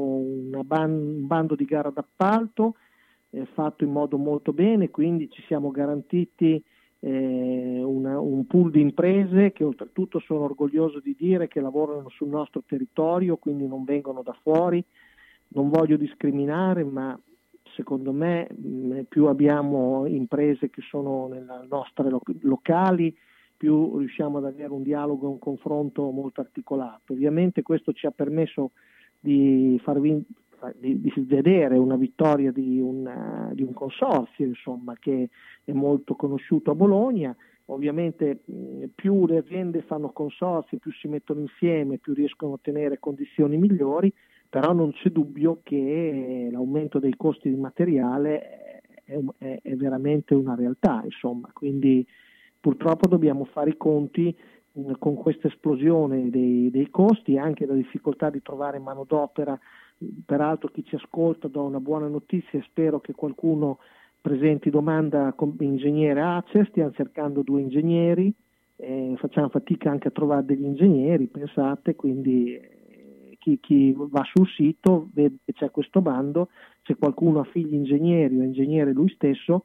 ban- 0.65 0.91
un 0.91 1.27
bando 1.27 1.57
di 1.57 1.65
gara 1.65 1.91
d'appalto 1.91 2.77
eh, 3.31 3.45
fatto 3.53 3.85
in 3.85 3.91
modo 3.91 4.17
molto 4.17 4.53
bene, 4.53 4.91
quindi 4.91 5.29
ci 5.31 5.43
siamo 5.47 5.71
garantiti 5.71 6.63
eh, 7.01 7.83
una- 7.85 8.19
un 8.19 8.47
pool 8.47 8.71
di 8.71 8.81
imprese 8.81 9.53
che 9.53 9.63
oltretutto 9.63 10.21
sono 10.21 10.45
orgoglioso 10.45 11.01
di 11.01 11.15
dire 11.19 11.49
che 11.49 11.61
lavorano 11.61 12.09
sul 12.09 12.29
nostro 12.29 12.63
territorio, 12.67 13.37
quindi 13.37 13.67
non 13.67 13.85
vengono 13.85 14.23
da 14.23 14.35
fuori. 14.41 14.83
Non 15.49 15.69
voglio 15.69 15.97
discriminare, 15.97 16.85
ma 16.85 17.19
secondo 17.75 18.13
me 18.13 18.49
mh, 18.51 19.03
più 19.09 19.27
abbiamo 19.27 20.07
imprese 20.07 20.71
che 20.71 20.83
sono 20.83 21.29
nelle 21.29 21.67
nostre 21.69 22.11
lo- 22.11 22.23
locali, 22.41 23.17
più 23.57 23.99
riusciamo 23.99 24.39
ad 24.39 24.47
avere 24.47 24.73
un 24.73 24.83
dialogo 24.83 25.27
e 25.27 25.31
un 25.31 25.39
confronto 25.39 26.11
molto 26.11 26.41
articolato. 26.41 27.13
Ovviamente 27.13 27.63
questo 27.63 27.93
ci 27.93 28.07
ha 28.07 28.11
permesso 28.11 28.73
di 29.21 29.81
farvi 29.83 30.25
di, 30.77 31.01
di 31.01 31.13
vedere 31.17 31.77
una 31.77 31.97
vittoria 31.97 32.51
di 32.51 32.81
un, 32.81 33.07
eh, 33.07 33.55
di 33.55 33.63
un 33.63 33.73
consorzio 33.73 34.47
insomma, 34.47 34.95
che 34.99 35.29
è 35.65 35.73
molto 35.73 36.15
conosciuto 36.15 36.71
a 36.71 36.75
Bologna. 36.75 37.35
Ovviamente 37.67 38.41
mh, 38.45 38.85
più 38.95 39.27
le 39.27 39.39
aziende 39.39 39.83
fanno 39.83 40.11
consorzi, 40.11 40.79
più 40.79 40.93
si 40.93 41.09
mettono 41.09 41.41
insieme, 41.41 41.99
più 41.99 42.13
riescono 42.15 42.53
a 42.53 42.55
ottenere 42.55 42.99
condizioni 42.99 43.57
migliori, 43.57 44.13
però 44.55 44.73
non 44.73 44.93
c'è 44.93 45.09
dubbio 45.09 45.59
che 45.65 46.49
l'aumento 46.53 47.01
dei 47.01 47.17
costi 47.17 47.49
di 47.49 47.57
materiale 47.57 48.83
è, 49.05 49.19
è- 49.39 49.59
è 49.61 49.75
veramente 49.75 50.33
una 50.33 50.55
realtà, 50.55 51.01
insomma. 51.03 51.51
quindi 51.53 52.07
purtroppo 52.61 53.09
dobbiamo 53.09 53.47
fare 53.47 53.71
i 53.71 53.77
conti 53.77 54.33
mh, 54.75 54.93
con 55.01 55.17
questa 55.17 55.49
esplosione 55.49 56.31
dei, 56.31 56.71
dei 56.71 56.89
costi 56.89 57.35
e 57.35 57.41
anche 57.41 57.67
la 57.67 57.75
difficoltà 57.75 58.31
di 58.31 58.43
trovare 58.43 58.79
manodopera. 58.79 59.59
Peraltro 60.25 60.69
chi 60.69 60.85
ci 60.85 60.95
ascolta 60.95 61.49
do 61.49 61.65
una 61.65 61.81
buona 61.81 62.07
notizia 62.07 62.57
e 62.57 62.63
spero 62.63 63.01
che 63.01 63.13
qualcuno 63.13 63.79
presenti 64.21 64.71
domanda 64.71 65.33
come 65.35 65.55
ingegnere 65.59 66.21
ACE, 66.21 66.67
stiamo 66.71 66.93
cercando 66.93 67.43
due 67.43 67.61
ingegneri, 67.61 68.33
eh, 68.77 69.15
facciamo 69.17 69.49
fatica 69.49 69.91
anche 69.91 70.07
a 70.07 70.13
trovare 70.13 70.45
degli 70.45 70.65
ingegneri, 70.65 71.27
pensate, 71.27 71.97
quindi 71.97 72.55
eh, 72.55 72.74
chi, 73.45 73.59
chi 73.61 73.95
va 73.97 74.23
sul 74.33 74.49
sito 74.49 75.11
vede 75.13 75.37
che 75.45 75.53
c'è 75.53 75.71
questo 75.71 76.01
bando, 76.01 76.49
se 76.83 76.97
qualcuno 76.97 77.41
ha 77.41 77.45
figli 77.45 77.75
ingegneri 77.75 78.39
o 78.39 78.43
ingegnere 78.43 78.93
lui 78.93 79.11
stesso 79.11 79.65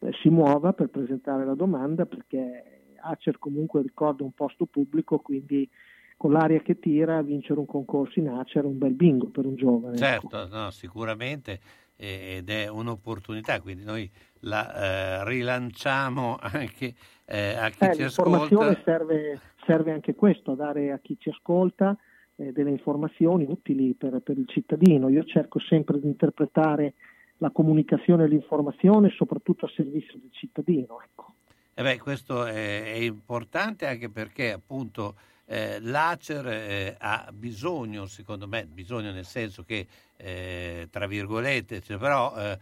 eh, 0.00 0.10
si 0.20 0.28
muova 0.28 0.72
per 0.72 0.88
presentare 0.88 1.44
la 1.44 1.54
domanda 1.54 2.06
perché 2.06 2.80
Acer 3.02 3.38
comunque 3.38 3.82
ricorda 3.82 4.24
un 4.24 4.32
posto 4.32 4.66
pubblico, 4.66 5.20
quindi 5.20 5.68
con 6.16 6.32
l'aria 6.32 6.60
che 6.60 6.78
tira 6.78 7.22
vincere 7.22 7.60
un 7.60 7.66
concorso 7.66 8.18
in 8.18 8.28
Acer 8.28 8.64
è 8.64 8.66
un 8.66 8.78
bel 8.78 8.92
bingo 8.94 9.28
per 9.28 9.46
un 9.46 9.54
giovane. 9.54 9.94
ecco. 9.94 10.28
Certo, 10.28 10.48
no, 10.48 10.70
sicuramente 10.70 11.60
ed 11.96 12.48
è 12.48 12.66
un'opportunità, 12.66 13.60
quindi 13.60 13.84
noi 13.84 14.10
la 14.40 15.20
eh, 15.20 15.24
rilanciamo 15.28 16.36
anche 16.40 16.94
eh, 17.26 17.54
a 17.54 17.68
chi 17.70 17.84
Eh, 17.84 17.94
ci 17.94 18.00
l'informazione 18.00 18.70
ascolta. 18.70 18.82
serve, 18.90 19.40
serve 19.66 19.92
anche 19.92 20.14
questo, 20.14 20.52
a 20.52 20.56
dare 20.56 20.92
a 20.92 20.98
chi 20.98 21.16
ci 21.18 21.28
ascolta 21.28 21.96
eh, 22.40 22.52
delle 22.52 22.70
informazioni 22.70 23.44
utili 23.46 23.94
per, 23.94 24.20
per 24.20 24.38
il 24.38 24.48
cittadino. 24.48 25.08
Io 25.08 25.24
cerco 25.24 25.58
sempre 25.58 26.00
di 26.00 26.06
interpretare 26.06 26.94
la 27.38 27.50
comunicazione 27.50 28.24
e 28.24 28.28
l'informazione 28.28 29.10
soprattutto 29.10 29.66
a 29.66 29.70
servizio 29.74 30.18
del 30.18 30.30
cittadino. 30.32 31.00
ecco. 31.02 31.34
Eh 31.74 31.82
beh, 31.82 31.98
questo 31.98 32.44
è, 32.44 32.92
è 32.92 32.96
importante 32.96 33.86
anche 33.86 34.10
perché 34.10 34.52
appunto 34.52 35.14
eh, 35.46 35.80
l'Acer 35.80 36.46
eh, 36.46 36.96
ha 36.98 37.30
bisogno, 37.32 38.06
secondo 38.06 38.46
me, 38.46 38.66
bisogno 38.66 39.12
nel 39.12 39.24
senso 39.24 39.62
che, 39.62 39.86
eh, 40.16 40.88
tra 40.90 41.06
virgolette, 41.06 41.80
cioè, 41.80 41.96
però 41.96 42.34
eh, 42.36 42.58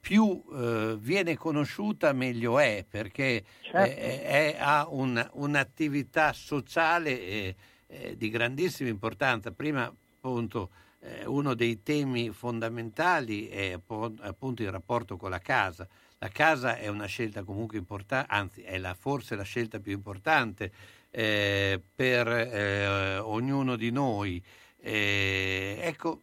più 0.00 0.42
eh, 0.54 0.96
viene 0.98 1.36
conosciuta 1.36 2.12
meglio 2.12 2.58
è 2.58 2.84
perché 2.88 3.44
Certo. 3.60 4.00
eh, 4.00 4.22
è- 4.22 4.56
ha 4.58 4.86
un- 4.88 5.28
un'attività 5.34 6.32
sociale 6.32 7.54
eh, 7.92 8.16
di 8.16 8.30
grandissima 8.30 8.88
importanza. 8.88 9.50
Prima 9.50 9.84
appunto 9.84 10.70
eh, 11.00 11.24
uno 11.26 11.54
dei 11.54 11.82
temi 11.82 12.30
fondamentali 12.30 13.48
è 13.48 13.72
appunto 13.72 14.62
il 14.62 14.70
rapporto 14.70 15.16
con 15.16 15.30
la 15.30 15.40
casa. 15.40 15.86
La 16.18 16.28
casa 16.28 16.76
è 16.76 16.88
una 16.88 17.06
scelta 17.06 17.42
comunque 17.42 17.76
importante, 17.78 18.32
anzi 18.32 18.62
è 18.62 18.78
la- 18.78 18.94
forse 18.94 19.34
la 19.34 19.42
scelta 19.42 19.80
più 19.80 19.92
importante 19.92 20.72
eh, 21.10 21.80
per 21.94 22.28
eh, 22.28 23.18
ognuno 23.18 23.76
di 23.76 23.90
noi. 23.90 24.42
Eh, 24.80 25.78
ecco, 25.82 26.20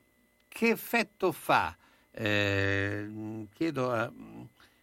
che 0.47 0.69
effetto 0.69 1.31
fa, 1.31 1.75
eh, 2.11 3.07
chiedo, 3.53 3.91
a- 3.91 4.11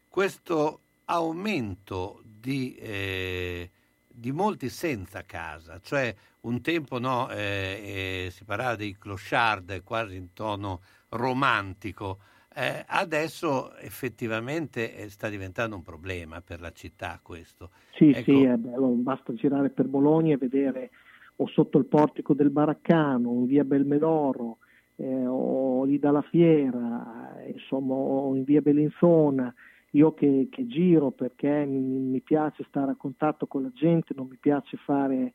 questo 0.09 0.81
aumento 1.07 2.23
di, 2.23 2.77
eh, 2.77 3.71
di 4.17 4.33
molti 4.33 4.69
senza 4.69 5.23
casa? 5.23 5.79
Cioè 5.81 6.15
un 6.43 6.61
tempo 6.63 6.99
no, 6.99 7.29
eh, 7.31 8.25
eh, 8.27 8.31
si 8.31 8.45
parlava 8.45 8.77
dei 8.77 8.97
clochard 8.99 9.83
quasi 9.83 10.17
in 10.17 10.33
tono 10.33 10.81
romantico, 11.11 12.19
eh, 12.55 12.85
adesso 12.87 13.77
effettivamente 13.77 14.97
eh, 14.97 15.11
sta 15.11 15.29
diventando 15.29 15.77
un 15.77 15.83
problema 15.83 16.41
per 16.41 16.61
la 16.61 16.73
città 16.73 17.21
questo. 17.23 17.71
Sì, 17.93 18.11
Ecco, 18.11 18.23
sì, 18.23 18.45
è 18.45 18.57
bello, 18.57 18.89
basta 18.89 19.35
girare 19.35 19.69
per 19.69 19.87
Bologna 19.87 20.35
e 20.35 20.39
vedere 20.39 20.91
o 21.37 21.47
sotto 21.49 21.77
il 21.77 21.85
portico 21.85 22.33
del 22.33 22.49
Baraccano, 22.49 23.33
in 23.33 23.47
via 23.47 23.65
Belmeloro, 23.65 24.59
eh, 24.97 25.27
o 25.27 25.85
lì 25.85 25.99
dalla 25.99 26.23
fiera, 26.23 27.37
eh, 27.43 27.51
insomma, 27.51 27.93
o 27.93 28.35
in 28.35 28.45
via 28.45 28.63
Bellinzona. 28.63 29.55
Io 29.97 30.13
che, 30.13 30.49
che 30.51 30.67
giro 30.67 31.11
perché 31.11 31.65
mi, 31.65 31.81
mi 31.81 32.21
piace 32.21 32.65
stare 32.69 32.93
a 32.93 32.97
contatto 32.97 33.47
con 33.47 33.63
la 33.63 33.71
gente, 33.73 34.13
non 34.15 34.27
mi 34.29 34.37
piace 34.39 34.77
fare 34.77 35.33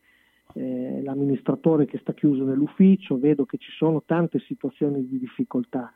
eh, 0.53 1.01
l'amministratore 1.03 1.85
che 1.85 1.97
sta 1.97 2.13
chiuso 2.13 2.43
nell'ufficio, 2.43 3.17
vedo 3.17 3.45
che 3.45 3.57
ci 3.57 3.71
sono 3.71 4.03
tante 4.05 4.39
situazioni 4.39 5.07
di 5.07 5.17
difficoltà. 5.17 5.91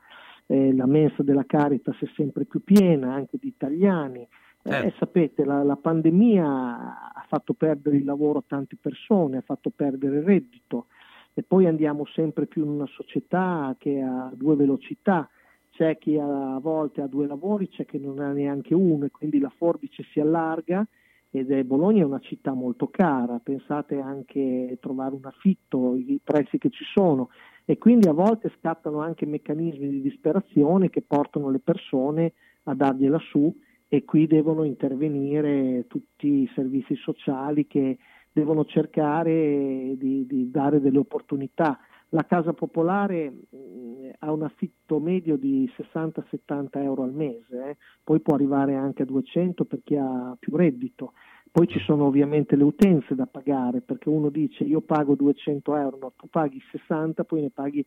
Eh, 0.47 0.74
la 0.76 0.88
mensa 0.88 1.22
della 1.22 1.45
Caritas 1.45 1.99
è 1.99 2.09
sempre 2.16 2.45
più 2.45 2.63
piena, 2.63 3.13
anche 3.13 3.38
di 3.39 3.47
italiani. 3.47 4.28
Eh, 4.68 4.93
sapete, 4.97 5.45
la, 5.45 5.61
la 5.61 5.76
pandemia 5.76 6.45
ha 6.47 7.26
fatto 7.28 7.53
perdere 7.53 7.97
il 7.97 8.03
lavoro 8.03 8.39
a 8.39 8.43
tante 8.47 8.76
persone, 8.82 9.38
ha 9.38 9.43
fatto 9.45 9.70
perdere 9.70 10.18
il 10.18 10.24
reddito 10.24 10.88
e 11.36 11.43
poi 11.43 11.68
andiamo 11.68 12.05
sempre 12.07 12.47
più 12.47 12.63
in 12.63 12.70
una 12.70 12.88
società 12.88 13.76
che 13.78 14.01
ha 14.01 14.32
due 14.34 14.55
velocità. 14.55 15.30
C'è 15.76 15.98
chi 15.98 16.18
a 16.18 16.58
volte 16.62 17.02
ha 17.02 17.08
due 17.08 17.28
lavori, 17.28 17.68
c'è 17.68 17.84
chi 17.84 18.00
non 18.00 18.20
ha 18.20 18.32
neanche 18.32 18.74
uno 18.74 19.04
e 19.04 19.12
quindi 19.12 19.40
la 19.40 19.52
forbice 19.54 20.04
si 20.14 20.22
allarga 20.22 20.88
ed 21.30 21.52
è 21.52 21.64
Bologna 21.66 22.02
è 22.02 22.06
una 22.06 22.20
città 22.20 22.54
molto 22.54 22.88
cara, 22.88 23.42
pensate 23.44 24.00
anche 24.00 24.70
a 24.72 24.78
trovare 24.80 25.16
un 25.16 25.26
affitto, 25.26 25.98
i 25.98 26.18
prezzi 26.24 26.58
che 26.60 26.70
ci 26.70 26.86
sono 26.94 27.28
e 27.66 27.78
quindi 27.78 28.08
a 28.08 28.14
volte 28.14 28.54
scattano 28.58 29.00
anche 29.00 29.26
meccanismi 29.26 29.90
di 29.90 30.02
disperazione 30.02 30.90
che 30.90 31.02
portano 31.02 31.50
le 31.50 31.60
persone 31.60 32.32
a 32.64 32.74
dargliela 32.74 33.20
su 33.20 33.54
e 33.90 34.06
qui 34.06 34.28
devono 34.28 34.64
intervenire 34.64 35.88
tutti 35.88 36.28
i 36.28 36.52
servizi 36.56 36.96
sociali 36.96 37.68
che 37.68 37.98
devono 38.32 38.64
cercare 38.64 39.96
di, 39.98 40.26
di 40.26 40.50
dare 40.50 40.80
delle 40.80 41.00
opportunità. 41.00 41.78
La 42.16 42.24
casa 42.24 42.53
popolare 42.53 43.30
mh, 43.30 44.11
ha 44.20 44.32
un 44.32 44.43
affitto 44.43 44.99
medio 44.99 45.36
di 45.36 45.70
60-70 45.76 46.82
euro 46.82 47.03
al 47.03 47.13
mese, 47.13 47.72
eh. 47.72 47.78
poi 48.01 48.22
può 48.22 48.36
arrivare 48.36 48.74
anche 48.74 49.01
a 49.01 49.05
200 49.05 49.66
per 49.66 49.82
chi 49.84 49.97
ha 49.97 50.34
più 50.39 50.55
reddito. 50.55 51.11
Poi 51.51 51.68
ci 51.68 51.80
sono 51.80 52.05
ovviamente 52.05 52.55
le 52.55 52.63
utenze 52.63 53.16
da 53.16 53.26
pagare, 53.26 53.82
perché 53.82 54.07
uno 54.07 54.30
dice 54.30 54.63
io 54.63 54.80
pago 54.80 55.16
200 55.16 55.76
euro, 55.76 55.97
no, 55.99 56.13
tu 56.16 56.28
paghi 56.30 56.61
60, 56.72 57.26
poi 57.26 57.41
ne 57.41 57.49
paghi 57.49 57.86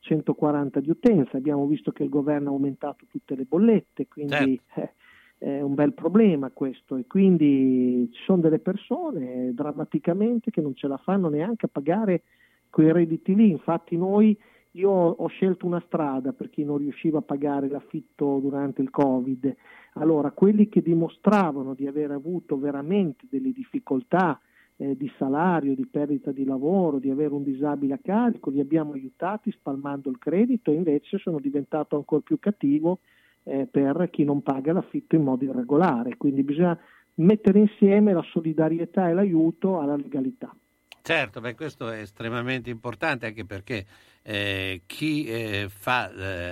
140 0.00 0.80
di 0.80 0.90
utenza. 0.90 1.38
Abbiamo 1.38 1.66
visto 1.66 1.90
che 1.90 2.02
il 2.02 2.10
governo 2.10 2.50
ha 2.50 2.52
aumentato 2.52 3.06
tutte 3.08 3.34
le 3.34 3.44
bollette, 3.44 4.08
quindi 4.08 4.60
eh, 4.74 4.92
è 5.38 5.60
un 5.62 5.72
bel 5.72 5.94
problema 5.94 6.50
questo 6.50 6.96
e 6.96 7.06
quindi 7.06 8.10
ci 8.12 8.22
sono 8.24 8.42
delle 8.42 8.58
persone 8.58 9.48
eh, 9.48 9.54
drammaticamente 9.54 10.50
che 10.50 10.60
non 10.60 10.74
ce 10.74 10.86
la 10.86 10.98
fanno 10.98 11.30
neanche 11.30 11.64
a 11.64 11.70
pagare 11.72 12.24
quei 12.70 12.92
redditi 12.92 13.34
lì. 13.34 13.50
Infatti 13.50 13.96
noi 13.96 14.36
io 14.72 14.90
ho 14.90 15.26
scelto 15.26 15.66
una 15.66 15.82
strada 15.86 16.32
per 16.32 16.48
chi 16.48 16.64
non 16.64 16.78
riusciva 16.78 17.18
a 17.18 17.22
pagare 17.22 17.68
l'affitto 17.68 18.38
durante 18.38 18.82
il 18.82 18.90
Covid. 18.90 19.54
Allora, 19.94 20.30
quelli 20.30 20.68
che 20.68 20.80
dimostravano 20.80 21.74
di 21.74 21.88
aver 21.88 22.12
avuto 22.12 22.56
veramente 22.58 23.26
delle 23.28 23.50
difficoltà 23.50 24.40
eh, 24.76 24.96
di 24.96 25.10
salario, 25.18 25.74
di 25.74 25.86
perdita 25.86 26.30
di 26.30 26.44
lavoro, 26.44 26.98
di 26.98 27.10
avere 27.10 27.34
un 27.34 27.42
disabile 27.42 27.94
a 27.94 28.00
carico, 28.00 28.50
li 28.50 28.60
abbiamo 28.60 28.92
aiutati 28.92 29.50
spalmando 29.50 30.08
il 30.08 30.18
credito 30.18 30.70
e 30.70 30.74
invece 30.74 31.18
sono 31.18 31.40
diventato 31.40 31.96
ancora 31.96 32.22
più 32.22 32.38
cattivo 32.38 33.00
eh, 33.42 33.66
per 33.70 34.08
chi 34.10 34.24
non 34.24 34.42
paga 34.42 34.72
l'affitto 34.72 35.16
in 35.16 35.24
modo 35.24 35.44
irregolare. 35.44 36.16
Quindi 36.16 36.44
bisogna 36.44 36.78
mettere 37.14 37.58
insieme 37.58 38.12
la 38.12 38.22
solidarietà 38.30 39.08
e 39.08 39.12
l'aiuto 39.14 39.80
alla 39.80 39.96
legalità. 39.96 40.54
Certo, 41.02 41.40
beh, 41.40 41.54
questo 41.54 41.88
è 41.90 42.00
estremamente 42.00 42.70
importante 42.70 43.26
anche 43.26 43.44
perché 43.44 43.86
eh, 44.22 44.82
chi 44.86 45.24
eh, 45.24 45.66
fa 45.68 46.10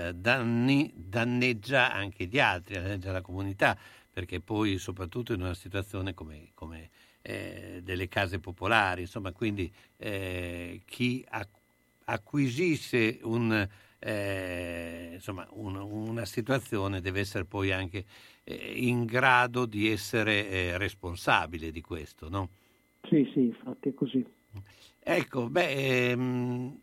eh, 0.08 0.14
danni 0.14 0.90
danneggia 0.96 1.92
anche 1.92 2.24
gli 2.26 2.38
altri, 2.40 2.74
danneggia 2.74 3.12
la 3.12 3.20
comunità, 3.20 3.76
perché 4.10 4.40
poi 4.40 4.78
soprattutto 4.78 5.32
in 5.32 5.42
una 5.42 5.54
situazione 5.54 6.14
come, 6.14 6.48
come, 6.54 6.90
eh, 7.22 7.80
delle 7.82 8.08
case 8.08 8.38
popolari, 8.40 9.02
insomma, 9.02 9.32
quindi 9.32 9.70
eh, 9.98 10.80
chi 10.86 11.24
ac- 11.28 11.48
acquisisce 12.06 13.18
un, 13.22 13.68
eh, 13.98 15.10
insomma, 15.12 15.46
un- 15.50 15.76
una 15.76 16.24
situazione 16.24 17.00
deve 17.00 17.20
essere 17.20 17.44
poi 17.44 17.70
anche 17.70 18.04
in 18.48 19.04
grado 19.04 19.66
di 19.66 19.90
essere 19.90 20.78
responsabile 20.78 21.70
di 21.70 21.82
questo, 21.82 22.28
no? 22.30 22.48
Sì, 23.08 23.28
sì, 23.32 23.40
infatti 23.40 23.90
è 23.90 23.94
così. 23.94 24.24
Ecco, 25.00 25.48
beh, 25.48 26.10
ehm, 26.10 26.80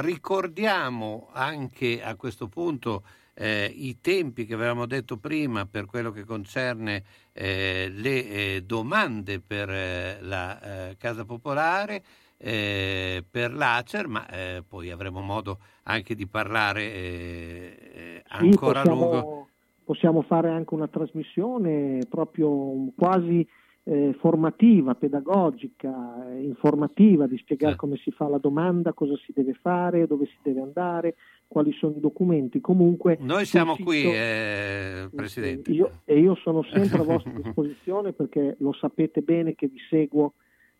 ricordiamo 0.00 1.28
anche 1.32 2.02
a 2.02 2.16
questo 2.16 2.48
punto 2.48 3.04
eh, 3.34 3.66
i 3.72 4.00
tempi 4.00 4.46
che 4.46 4.54
avevamo 4.54 4.86
detto 4.86 5.16
prima 5.16 5.64
per 5.66 5.86
quello 5.86 6.10
che 6.10 6.24
concerne 6.24 7.04
eh, 7.32 7.88
le 7.90 8.28
eh, 8.56 8.62
domande 8.64 9.40
per 9.40 9.70
eh, 9.70 10.18
la 10.22 10.88
eh, 10.90 10.96
Casa 10.96 11.24
Popolare, 11.24 12.02
eh, 12.36 13.24
per 13.28 13.52
l'Acer, 13.52 14.08
ma 14.08 14.28
eh, 14.28 14.64
poi 14.66 14.90
avremo 14.90 15.20
modo 15.20 15.58
anche 15.84 16.14
di 16.16 16.26
parlare 16.26 16.82
eh, 16.82 17.76
eh, 17.94 18.22
Sì, 18.38 18.48
ancora 18.50 18.80
a 18.80 18.84
possiamo, 18.84 18.98
lungo. 19.10 19.48
possiamo 19.84 20.22
fare 20.22 20.50
anche 20.50 20.74
una 20.74 20.88
trasmissione 20.88 22.00
proprio 22.08 22.92
quasi 22.96 23.46
eh, 23.88 24.14
formativa, 24.18 24.94
pedagogica, 24.94 26.28
eh, 26.28 26.42
informativa, 26.42 27.26
di 27.26 27.38
spiegare 27.38 27.74
come 27.76 27.96
si 27.96 28.10
fa 28.10 28.28
la 28.28 28.36
domanda, 28.36 28.92
cosa 28.92 29.16
si 29.24 29.32
deve 29.34 29.54
fare, 29.54 30.06
dove 30.06 30.26
si 30.26 30.36
deve 30.42 30.60
andare, 30.60 31.14
quali 31.46 31.72
sono 31.72 31.96
i 31.96 32.00
documenti. 32.00 32.60
Comunque 32.60 33.16
Noi 33.18 33.46
siamo 33.46 33.72
sito- 33.72 33.84
qui, 33.84 34.02
eh, 34.04 35.08
Presidente. 35.14 35.70
Io- 35.70 36.00
e 36.04 36.18
io 36.18 36.34
sono 36.34 36.62
sempre 36.64 36.98
a 36.98 37.02
vostra 37.16 37.32
disposizione 37.32 38.12
perché 38.12 38.56
lo 38.58 38.74
sapete 38.74 39.22
bene 39.22 39.54
che 39.54 39.68
vi 39.68 39.78
seguo 39.88 40.34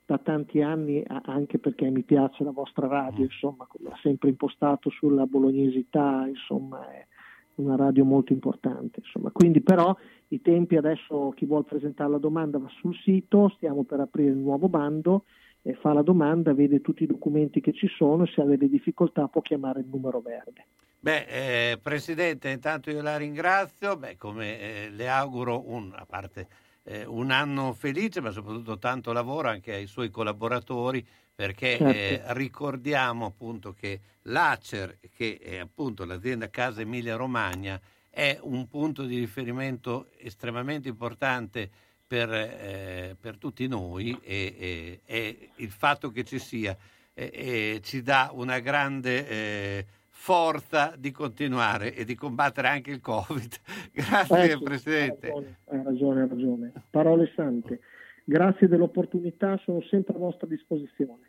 da 0.04 0.18
tanti 0.18 0.60
anni 0.60 1.02
anche 1.06 1.58
perché 1.58 1.88
mi 1.90 2.02
piace 2.02 2.44
la 2.44 2.50
vostra 2.50 2.86
radio, 2.86 3.24
insomma, 3.24 3.66
ha 3.90 3.98
sempre 4.02 4.28
impostato 4.28 4.90
sulla 4.90 5.26
bolognesità, 5.26 6.26
insomma, 6.26 6.90
è 6.90 7.06
una 7.60 7.76
radio 7.76 8.04
molto 8.04 8.32
importante. 8.32 9.00
Insomma. 9.00 9.30
Quindi 9.30 9.60
però 9.60 9.96
i 10.28 10.40
tempi 10.40 10.76
adesso 10.76 11.32
chi 11.36 11.46
vuole 11.46 11.64
presentare 11.64 12.10
la 12.10 12.18
domanda 12.18 12.58
va 12.58 12.68
sul 12.80 12.94
sito, 12.96 13.52
stiamo 13.56 13.84
per 13.84 14.00
aprire 14.00 14.30
il 14.30 14.36
nuovo 14.36 14.68
bando, 14.68 15.24
eh, 15.62 15.74
fa 15.74 15.92
la 15.92 16.02
domanda, 16.02 16.52
vede 16.54 16.80
tutti 16.80 17.04
i 17.04 17.06
documenti 17.06 17.60
che 17.60 17.72
ci 17.72 17.88
sono, 17.88 18.26
se 18.26 18.40
ha 18.40 18.44
delle 18.44 18.68
difficoltà 18.68 19.26
può 19.28 19.40
chiamare 19.40 19.80
il 19.80 19.86
numero 19.90 20.20
verde. 20.20 20.66
Beh, 21.00 21.26
eh, 21.28 21.78
Presidente, 21.80 22.50
intanto 22.50 22.90
io 22.90 23.02
la 23.02 23.16
ringrazio, 23.16 23.96
Beh, 23.96 24.16
come 24.16 24.60
eh, 24.60 24.90
le 24.90 25.08
auguro 25.08 25.62
un, 25.70 25.92
a 25.94 26.04
parte, 26.04 26.48
eh, 26.88 27.04
un 27.04 27.30
anno 27.30 27.74
felice, 27.74 28.20
ma 28.20 28.30
soprattutto 28.30 28.78
tanto 28.78 29.12
lavoro 29.12 29.48
anche 29.48 29.74
ai 29.74 29.86
suoi 29.86 30.10
collaboratori, 30.10 31.06
perché 31.34 31.76
Certo. 31.76 31.86
eh, 31.92 32.22
ricordiamo 32.34 33.26
appunto 33.26 33.72
che 33.72 34.00
l'Acer, 34.22 34.98
che 35.14 35.38
è 35.40 35.58
appunto 35.58 36.04
l'azienda 36.04 36.48
Casa 36.50 36.80
Emilia 36.80 37.16
Romagna, 37.16 37.80
è 38.10 38.38
un 38.40 38.66
punto 38.66 39.04
di 39.04 39.18
riferimento 39.18 40.08
estremamente 40.18 40.88
importante 40.88 41.70
per, 42.06 42.32
eh, 42.32 43.16
per 43.20 43.36
tutti 43.36 43.68
noi 43.68 44.18
e, 44.22 44.54
e- 44.58 45.00
e 45.04 45.50
il 45.56 45.70
fatto 45.70 46.10
che 46.10 46.24
ci 46.24 46.38
sia 46.38 46.76
eh, 47.12 47.80
ci 47.82 48.00
dà 48.02 48.30
una 48.32 48.60
grande 48.60 49.28
eh, 49.28 49.86
forza 50.20 50.94
di 50.98 51.12
continuare 51.12 51.94
e 51.94 52.04
di 52.04 52.16
combattere 52.16 52.68
anche 52.68 52.90
il 52.90 53.00
Covid. 53.00 53.54
Grazie 53.94 54.42
Ecco, 54.42 54.62
Presidente. 54.64 55.28
Ha 55.28 55.30
ragione, 55.30 55.56
ha 55.74 55.82
ragione, 55.84 56.22
ha 56.22 56.26
ragione. 56.26 56.72
Parole 56.90 57.32
sante. 57.34 57.80
Grazie 58.24 58.66
dell'opportunità, 58.68 59.58
sono 59.64 59.80
sempre 59.88 60.14
a 60.16 60.18
vostra 60.18 60.46
disposizione. 60.46 61.22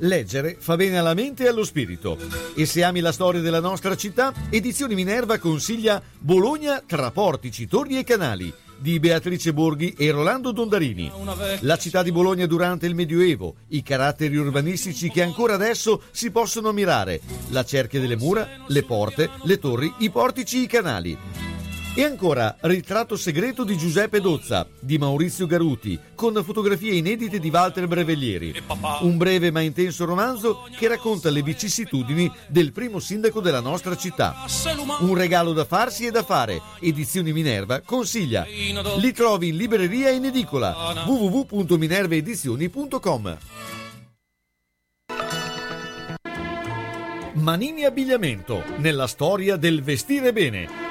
Leggere 0.00 0.56
fa 0.58 0.76
bene 0.76 0.98
alla 0.98 1.14
mente 1.14 1.44
e 1.44 1.48
allo 1.48 1.64
spirito. 1.64 2.18
E 2.56 2.66
se 2.66 2.82
ami 2.82 3.00
la 3.00 3.12
storia 3.12 3.40
della 3.40 3.60
nostra 3.60 3.94
città, 3.94 4.34
Edizioni 4.50 4.94
Minerva 4.94 5.38
consiglia 5.38 6.02
Bologna 6.18 6.82
tra 6.84 7.10
portici, 7.10 7.66
torri 7.66 7.96
e 7.96 8.04
canali 8.04 8.52
di 8.78 8.98
Beatrice 8.98 9.52
Borghi 9.52 9.94
e 9.96 10.10
Rolando 10.10 10.52
Dondarini. 10.52 11.10
La 11.60 11.76
città 11.76 12.02
di 12.02 12.12
Bologna 12.12 12.46
durante 12.46 12.86
il 12.86 12.94
Medioevo, 12.94 13.56
i 13.68 13.82
caratteri 13.82 14.36
urbanistici 14.36 15.10
che 15.10 15.22
ancora 15.22 15.54
adesso 15.54 16.02
si 16.10 16.30
possono 16.30 16.68
ammirare, 16.68 17.20
la 17.48 17.64
cerchia 17.64 18.00
delle 18.00 18.16
mura, 18.16 18.48
le 18.66 18.82
porte, 18.82 19.30
le 19.42 19.58
torri, 19.58 19.92
i 19.98 20.10
portici, 20.10 20.62
i 20.62 20.66
canali. 20.66 21.53
E 21.96 22.02
ancora 22.02 22.56
Ritratto 22.60 23.16
segreto 23.16 23.62
di 23.62 23.76
Giuseppe 23.76 24.20
Dozza, 24.20 24.66
di 24.80 24.98
Maurizio 24.98 25.46
Garuti, 25.46 25.96
con 26.16 26.34
fotografie 26.42 26.94
inedite 26.94 27.38
di 27.38 27.50
Walter 27.50 27.86
Breveglieri. 27.86 28.52
Un 29.02 29.16
breve 29.16 29.52
ma 29.52 29.60
intenso 29.60 30.04
romanzo 30.04 30.66
che 30.76 30.88
racconta 30.88 31.30
le 31.30 31.42
vicissitudini 31.42 32.28
del 32.48 32.72
primo 32.72 32.98
sindaco 32.98 33.40
della 33.40 33.60
nostra 33.60 33.96
città. 33.96 34.34
Un 35.02 35.14
regalo 35.14 35.52
da 35.52 35.64
farsi 35.64 36.04
e 36.04 36.10
da 36.10 36.24
fare. 36.24 36.60
Edizioni 36.80 37.32
Minerva 37.32 37.80
consiglia. 37.80 38.44
Li 38.44 39.12
trovi 39.12 39.50
in 39.50 39.56
libreria 39.56 40.08
e 40.08 40.14
in 40.14 40.24
edicola. 40.24 41.04
www.minervaedizioni.com 41.06 43.38
Manini 47.34 47.84
Abbigliamento, 47.84 48.64
nella 48.78 49.06
storia 49.06 49.54
del 49.56 49.82
vestire 49.82 50.32
bene, 50.32 50.83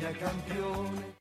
Bologna 0.00 0.16
campione. 0.16 1.18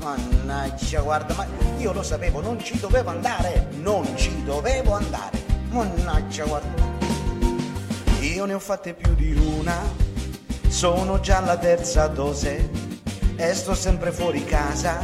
Mannaggia, 0.00 1.00
guarda, 1.02 1.34
ma 1.34 1.46
io 1.78 1.92
lo 1.92 2.02
sapevo, 2.02 2.40
non 2.40 2.58
ci 2.58 2.78
dovevo 2.80 3.10
andare, 3.10 3.68
non 3.76 4.04
ci 4.16 4.42
dovevo 4.42 4.94
andare. 4.94 5.38
Mannaggia, 5.70 6.44
guarda. 6.46 6.88
io 8.20 8.44
ne 8.44 8.54
ho 8.54 8.58
fatte 8.58 8.94
più 8.94 9.14
di 9.14 9.34
una, 9.34 9.78
sono 10.68 11.20
già 11.20 11.36
alla 11.36 11.56
terza 11.56 12.08
dose 12.08 12.79
e 13.40 13.54
sto 13.54 13.74
sempre 13.74 14.12
fuori 14.12 14.44
casa, 14.44 14.98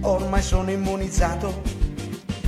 ormai 0.00 0.42
sono 0.42 0.72
immunizzato, 0.72 1.62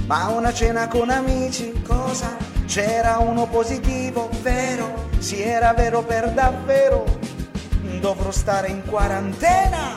ma 0.06 0.26
una 0.26 0.52
cena 0.52 0.88
con 0.88 1.08
amici, 1.08 1.82
cosa? 1.86 2.36
C'era 2.66 3.18
uno 3.18 3.46
positivo, 3.46 4.28
vero? 4.42 5.06
Sì, 5.18 5.40
era 5.40 5.72
vero 5.72 6.02
per 6.02 6.32
davvero, 6.32 7.04
dovrò 8.00 8.32
stare 8.32 8.70
in 8.70 8.82
quarantena, 8.86 9.94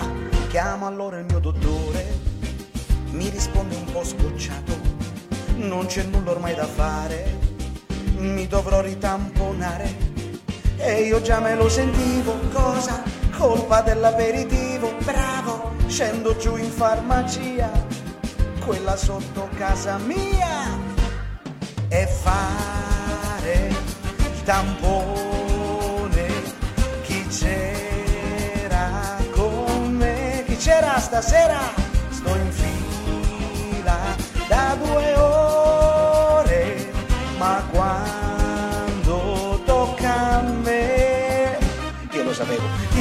chiamo 0.49 0.85
allora 0.85 1.17
il 1.17 1.25
mio 1.25 1.39
dottore, 1.39 2.05
mi 3.09 3.27
risponde 3.29 3.75
un 3.77 3.91
po' 3.91 4.03
scocciato, 4.03 4.77
non 5.55 5.87
c'è 5.87 6.03
nulla 6.03 6.29
ormai 6.29 6.53
da 6.53 6.67
fare, 6.67 7.39
mi 8.17 8.45
dovrò 8.47 8.81
ritamponare. 8.81 10.09
E 10.77 11.01
io 11.01 11.21
già 11.21 11.39
me 11.39 11.55
lo 11.55 11.69
sentivo, 11.69 12.35
cosa? 12.53 13.01
Colpa 13.37 13.81
dell'aperitivo, 13.81 14.70
bravo, 15.03 15.75
scendo 15.87 16.35
giù 16.37 16.55
in 16.55 16.71
farmacia, 16.71 17.69
quella 18.65 18.95
sotto 18.95 19.49
casa 19.57 19.97
mia, 19.97 20.79
e 21.87 22.07
fare 22.07 23.67
il 24.17 24.43
tampone, 24.43 26.27
chi 27.03 27.27
c'era 27.27 29.17
con 29.31 29.93
me, 29.93 30.43
chi 30.47 30.57
c'era 30.57 30.99
stasera, 30.99 31.80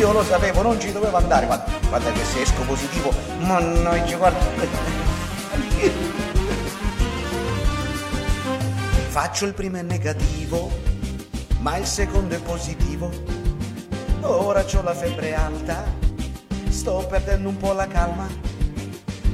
io 0.01 0.13
lo 0.13 0.25
sapevo, 0.25 0.63
non 0.63 0.81
ci 0.81 0.93
dovevo 0.93 1.19
andare, 1.19 1.45
guarda, 1.45 1.71
guarda 1.87 2.11
che 2.13 2.25
se 2.25 2.41
esco 2.41 2.63
positivo, 2.63 3.13
mannaggia, 3.41 4.17
guarda. 4.17 4.39
Faccio 9.09 9.45
il 9.45 9.53
primo 9.53 9.77
è 9.77 9.83
negativo, 9.83 10.71
ma 11.59 11.77
il 11.77 11.85
secondo 11.85 12.35
è 12.35 12.41
positivo. 12.41 13.11
Ora 14.23 14.65
c'ho 14.65 14.81
la 14.81 14.95
febbre 14.95 15.35
alta, 15.35 15.85
sto 16.71 17.07
perdendo 17.07 17.51
un 17.51 17.59
po' 17.59 17.75
la 17.75 17.87
calma. 17.87 18.27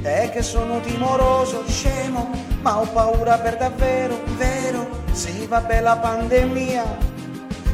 È 0.01 0.29
che 0.33 0.41
sono 0.41 0.81
timoroso, 0.81 1.63
scemo, 1.65 2.29
ma 2.59 2.79
ho 2.79 2.87
paura 2.87 3.37
per 3.37 3.55
davvero, 3.55 4.19
vero? 4.35 5.05
Sì, 5.13 5.45
vabbè 5.45 5.79
la 5.79 5.95
pandemia, 5.95 6.83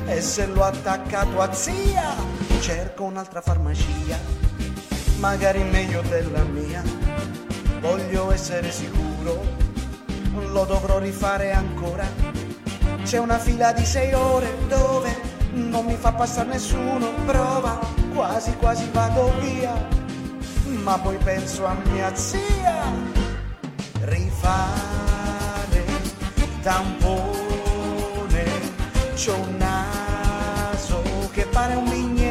e 0.06 0.22
se 0.22 0.46
l'ho 0.46 0.64
attaccato 0.64 1.42
a 1.42 1.52
zia, 1.52 2.33
cerco 2.64 3.04
un'altra 3.04 3.42
farmacia, 3.42 4.18
magari 5.18 5.62
meglio 5.64 6.02
della 6.04 6.44
mia. 6.44 6.82
Voglio 7.82 8.32
essere 8.32 8.72
sicuro, 8.72 9.44
lo 10.32 10.64
dovrò 10.64 10.98
rifare 10.98 11.52
ancora. 11.52 12.08
C'è 13.04 13.18
una 13.18 13.38
fila 13.38 13.74
di 13.74 13.84
sei 13.84 14.14
ore 14.14 14.48
dove 14.70 15.14
non 15.52 15.84
mi 15.84 15.98
fa 15.98 16.14
passare 16.14 16.52
nessuno, 16.52 17.12
prova, 17.26 17.82
quasi 18.14 18.56
quasi 18.56 18.88
vado 18.94 19.34
via, 19.42 19.74
ma 20.84 20.98
poi 20.98 21.18
penso 21.18 21.66
a 21.66 21.76
mia 21.92 22.16
zia, 22.16 22.86
rifare 24.04 25.84
tampone, 26.62 28.46
c'ho 29.16 29.36
un 29.36 29.58
naso 29.58 31.02
che 31.34 31.46
pare 31.48 31.74
un 31.74 31.90
bignè, 31.90 32.23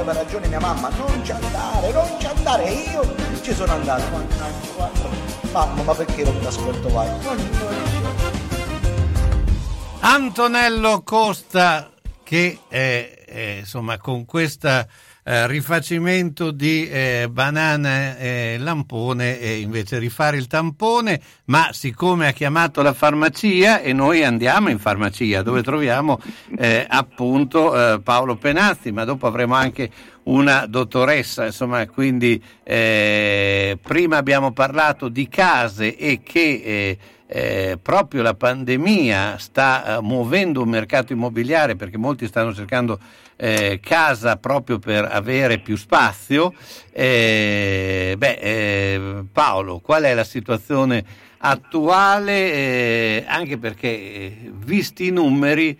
c'aveva 0.00 0.12
ragione 0.12 0.48
mia 0.48 0.60
mamma, 0.60 0.88
non 0.88 1.24
ci 1.24 1.30
andare, 1.32 1.92
non 1.92 2.08
ci 2.18 2.26
andare, 2.26 2.64
e 2.64 2.90
io 2.90 3.14
ci 3.42 3.52
sono 3.52 3.72
andato. 3.72 4.04
Mamma, 5.52 5.82
ma 5.82 5.94
perché 5.94 6.24
non 6.24 6.38
ti 6.38 6.46
ascolto? 6.46 6.88
Mannaggia. 6.88 7.36
Antonello 10.00 11.02
Costa 11.02 11.90
che 12.22 12.60
eh, 12.68 13.24
eh, 13.26 13.58
insomma 13.58 13.98
con 13.98 14.24
questo 15.22 15.46
rifacimento 15.46 16.50
di 16.50 16.88
eh, 16.88 17.28
banana 17.30 18.16
e 18.16 18.56
lampone 18.58 19.38
e 19.38 19.60
invece 19.60 19.98
rifare 19.98 20.36
il 20.36 20.46
tampone, 20.46 21.20
ma 21.46 21.68
siccome 21.72 22.26
ha 22.26 22.32
chiamato 22.32 22.82
la 22.82 22.92
farmacia 22.92 23.80
e 23.80 23.92
noi 23.92 24.24
andiamo 24.24 24.70
in 24.70 24.78
farmacia 24.78 25.42
dove 25.42 25.62
troviamo 25.62 26.20
eh, 26.56 26.86
appunto 26.88 27.94
eh, 27.94 28.00
Paolo 28.00 28.36
Penazzi, 28.36 28.92
ma 28.92 29.04
dopo 29.04 29.26
avremo 29.26 29.54
anche 29.54 29.90
una 30.24 30.66
dottoressa, 30.66 31.46
insomma, 31.46 31.86
quindi 31.86 32.42
eh, 32.62 33.78
prima 33.80 34.16
abbiamo 34.16 34.52
parlato 34.52 35.08
di 35.08 35.28
case 35.28 35.96
e 35.96 36.20
che 36.22 36.62
eh, 36.64 36.98
eh, 37.32 37.78
proprio 37.80 38.22
la 38.22 38.34
pandemia 38.34 39.38
sta 39.38 39.98
eh, 39.98 40.00
muovendo 40.00 40.62
un 40.62 40.68
mercato 40.68 41.12
immobiliare 41.12 41.76
perché 41.76 41.96
molti 41.96 42.26
stanno 42.26 42.52
cercando 42.52 42.98
eh, 43.42 43.80
casa 43.82 44.36
proprio 44.36 44.78
per 44.78 45.08
avere 45.10 45.60
più 45.60 45.74
spazio. 45.76 46.52
Eh, 46.92 48.14
beh, 48.18 48.38
eh, 48.38 49.24
Paolo, 49.32 49.78
qual 49.78 50.02
è 50.02 50.12
la 50.12 50.24
situazione 50.24 51.02
attuale? 51.38 52.52
Eh, 52.52 53.24
anche 53.26 53.56
perché, 53.56 53.88
eh, 53.88 54.52
visti 54.52 55.06
i 55.06 55.10
numeri, 55.10 55.78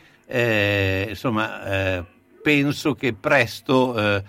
insomma, 1.09 2.07
penso 2.41 2.95
che 2.95 3.15
presto 3.15 4.23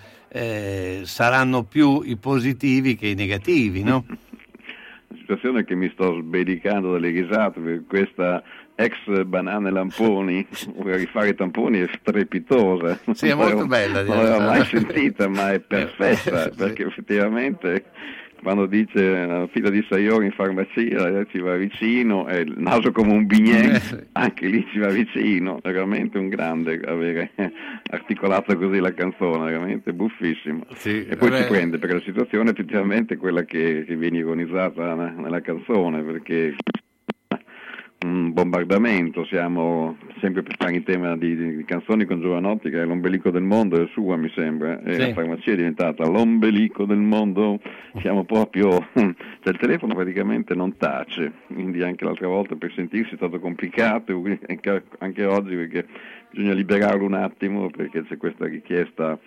saranno 1.04 1.64
più 1.64 2.02
i 2.04 2.18
positivi 2.18 2.96
che 2.96 3.10
i 3.10 3.14
negativi, 3.14 3.84
no? 3.84 4.06
La 4.08 5.18
situazione 5.20 5.60
è 5.60 5.64
che 5.64 5.76
mi 5.76 5.92
sto 5.94 6.20
sbedicando 6.20 6.94
dalle 6.94 7.10
risate 7.10 7.84
questa 7.88 8.42
ex 8.84 9.24
banane 9.24 9.72
lamponi, 9.72 10.46
rifare 10.84 11.30
i 11.30 11.36
tamponi 11.36 11.80
è 11.80 11.90
strepitosa. 12.00 13.00
Sì, 13.14 13.28
è 13.28 13.34
molto 13.34 13.66
bella. 13.66 14.04
Non 14.04 14.18
l'avevo 14.18 14.40
mai 14.40 14.66
sentita, 14.66 15.28
ma 15.28 15.52
è 15.52 15.60
perfetta, 15.60 16.44
Sì. 16.44 16.56
perché 16.56 16.86
effettivamente 16.86 17.86
quando 18.42 18.66
dice 18.66 19.00
una 19.00 19.46
fila 19.52 19.70
di 19.70 19.86
sei 19.88 20.08
ore 20.08 20.26
in 20.26 20.32
farmacia 20.32 21.20
eh, 21.20 21.28
ci 21.30 21.38
va 21.38 21.56
vicino, 21.58 22.28
e 22.28 22.40
il 22.40 22.56
naso 22.58 22.92
come 22.92 23.12
un 23.14 23.28
bignè, 23.28 23.80
anche 24.14 24.48
lì 24.48 24.66
ci 24.72 24.80
va 24.80 24.88
vicino, 24.88 25.60
è 25.62 25.72
veramente 25.72 26.18
un 26.18 26.28
grande 26.28 26.82
avere 26.84 27.30
articolato 27.92 28.58
così 28.58 28.80
la 28.80 28.94
canzone, 28.96 29.52
veramente 29.52 29.94
buffissimo. 29.94 30.64
e 30.84 31.16
poi 31.18 31.30
vabbè. 31.30 31.44
ci 31.44 31.50
prende 31.50 31.78
perché 31.78 31.94
la 31.96 32.02
situazione 32.02 32.50
è 32.50 32.54
effettivamente 32.54 33.16
quella 33.18 33.44
che, 33.44 33.84
che 33.86 33.96
viene 33.96 34.18
ironizzata 34.18 34.96
ne- 34.96 35.14
nella 35.18 35.42
canzone, 35.42 36.02
perché 36.02 36.56
un 38.06 38.34
bombardamento, 38.34 39.26
siamo 39.26 39.98
sempre 40.20 40.42
per 40.42 40.56
stare 40.56 40.76
in 40.76 40.84
tema 40.84 41.16
di, 41.16 41.36
di 41.36 41.64
canzoni 41.66 42.06
con 42.06 42.20
Giovanotti 42.20 42.70
che 42.70 42.82
è 42.82 42.86
l'ombelico 42.86 43.30
del 43.30 43.44
mondo, 43.44 43.82
è 43.82 43.88
sua 43.92 44.16
mi 44.18 44.30
sembra, 44.30 44.82
e 44.82 44.94
Sì. 44.94 45.00
la 45.00 45.14
farmacia 45.14 45.52
è 45.52 45.56
diventata 45.56 46.08
l'ombelico 46.08 46.86
del 46.86 46.98
mondo, 46.98 47.60
siamo 48.00 48.24
proprio, 48.24 48.70
cioè 48.94 49.14
il 49.54 49.58
telefono 49.60 49.94
praticamente 49.94 50.56
non 50.56 50.78
tace, 50.78 51.32
quindi 51.48 51.84
anche 51.84 52.04
l'altra 52.06 52.28
volta 52.28 52.56
per 52.56 52.72
sentirsi 52.74 53.14
è 53.14 53.18
stato 53.18 53.40
complicato, 53.40 54.20
anche, 54.98 55.26
oggi 55.26 55.56
perché 55.56 55.86
bisogna 56.32 56.54
liberarlo 56.54 57.06
un 57.06 57.14
attimo 57.14 57.70
perché 57.70 58.04
c'è 58.04 58.18
questa 58.18 58.46
richiesta 58.46 59.20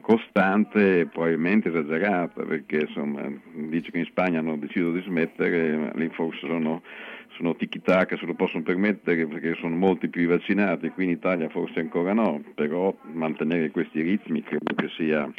costante 0.00 1.00
e 1.00 1.06
probabilmente 1.06 1.68
esagerata 1.68 2.42
perché 2.42 2.80
insomma 2.80 3.22
dice 3.68 3.90
che 3.90 3.98
in 3.98 4.04
Spagna 4.06 4.40
hanno 4.40 4.56
deciso 4.56 4.90
di 4.90 5.00
smettere 5.02 5.92
lì 5.94 6.08
forse 6.12 6.40
sono, 6.46 6.82
sono 7.36 7.54
tiki-taka 7.56 8.16
se 8.16 8.26
lo 8.26 8.34
possono 8.34 8.62
permettere 8.62 9.26
perché 9.26 9.54
sono 9.54 9.76
molti 9.76 10.08
più 10.08 10.28
vaccinati 10.28 10.90
qui 10.90 11.04
in 11.04 11.10
Italia 11.10 11.48
forse 11.48 11.80
ancora 11.80 12.12
no 12.12 12.42
però 12.54 12.94
mantenere 13.12 13.70
questi 13.70 14.00
ritmi 14.02 14.42
credo 14.42 14.74
che 14.74 14.88
sia 14.96 15.30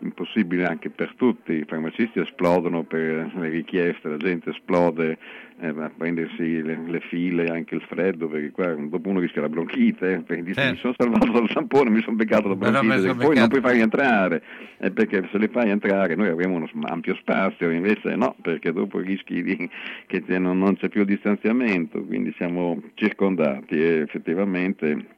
impossibile 0.00 0.64
anche 0.64 0.90
per 0.90 1.14
tutti, 1.16 1.52
i 1.52 1.64
farmacisti 1.66 2.20
esplodono 2.20 2.84
per 2.84 3.32
le 3.34 3.48
richieste, 3.48 4.08
la 4.08 4.16
gente 4.16 4.50
esplode 4.50 5.18
eh, 5.60 5.68
a 5.68 5.90
prendersi 5.96 6.62
le, 6.62 6.78
le 6.86 7.00
file, 7.00 7.46
anche 7.46 7.74
il 7.74 7.82
freddo, 7.82 8.28
perché 8.28 8.50
qua 8.50 8.74
dopo 8.74 9.08
uno 9.08 9.20
rischia 9.20 9.42
la 9.42 9.48
bronchite, 9.48 10.24
eh, 10.26 10.42
dice 10.42 10.60
Certo. 10.60 10.72
mi 10.72 10.78
sono 10.78 10.94
salvato 10.96 11.32
dal 11.32 11.48
tampone, 11.48 11.90
mi 11.90 12.02
sono 12.02 12.16
beccato 12.16 12.48
la 12.48 12.54
bronchite, 12.54 12.86
poi 12.86 13.06
non 13.06 13.16
beccato. 13.16 13.48
puoi 13.48 13.60
farli 13.60 13.80
entrare, 13.80 14.42
eh, 14.78 14.90
perché 14.90 15.28
se 15.30 15.38
li 15.38 15.48
fai 15.48 15.70
entrare 15.70 16.14
noi 16.14 16.28
avremo 16.28 16.54
uno 16.54 16.68
ampio 16.82 17.14
spazio, 17.16 17.70
invece 17.70 18.14
no, 18.14 18.36
perché 18.40 18.72
dopo 18.72 18.98
rischi 18.98 19.42
di, 19.42 19.68
che 20.06 20.22
non, 20.38 20.58
non 20.58 20.76
c'è 20.76 20.88
più 20.88 21.04
distanziamento, 21.04 22.04
quindi 22.04 22.32
siamo 22.36 22.80
circondati 22.94 23.74
e 23.74 24.00
effettivamente 24.00 25.16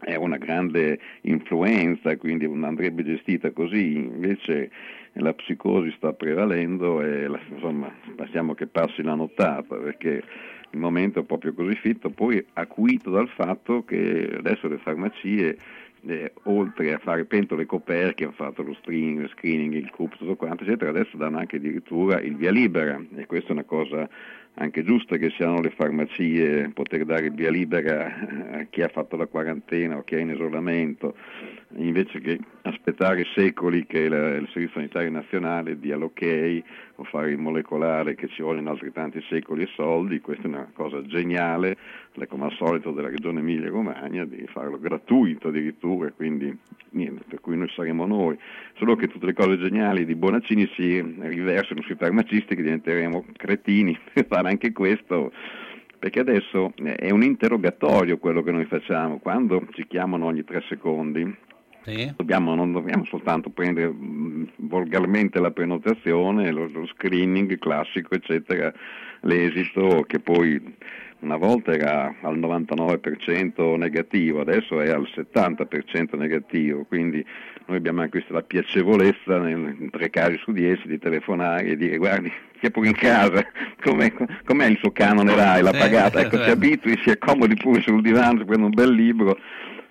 è 0.00 0.14
una 0.14 0.36
grande 0.36 0.98
influenza, 1.22 2.16
quindi 2.16 2.44
andrebbe 2.44 3.04
gestita 3.04 3.50
così, 3.50 3.96
invece 3.96 4.70
la 5.14 5.32
psicosi 5.32 5.92
sta 5.96 6.12
prevalendo 6.12 7.00
e 7.00 7.26
la, 7.26 7.40
insomma 7.48 7.90
passiamo 8.14 8.54
che 8.54 8.66
passi 8.66 9.02
la 9.02 9.14
nottata 9.14 9.76
perché 9.76 10.22
il 10.70 10.78
momento 10.78 11.20
è 11.20 11.24
proprio 11.24 11.54
così 11.54 11.74
fitto, 11.76 12.10
poi 12.10 12.44
acuito 12.54 13.10
dal 13.10 13.28
fatto 13.28 13.84
che 13.84 14.34
adesso 14.36 14.68
le 14.68 14.78
farmacie 14.78 15.56
eh, 16.06 16.32
oltre 16.44 16.92
a 16.92 16.98
fare 16.98 17.24
pentole 17.24 17.66
coperchi, 17.66 18.24
hanno 18.24 18.32
fatto 18.32 18.62
lo 18.62 18.74
screening, 18.82 19.28
screening 19.30 19.74
il 19.74 19.90
CUP, 19.90 20.16
tutto 20.16 20.36
quanto, 20.36 20.64
eccetera, 20.64 20.90
adesso 20.90 21.16
danno 21.16 21.38
anche 21.38 21.56
addirittura 21.56 22.20
il 22.20 22.36
via 22.36 22.50
libera 22.50 23.00
e 23.16 23.26
questa 23.26 23.48
è 23.48 23.52
una 23.52 23.64
cosa 23.64 24.08
anche 24.58 24.84
giusta 24.84 25.16
che 25.16 25.30
siano 25.30 25.60
le 25.60 25.70
farmacie 25.70 26.70
poter 26.72 27.04
dare 27.04 27.30
via 27.30 27.50
libera 27.50 28.06
a 28.52 28.64
chi 28.70 28.82
ha 28.82 28.88
fatto 28.88 29.16
la 29.16 29.26
quarantena 29.26 29.96
o 29.96 30.04
chi 30.04 30.14
è 30.14 30.20
in 30.20 30.30
isolamento, 30.30 31.14
invece 31.76 32.20
che 32.20 32.38
aspettare 32.62 33.26
secoli 33.34 33.86
che 33.86 33.98
il, 33.98 34.12
il 34.12 34.48
Servizio 34.52 34.74
Sanitario 34.74 35.10
Nazionale 35.10 35.78
dia 35.78 35.96
l'ok 35.96 36.62
o 36.96 37.04
fare 37.04 37.30
il 37.30 37.38
molecolare 37.38 38.14
che 38.14 38.28
ci 38.28 38.42
vogliono 38.42 38.70
altri 38.70 38.90
tanti 38.92 39.22
secoli 39.28 39.62
e 39.62 39.68
soldi, 39.74 40.20
questa 40.20 40.44
è 40.44 40.48
una 40.48 40.70
cosa 40.72 41.02
geniale, 41.02 41.76
come 42.28 42.46
al 42.46 42.52
solito 42.52 42.90
della 42.92 43.08
Regione 43.08 43.40
Emilia 43.40 43.68
Romagna, 43.68 44.24
di 44.24 44.46
farlo 44.48 44.78
gratuito 44.78 45.48
addirittura, 45.48 46.10
quindi 46.12 46.56
niente, 46.90 47.24
per 47.28 47.40
cui 47.40 47.56
noi 47.56 47.68
saremo 47.68 48.06
noi, 48.06 48.38
solo 48.76 48.96
che 48.96 49.08
tutte 49.08 49.26
le 49.26 49.34
cose 49.34 49.58
geniali 49.58 50.06
di 50.06 50.14
Bonaccini 50.14 50.66
si 50.74 51.00
riversano 51.20 51.82
sui 51.82 51.96
farmacisti 51.96 52.54
che 52.54 52.62
diventeremo 52.62 53.26
cretini 53.36 53.98
per 54.12 54.26
fare 54.26 54.48
anche 54.48 54.72
questo 54.72 55.32
perché 55.98 56.20
adesso 56.20 56.72
è 56.76 57.10
un 57.10 57.22
interrogatorio 57.22 58.18
quello 58.18 58.42
che 58.42 58.52
noi 58.52 58.66
facciamo, 58.66 59.18
quando 59.18 59.66
ci 59.72 59.86
chiamano 59.86 60.26
ogni 60.26 60.44
tre 60.44 60.62
secondi 60.68 61.34
sì. 61.86 62.12
Dobbiamo, 62.16 62.54
non 62.54 62.72
dobbiamo 62.72 63.04
soltanto 63.04 63.50
prendere 63.50 63.88
mh, 63.88 64.52
volgarmente 64.56 65.38
la 65.38 65.52
prenotazione, 65.52 66.50
lo, 66.50 66.68
lo, 66.68 66.86
screening 66.86 67.58
classico, 67.58 68.14
eccetera, 68.14 68.72
l'esito 69.20 70.04
che 70.06 70.18
poi 70.18 70.60
una 71.20 71.36
volta 71.36 71.72
era 71.72 72.14
al 72.22 72.38
99% 72.38 73.76
negativo, 73.76 74.40
adesso 74.40 74.80
è 74.80 74.90
al 74.90 75.08
70% 75.14 76.16
negativo, 76.16 76.84
quindi 76.84 77.24
noi 77.66 77.78
abbiamo 77.78 78.02
anche 78.02 78.22
questa 78.22 78.42
piacevolezza 78.42 79.48
in 79.48 79.88
tre 79.90 80.10
casi 80.10 80.36
su 80.38 80.52
dieci 80.52 80.86
di 80.86 80.98
telefonare 80.98 81.64
e 81.64 81.76
dire 81.76 81.96
guardi, 81.96 82.30
sia 82.60 82.70
pure 82.70 82.88
in 82.88 82.94
casa, 82.94 83.44
com'è, 83.82 84.12
com'è 84.44 84.66
il 84.66 84.78
suo 84.78 84.92
canone 84.92 85.34
RAI, 85.34 85.62
l'ha 85.62 85.72
pagata, 85.72 86.20
ecco 86.20 86.42
si 86.42 86.50
abitui, 86.50 87.00
si 87.02 87.10
accomodi 87.10 87.54
pure 87.54 87.80
sul 87.80 88.02
divano, 88.02 88.44
prende 88.44 88.66
un 88.66 88.74
bel 88.74 88.92
libro 88.92 89.38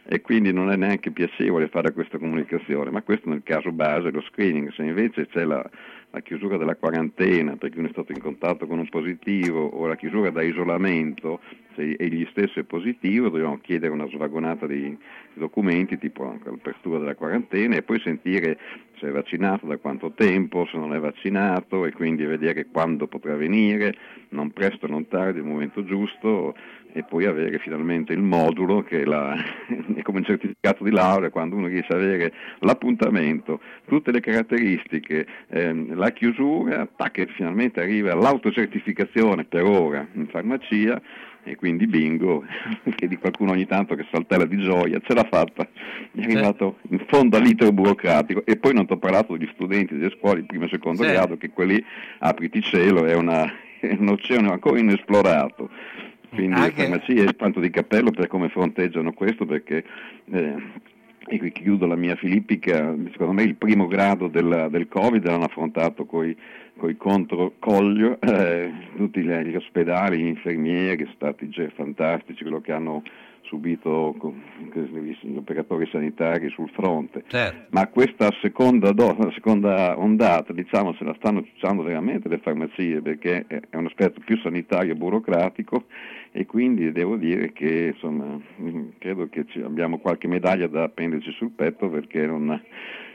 e 0.08 0.22
quindi 0.22 0.54
non 0.54 0.72
è 0.72 0.76
neanche 0.76 1.12
piacevole 1.12 1.68
fare 1.68 1.92
questa 1.92 2.20
comunicazione, 2.20 2.92
ma 2.92 3.02
questo 3.02 3.30
nel 3.30 3.42
caso 3.44 3.72
base, 3.72 4.12
lo 4.12 4.22
screening, 4.22 4.72
se 4.74 4.84
invece 4.84 5.28
c'è 5.28 5.44
la, 5.44 5.68
la 6.12 6.22
chiusura 6.22 6.58
della 6.58 6.76
quarantena 6.76 7.56
perché 7.56 7.80
uno 7.80 7.88
è 7.88 7.92
stato 7.92 8.12
in 8.12 8.22
contatto 8.22 8.68
con 8.68 8.78
un 8.78 8.88
positivo 8.88 9.66
o 9.66 9.88
la 9.88 9.96
chiusura 9.96 10.30
da 10.30 10.44
isolamento, 10.44 11.40
se 11.76 11.96
egli 11.98 12.26
stesso 12.30 12.60
è 12.60 12.64
positivo, 12.64 13.30
dobbiamo 13.30 13.60
chiedere 13.60 13.92
una 13.92 14.08
svagonata 14.08 14.68
di 14.68 14.96
documenti, 15.34 15.98
tipo 15.98 16.30
anche 16.30 16.50
l'apertura 16.50 17.00
della 17.00 17.16
quarantena, 17.16 17.76
e 17.76 17.82
poi 17.82 18.00
sentire 18.00 18.58
se 19.00 19.10
è 19.10 19.12
vaccinato, 19.12 19.66
da 19.66 19.78
quanto 19.78 20.12
tempo, 20.12 20.66
se 20.72 20.78
non 20.78 20.94
è 20.94 21.00
vaccinato, 21.00 21.86
e 21.86 21.92
quindi 21.92 22.24
vedere 22.26 22.68
quando 22.68 23.08
potrà 23.08 23.36
venire, 23.36 23.94
non 24.30 24.52
presto, 24.52 24.88
non 24.88 25.08
tardi, 25.08 25.40
il 25.40 25.46
momento 25.46 25.84
giusto, 25.84 26.56
e 26.96 27.04
poi 27.04 27.26
avere 27.26 27.60
finalmente 27.60 28.14
il 28.14 28.22
modulo 28.22 28.82
che 28.82 29.02
è, 29.02 29.04
la, 29.04 29.36
è 29.96 30.00
come 30.02 30.20
un 30.20 30.24
certificato 30.24 30.86
di 30.86 30.92
laurea, 30.92 31.30
quando 31.30 31.58
uno 31.58 31.68
riesce 31.68 31.92
ad 31.92 32.02
avere 32.02 32.32
l'appuntamento, 32.60 33.60
tutte 33.86 34.12
le 34.12 34.22
caratteristiche, 34.22 35.28
ehm, 35.50 35.94
la 35.94 36.12
chiusura, 36.12 36.88
tac, 36.96 37.26
finalmente 37.36 37.82
arriva 37.82 38.16
l'autocertificazione 38.16 39.44
per 39.44 39.64
ora 39.64 40.08
in 40.14 40.28
farmacia 40.28 41.02
e 41.44 41.58
quindi 41.58 41.86
bingo, 41.86 42.46
che 42.96 43.10
di 43.10 43.18
qualcuno 43.18 43.52
ogni 43.52 43.68
tanto 43.68 43.96
che 43.96 44.06
saltella 44.10 44.46
di 44.46 44.58
gioia, 44.58 45.02
ce 45.04 45.14
l'ha 45.14 45.28
fatta, 45.30 45.68
è 46.14 46.24
arrivato 46.24 46.78
in 46.92 47.04
fondo 47.08 47.36
all'iter 47.36 47.74
burocratico 47.74 48.46
e 48.46 48.56
poi 48.56 48.74
non 48.74 48.86
ti 48.86 48.94
ho 48.94 48.98
parlato 48.98 49.36
degli 49.36 49.50
studenti 49.54 49.98
delle 49.98 50.16
scuole 50.18 50.40
di 50.40 50.48
primo 50.48 50.64
e 50.64 50.70
secondo 50.70 51.04
sì. 51.04 51.10
grado 51.10 51.36
che 51.36 51.50
quelli, 51.50 51.84
apriti 52.20 52.62
cielo, 52.62 53.04
è, 53.04 53.16
una, 53.16 53.44
è 53.82 53.98
un 54.00 54.08
oceano 54.08 54.54
ancora 54.54 54.80
inesplorato. 54.80 55.70
Quindi 56.36 56.56
Anche... 56.56 56.82
le 56.82 56.88
farmacie, 56.90 57.36
tanto 57.36 57.60
di 57.60 57.70
cappello 57.70 58.12
per 58.12 58.28
come 58.28 58.50
fronteggiano 58.50 59.14
questo 59.14 59.46
perché... 59.46 59.84
Eh, 60.32 60.94
e 61.28 61.40
qui 61.40 61.52
chiudo 61.52 61.88
la 61.88 61.96
mia 61.96 62.16
filippica, 62.16 62.96
secondo 63.12 63.34
me 63.34 63.42
il 63.42 63.56
primo 63.56 63.88
grado 63.88 64.28
del, 64.28 64.68
del 64.70 64.88
Covid 64.88 65.26
l'hanno 65.26 65.46
affrontato 65.46 66.06
con 66.06 66.28
i 66.28 66.98
controcoglio, 66.98 68.20
eh, 68.22 68.72
tutti 68.96 69.22
gli 69.24 69.56
ospedali, 69.56 70.20
gli 70.20 70.28
infermieri, 70.28 71.04
sono 71.04 71.16
stati 71.16 71.50
fantastici, 71.74 72.44
quello 72.44 72.62
che 72.62 72.72
hanno 72.74 73.02
subito 73.42 74.16
gli 74.74 75.36
operatori 75.36 75.88
sanitari 75.92 76.50
sul 76.50 76.70
fronte, 76.70 77.24
certo. 77.28 77.68
ma 77.70 77.88
questa 77.88 78.30
seconda, 78.42 78.92
do, 78.92 79.16
seconda, 79.34 79.98
ondata 79.98 80.54
diciamo, 80.54 80.94
se 80.94 81.04
la 81.04 81.16
stanno 81.18 81.46
usando 81.56 81.84
veramente 81.84 82.28
le 82.28 82.40
farmacie 82.40 83.02
perché 83.02 83.46
è 83.48 83.76
un 83.76 83.86
aspetto 83.86 84.22
più 84.24 84.38
sanitario 84.40 84.94
e 84.94 84.96
burocratico 84.96 85.86
e 86.38 86.46
quindi 86.46 86.92
devo 86.92 87.16
dire 87.16 87.54
che 87.54 87.94
insomma, 87.94 88.38
credo 88.98 89.30
che 89.30 89.46
abbiamo 89.64 90.00
qualche 90.00 90.28
medaglia 90.28 90.68
da 90.68 90.84
appenderci 90.84 91.32
sul 91.32 91.52
petto 91.52 91.90
perché 91.90 92.26
non, 92.26 92.62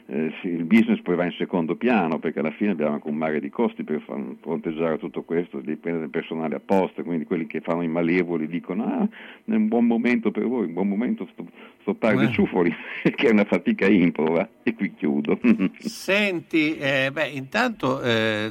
eh, 0.06 0.32
sì, 0.40 0.48
il 0.48 0.64
business 0.64 1.02
poi 1.02 1.16
va 1.16 1.24
in 1.26 1.34
secondo 1.36 1.76
piano 1.76 2.18
perché 2.18 2.38
alla 2.38 2.50
fine 2.52 2.70
abbiamo 2.70 2.94
anche 2.94 3.08
un 3.08 3.16
mare 3.16 3.38
di 3.38 3.50
costi 3.50 3.84
per 3.84 4.02
fronteggiare 4.40 4.96
tutto 4.96 5.20
questo, 5.22 5.60
di 5.60 5.76
prendere 5.76 6.08
personale 6.08 6.54
apposta, 6.54 7.02
quindi 7.02 7.26
quelli 7.26 7.46
che 7.46 7.60
fanno 7.60 7.82
i 7.82 7.88
malevoli 7.88 8.46
dicono 8.46 8.84
ah, 8.84 9.06
è 9.44 9.54
un 9.54 9.68
buon 9.68 9.84
momento 9.84 10.30
per 10.30 10.46
voi, 10.46 10.64
un 10.64 10.72
buon 10.72 10.88
momento 10.88 11.28
sto, 11.32 11.44
stoppare 11.82 12.16
dei 12.16 12.32
ciufoli, 12.32 12.74
che 13.04 13.28
è 13.28 13.30
una 13.30 13.44
fatica 13.44 13.86
improva 13.86 14.48
e 14.62 14.74
qui 14.74 14.94
chiudo. 14.94 15.38
Senti, 15.76 16.78
eh, 16.78 17.10
beh, 17.12 17.28
intanto 17.28 18.00
eh, 18.00 18.50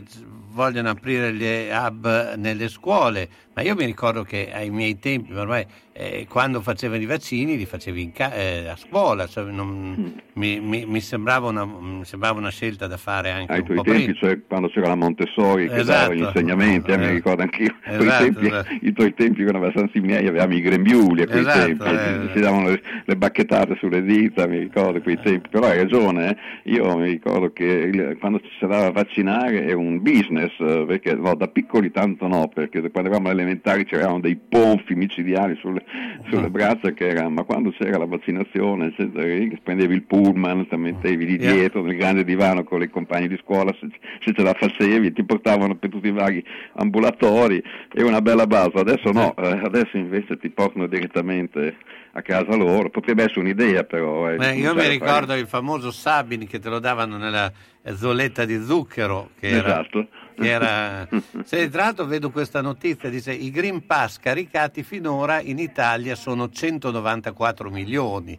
vogliono 0.51 0.89
aprire 0.89 1.33
gli 1.33 1.69
hub 1.71 2.35
nelle 2.35 2.67
scuole, 2.67 3.29
ma 3.60 3.65
io 3.65 3.76
mi 3.76 3.84
ricordo 3.84 4.23
che 4.23 4.52
ai 4.53 4.69
miei 4.69 4.98
tempi, 4.99 5.34
ormai 5.34 5.65
eh, 5.99 6.26
quando 6.30 6.61
facevano 6.61 7.02
i 7.02 7.06
vaccini 7.06 7.57
li 7.57 7.65
facevi 7.65 8.11
ca- 8.14 8.34
eh, 8.34 8.69
a 8.69 8.77
scuola, 8.77 9.27
cioè 9.27 9.52
non, 9.52 10.14
mi, 10.34 10.61
mi, 10.61 10.86
mi, 10.86 11.02
sembrava 11.02 11.49
una, 11.49 11.65
mi, 11.65 12.06
sembrava 12.06 12.40
una, 12.40 12.52
scelta 12.52 12.88
da 12.88 12.95
fare 12.95 13.31
anche 13.31 13.52
ai 13.52 13.64
tuoi 13.64 13.81
tempi, 13.81 14.14
cioè 14.15 14.40
quando 14.48 14.69
c'era 14.69 14.88
la 14.88 14.95
Montessori 14.95 15.68
che 15.68 15.76
esatto. 15.76 15.99
dava 15.99 16.14
gli 16.14 16.22
insegnamenti, 16.22 16.91
eh, 16.91 16.98
mi 16.98 17.10
ricordo 17.10 17.41
anch'io, 17.41 17.76
esatto, 17.84 18.23
tempi, 18.23 18.45
esatto. 18.45 18.77
i 18.80 18.94
tuoi 18.94 19.14
tempi 19.14 19.44
con 19.44 19.56
abbastanza 19.56 19.99
miei 19.99 20.26
avevamo 20.26 20.53
i 20.53 20.61
grembiuli 20.61 21.23
a 21.23 21.27
quei 21.27 21.40
esatto, 21.41 21.65
tempi, 21.65 21.84
eh, 21.84 22.30
si 22.34 22.40
davano 22.40 22.69
le, 22.69 22.81
le, 23.03 23.18
bacchettate 23.18 23.76
sulle 23.77 24.02
dita, 24.02 24.48
mi 24.48 24.60
ricordo 24.60 25.02
quei 25.02 25.19
tempi, 25.19 25.49
però 25.49 25.68
hai 25.68 25.80
ragione, 25.80 26.30
eh. 26.64 26.72
io 26.72 26.95
mi 26.95 27.10
ricordo 27.10 27.52
che 27.52 27.65
il, 27.65 28.15
quando 28.22 28.40
ci 28.40 28.49
si 28.57 28.64
andava 28.64 28.86
a 28.86 28.91
vaccinare 28.91 29.65
è 29.65 29.73
un 29.73 30.02
business, 30.02 30.52
eh, 30.60 30.86
perché 30.88 31.14
no, 31.14 31.36
da 31.36 31.48
piccoli 31.49 31.91
tanto 31.91 32.26
no, 32.27 32.48
perché 32.48 32.80
quando 32.90 33.10
eravamo 33.10 33.27
elementari 33.49 33.85
c'erano 33.85 34.19
dei 34.19 34.35
ponfi 34.35 34.93
micidiali 34.95 35.55
sulle, 35.59 35.84
sulle 36.30 36.49
mm. 36.49 36.51
braccia 36.51 36.91
che 36.91 37.07
erano, 37.07 37.30
ma 37.30 37.43
quando 37.43 37.71
c'era 37.71 37.97
la 37.97 38.05
vaccinazione, 38.05 38.88
eccetera, 38.88 39.57
prendevi 39.63 39.95
il 39.95 40.03
pullman, 40.03 40.67
ti 40.67 40.76
mettevi 40.77 41.26
lì 41.26 41.38
dietro 41.38 41.81
nel 41.81 41.97
grande 41.97 42.23
divano 42.23 42.63
con 42.63 42.81
i 42.81 42.89
compagni 42.89 43.27
di 43.27 43.39
scuola, 43.41 43.76
se, 43.80 43.88
se 44.23 44.34
ce 44.34 44.43
la 44.43 44.53
facevi, 44.53 45.13
ti 45.13 45.23
portavano 45.23 45.76
per 45.76 45.89
tutti 45.89 46.07
i 46.07 46.11
vari 46.11 46.43
ambulatori, 46.73 47.61
è 47.91 48.01
una 48.01 48.21
bella 48.21 48.45
base, 48.45 48.77
adesso 48.77 49.11
no, 49.11 49.35
eh, 49.35 49.59
adesso 49.63 49.97
invece 49.97 50.38
ti 50.38 50.49
portano 50.49 50.88
direttamente 50.88 51.76
a 52.13 52.21
casa 52.21 52.55
loro, 52.55 52.89
potrebbe 52.89 53.23
essere 53.23 53.41
un'idea 53.41 53.84
però. 53.84 54.30
Eh, 54.31 54.35
Beh, 54.35 54.55
io 54.55 54.73
mi 54.73 54.88
ricordo 54.88 55.27
fare... 55.27 55.39
il 55.39 55.47
famoso 55.47 55.91
Sabin 55.91 56.47
che 56.47 56.59
te 56.59 56.69
lo 56.69 56.80
davano 56.80 57.17
nella 57.17 57.51
zolletta 57.95 58.45
di 58.45 58.61
zucchero, 58.63 59.31
che 59.39 59.49
era, 59.49 59.81
esatto. 59.81 60.01
che 60.01 60.07
era... 60.41 61.07
Se 61.43 61.69
tra 61.69 61.83
l'altro 61.83 62.05
vedo 62.05 62.29
questa 62.29 62.61
notizia, 62.61 63.09
dice 63.09 63.31
i 63.31 63.51
Green 63.51 63.85
Pass 63.85 64.19
caricati 64.19 64.83
finora 64.83 65.41
in 65.41 65.59
Italia 65.59 66.15
sono 66.15 66.49
194 66.49 67.69
milioni. 67.69 68.37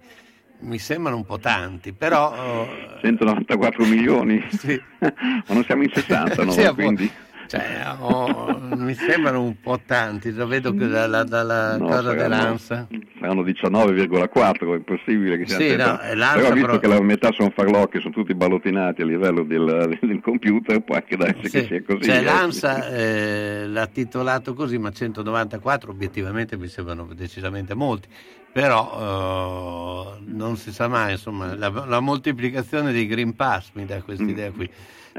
Mi 0.60 0.78
sembrano 0.78 1.16
un 1.16 1.24
po' 1.24 1.39
tanti, 1.39 1.93
però... 1.93 2.66
194 3.01 3.85
milioni? 3.86 4.47
sì. 4.52 4.81
Ma 4.98 5.55
non 5.55 5.64
siamo 5.64 5.82
in 5.82 5.90
60, 5.93 6.44
no? 6.44 6.51
sì, 6.51 6.68
quindi... 6.74 7.10
Cioè, 7.51 7.97
oh, 7.98 8.60
mi 8.77 8.94
sembrano 8.94 9.43
un 9.43 9.60
po' 9.60 9.81
tanti, 9.85 10.32
lo 10.32 10.47
vedo 10.47 10.72
che 10.72 10.86
dalla, 10.86 11.24
dalla 11.24 11.77
No, 11.78 11.86
cosa 11.86 12.12
dell'ANSA. 12.14 12.86
Saranno 13.18 13.43
19,4, 13.43 14.72
è 14.72 14.77
impossibile 14.77 15.36
che 15.36 15.48
sia 15.48 15.56
Sì, 15.56 15.74
no, 15.74 15.98
però 15.98 16.52
visto 16.52 16.66
però- 16.66 16.78
che 16.78 16.86
la 16.86 17.01
metà 17.02 17.32
sono 17.32 17.51
farlocchi, 17.51 17.98
sono 17.98 18.14
tutti 18.14 18.35
ballottinati 18.36 19.02
a 19.02 19.05
livello 19.05 19.43
del, 19.43 19.98
del 20.01 20.20
computer, 20.20 20.78
può 20.82 20.94
anche 20.94 21.16
darsi 21.16 21.48
Sì, 21.48 21.51
che 21.51 21.66
sia 21.66 21.82
così. 21.82 22.05
cioè, 22.05 22.18
eh. 22.18 22.22
l'ANSA 22.22 22.89
eh, 22.89 23.66
l'ha 23.66 23.86
titolato 23.89 24.55
così, 24.55 24.78
ma 24.78 24.93
194 24.93 25.90
obiettivamente 25.90 26.56
mi 26.56 26.68
sembrano 26.68 27.09
decisamente 27.16 27.74
molti. 27.74 28.06
Però 28.52 30.14
eh, 30.16 30.22
non 30.27 30.56
si 30.56 30.72
sa 30.72 30.86
mai, 30.86 31.12
insomma, 31.12 31.56
la, 31.56 31.68
la 31.68 31.98
moltiplicazione 31.98 32.93
dei 32.93 33.09
Green 33.09 33.35
Pass 33.35 33.70
mi 33.72 33.86
dà 33.86 34.01
questa 34.02 34.22
idea 34.22 34.52
qui. 34.52 34.70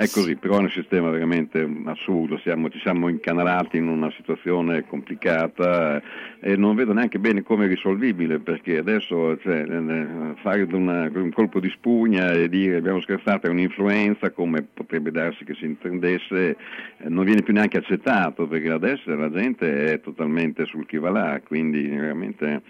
È 0.02 0.10
così, 0.10 0.36
però 0.36 0.56
è 0.58 0.62
un 0.62 0.70
sistema 0.72 1.12
veramente 1.12 1.64
assurdo, 1.86 2.40
siamo- 2.40 2.72
ci 2.72 2.80
siamo 2.80 3.08
incanalati 3.08 3.78
in 3.78 3.88
una 3.88 4.10
situazione 4.10 4.84
complicata 4.88 5.98
eh, 5.98 6.54
e 6.54 6.56
non 6.58 6.74
vedo 6.74 6.92
neanche 6.92 7.20
bene 7.20 7.44
come 7.44 7.66
è 7.66 7.68
risolvibile, 7.68 8.40
perché 8.40 8.80
adesso 8.80 9.38
cioè, 9.38 9.64
eh, 9.64 10.34
fare 10.42 10.64
una- 10.72 11.08
un 11.14 11.32
colpo 11.32 11.60
di 11.60 11.70
spugna 11.70 12.32
e 12.32 12.50
dire 12.50 12.78
abbiamo 12.78 13.00
scherzato 13.02 13.46
è 13.46 13.52
un'influenza, 13.52 14.32
come 14.32 14.64
potrebbe 14.64 15.12
darsi 15.12 15.44
che 15.44 15.54
si 15.54 15.66
intendesse, 15.66 16.50
eh, 16.98 17.08
non 17.08 17.24
viene 17.24 17.44
più 17.44 17.54
neanche 17.54 17.78
accettato, 17.78 18.48
perché 18.48 18.72
adesso 18.72 19.14
la 19.14 19.30
gente 19.30 19.92
è 19.94 20.02
totalmente 20.02 20.66
sul 20.66 20.88
chi 20.88 20.98
va 20.98 21.12
là, 21.12 21.40
quindi 21.46 21.88
veramente 21.88 22.64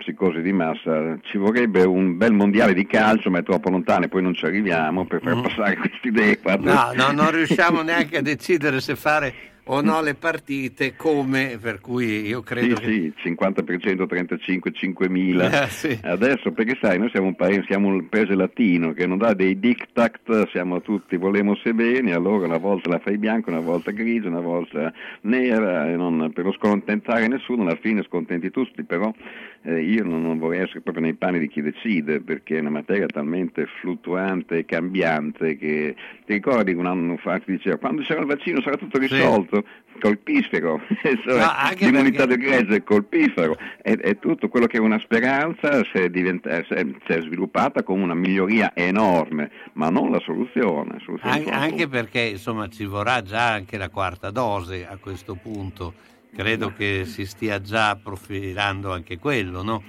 psicosi 0.00 0.42
di 0.42 0.52
massa, 0.52 1.16
ci 1.22 1.38
vorrebbe 1.38 1.82
un 1.84 2.16
bel 2.16 2.32
mondiale 2.32 2.74
di 2.74 2.86
calcio, 2.86 3.30
ma 3.30 3.38
è 3.38 3.42
troppo 3.42 3.70
lontano 3.70 4.04
e 4.04 4.08
poi 4.08 4.22
non 4.22 4.34
ci 4.34 4.44
arriviamo 4.44 5.06
per 5.06 5.20
far 5.22 5.40
passare 5.40 5.76
queste 5.76 6.08
idee. 6.08 6.38
qua. 6.40 6.58
Mm. 6.58 6.64
No, 6.64 6.90
no, 6.94 7.12
non 7.12 7.30
riusciamo 7.30 7.80
neanche 7.84 8.16
a 8.18 8.22
decidere 8.22 8.80
se 8.80 8.96
fare 8.96 9.34
o 9.64 9.82
no 9.82 10.00
le 10.02 10.14
partite 10.14 10.96
come, 10.96 11.56
per 11.60 11.80
cui 11.80 12.26
io 12.26 12.40
credo 12.40 12.74
Sì, 12.76 12.82
che... 12.82 13.12
sì, 13.22 13.28
50%, 13.30 14.06
35, 14.08 14.72
5.000. 14.72 15.62
Eh, 15.64 15.68
sì. 15.68 15.98
Adesso, 16.02 16.50
perché 16.50 16.76
sai, 16.80 16.98
noi 16.98 17.08
siamo 17.10 17.28
un 17.28 17.36
paese, 17.36 17.64
siamo 17.68 17.86
un 17.86 18.08
paese 18.08 18.34
latino 18.34 18.92
che 18.92 19.06
non 19.06 19.18
dà 19.18 19.32
dei 19.32 19.60
diktat, 19.60 20.48
siamo 20.50 20.80
tutti, 20.80 21.16
volemo 21.16 21.54
se 21.62 21.72
bene, 21.72 22.12
allora 22.14 22.46
una 22.46 22.56
volta 22.56 22.88
la 22.88 22.98
fai 22.98 23.16
bianca, 23.16 23.50
una 23.50 23.60
volta 23.60 23.92
grigia, 23.92 24.26
una 24.26 24.40
volta 24.40 24.92
nera, 25.20 25.86
e 25.88 25.94
non- 25.94 26.32
per 26.34 26.42
non 26.44 26.52
scontentare 26.54 27.28
nessuno, 27.28 27.62
alla 27.62 27.78
fine 27.80 28.02
scontenti 28.02 28.50
tutti, 28.50 28.82
però 28.82 29.12
eh, 29.62 29.80
io 29.82 30.04
non, 30.04 30.22
non 30.22 30.38
vorrei 30.38 30.60
essere 30.60 30.80
proprio 30.80 31.04
nei 31.04 31.14
panni 31.14 31.38
di 31.38 31.48
chi 31.48 31.60
decide, 31.60 32.20
perché 32.20 32.56
è 32.56 32.60
una 32.60 32.70
materia 32.70 33.06
talmente 33.06 33.66
fluttuante 33.80 34.58
e 34.58 34.64
cambiante 34.64 35.56
che 35.56 35.94
ti 36.24 36.32
ricordi 36.32 36.72
un 36.72 36.86
anno 36.86 37.16
fa 37.18 37.38
ti 37.38 37.50
diceva 37.52 37.76
quando 37.76 38.02
c'era 38.02 38.20
il 38.20 38.26
vaccino 38.26 38.60
sarà 38.62 38.76
tutto 38.76 38.98
risolto, 38.98 39.64
colpifero, 40.00 40.80
Cioè, 41.02 41.38
No, 41.38 41.46
l'immunità 41.78 42.26
perché- 42.26 42.26
del 42.26 42.38
gregge 42.38 42.76
è 42.76 42.82
colpifero, 42.82 43.56
è, 43.82 44.18
tutto 44.18 44.48
quello 44.48 44.66
che 44.66 44.78
è 44.78 44.80
una 44.80 44.98
speranza 44.98 45.82
si 45.84 45.98
è, 45.98 46.08
diventa- 46.08 46.62
si 46.64 46.72
è- 46.72 46.86
si 47.06 47.12
è 47.12 47.20
sviluppata 47.20 47.82
come 47.82 48.02
una 48.02 48.14
miglioria 48.14 48.72
enorme, 48.74 49.50
ma 49.74 49.90
non 49.90 50.10
la 50.10 50.20
soluzione. 50.20 50.92
la 50.94 51.00
soluzione 51.04 51.44
An- 51.50 51.62
anche 51.62 51.86
perché 51.86 52.20
insomma 52.20 52.66
ci 52.68 52.84
vorrà 52.86 53.20
già 53.22 53.52
anche 53.52 53.76
la 53.76 53.90
quarta 53.90 54.30
dose 54.30 54.86
a 54.86 54.96
questo 54.96 55.34
punto. 55.34 55.92
Credo 56.34 56.72
che 56.72 57.04
si 57.06 57.26
stia 57.26 57.60
già 57.60 57.96
profilando 57.96 58.92
anche 58.92 59.18
quello, 59.18 59.62
no? 59.62 59.82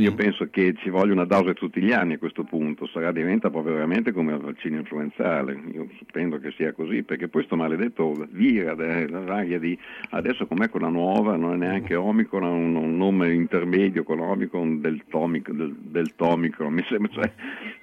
Io 0.00 0.14
penso 0.14 0.48
che 0.48 0.74
ci 0.78 0.90
voglia 0.90 1.12
una 1.12 1.24
dose 1.24 1.54
tutti 1.54 1.80
gli 1.80 1.90
anni 1.90 2.14
a 2.14 2.18
questo 2.18 2.44
punto, 2.44 2.86
sarà 2.86 3.10
diventa 3.10 3.50
proprio 3.50 3.74
veramente 3.74 4.12
come 4.12 4.32
il 4.32 4.38
vaccino 4.38 4.76
influenzale, 4.78 5.60
io 5.72 5.88
penso 6.12 6.38
che 6.38 6.52
sia 6.56 6.72
così, 6.72 7.02
perché 7.02 7.26
poi 7.26 7.42
sto 7.44 7.56
maledetto 7.56 8.12
vira, 8.30 8.76
la 8.76 9.20
varia 9.20 9.58
di 9.58 9.76
adesso 10.10 10.46
com'è 10.46 10.68
quella 10.70 10.86
nuova, 10.88 11.34
non 11.34 11.54
è 11.54 11.56
neanche 11.56 11.96
Omicron, 11.96 12.44
ha 12.44 12.48
un, 12.48 12.76
un 12.76 12.96
nome 12.96 13.32
intermedio 13.32 14.04
con 14.04 14.20
Omicron 14.20 14.80
del, 14.80 15.02
tomic, 15.08 15.50
del, 15.50 15.74
del 15.76 16.14
Tomicron, 16.14 16.72
mi 16.72 16.84
sembra, 16.88 17.10
cioè, 17.12 17.32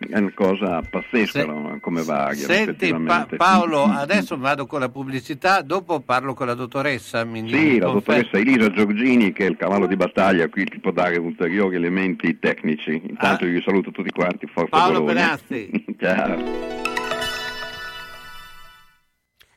è 0.09 0.17
una 0.17 0.31
cosa 0.33 0.81
pazzesca 0.89 1.39
Se- 1.41 1.45
no? 1.45 1.77
come 1.81 2.01
varia. 2.03 2.45
Senti 2.45 2.93
Pa-. 2.93 3.27
Paolo, 3.35 3.83
adesso 3.83 4.37
vado 4.37 4.65
con 4.67 4.79
la 4.79 4.89
pubblicità, 4.89 5.61
dopo 5.61 5.99
parlo 5.99 6.33
con 6.33 6.47
la 6.47 6.53
dottoressa. 6.53 7.25
Mi 7.25 7.45
Sì, 7.49 7.55
mi 7.55 7.79
la 7.79 7.87
confermi? 7.87 8.21
dottoressa 8.23 8.37
Elisa 8.37 8.71
Giorgini, 8.71 9.33
che 9.33 9.45
è 9.45 9.49
il 9.49 9.57
cavallo 9.57 9.85
di 9.85 9.97
battaglia, 9.97 10.47
qui 10.47 10.63
ti 10.63 10.79
può 10.79 10.91
dare 10.91 11.17
ulteriori 11.17 11.75
elementi 11.75 12.03
tecnici. 12.39 13.01
Intanto 13.09 13.45
io 13.45 13.61
saluto 13.61 13.91
tutti 13.91 14.11
quanti, 14.11 14.45
forza 14.47 14.69
Paolo 14.69 15.01
Bologna. 15.01 15.37
Benazzi. 15.37 15.85
Ciao. 15.99 16.83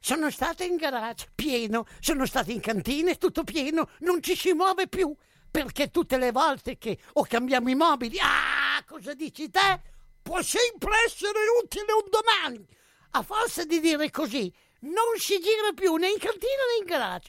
Sono 0.01 0.31
stato 0.31 0.62
in 0.62 0.77
garage, 0.77 1.27
pieno, 1.35 1.85
sono 2.01 2.25
stato 2.25 2.51
in 2.51 2.61
cantina, 2.61 3.15
tutto 3.16 3.45
pieno, 3.45 3.91
non 4.01 4.23
ci 4.23 4.35
si 4.35 4.55
muove 4.55 4.89
più, 4.89 5.15
perché 5.51 5.91
tutte 5.91 6.16
le 6.16 6.33
volte 6.33 6.79
che 6.79 6.97
o 7.15 7.27
cambiamo 7.29 7.69
i 7.69 7.75
mobili, 7.75 8.16
ah, 8.19 8.83
cosa 8.87 9.12
dici 9.12 9.51
te? 9.51 9.81
Può 10.23 10.41
sempre 10.41 10.93
essere 11.05 11.39
utile 11.62 11.93
un 11.93 12.09
domani. 12.09 12.66
A 13.11 13.23
forza 13.23 13.65
di 13.65 13.81
dire 13.81 14.11
così, 14.11 14.51
non 14.81 15.19
si 15.19 15.39
gira 15.41 15.73
più 15.75 15.95
né 15.97 16.09
in 16.09 16.19
cantina 16.19 16.62
né 16.70 16.79
in 16.81 16.87
garage. 16.87 17.29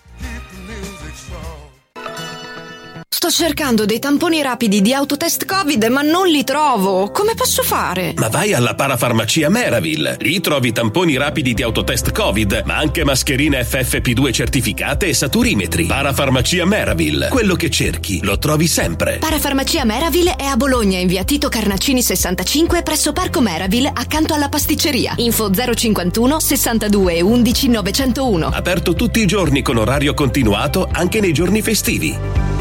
Sto 3.23 3.29
cercando 3.29 3.85
dei 3.85 3.99
tamponi 3.99 4.41
rapidi 4.41 4.81
di 4.81 4.95
autotest 4.95 5.45
Covid, 5.45 5.83
ma 5.91 6.01
non 6.01 6.25
li 6.25 6.43
trovo. 6.43 7.11
Come 7.11 7.35
posso 7.35 7.61
fare? 7.61 8.15
Ma 8.15 8.29
vai 8.29 8.51
alla 8.51 8.73
parafarmacia 8.73 9.47
Meravil. 9.47 10.17
Lì 10.21 10.39
trovi 10.39 10.71
tamponi 10.71 11.17
rapidi 11.17 11.53
di 11.53 11.61
autotest 11.61 12.13
Covid, 12.13 12.63
ma 12.65 12.77
anche 12.77 13.03
mascherine 13.03 13.61
FFP2 13.61 14.33
certificate 14.33 15.05
e 15.05 15.13
saturimetri. 15.13 15.85
Parafarmacia 15.85 16.65
Meravil. 16.65 17.27
Quello 17.29 17.53
che 17.53 17.69
cerchi 17.69 18.21
lo 18.23 18.39
trovi 18.39 18.65
sempre. 18.65 19.17
Parafarmacia 19.19 19.85
Meravil 19.85 20.29
è 20.29 20.45
a 20.45 20.57
Bologna 20.57 20.97
in 20.97 21.05
via 21.05 21.23
Tito 21.23 21.47
Carnacini 21.47 22.01
65 22.01 22.81
presso 22.81 23.13
Parco 23.13 23.39
Meravil 23.39 23.85
accanto 23.93 24.33
alla 24.33 24.49
pasticceria. 24.49 25.13
Info 25.17 25.51
051 25.51 26.39
62 26.39 27.21
11 27.21 27.67
901. 27.67 28.47
Aperto 28.47 28.95
tutti 28.95 29.21
i 29.21 29.27
giorni 29.27 29.61
con 29.61 29.77
orario 29.77 30.15
continuato 30.15 30.89
anche 30.91 31.19
nei 31.19 31.33
giorni 31.33 31.61
festivi. 31.61 32.60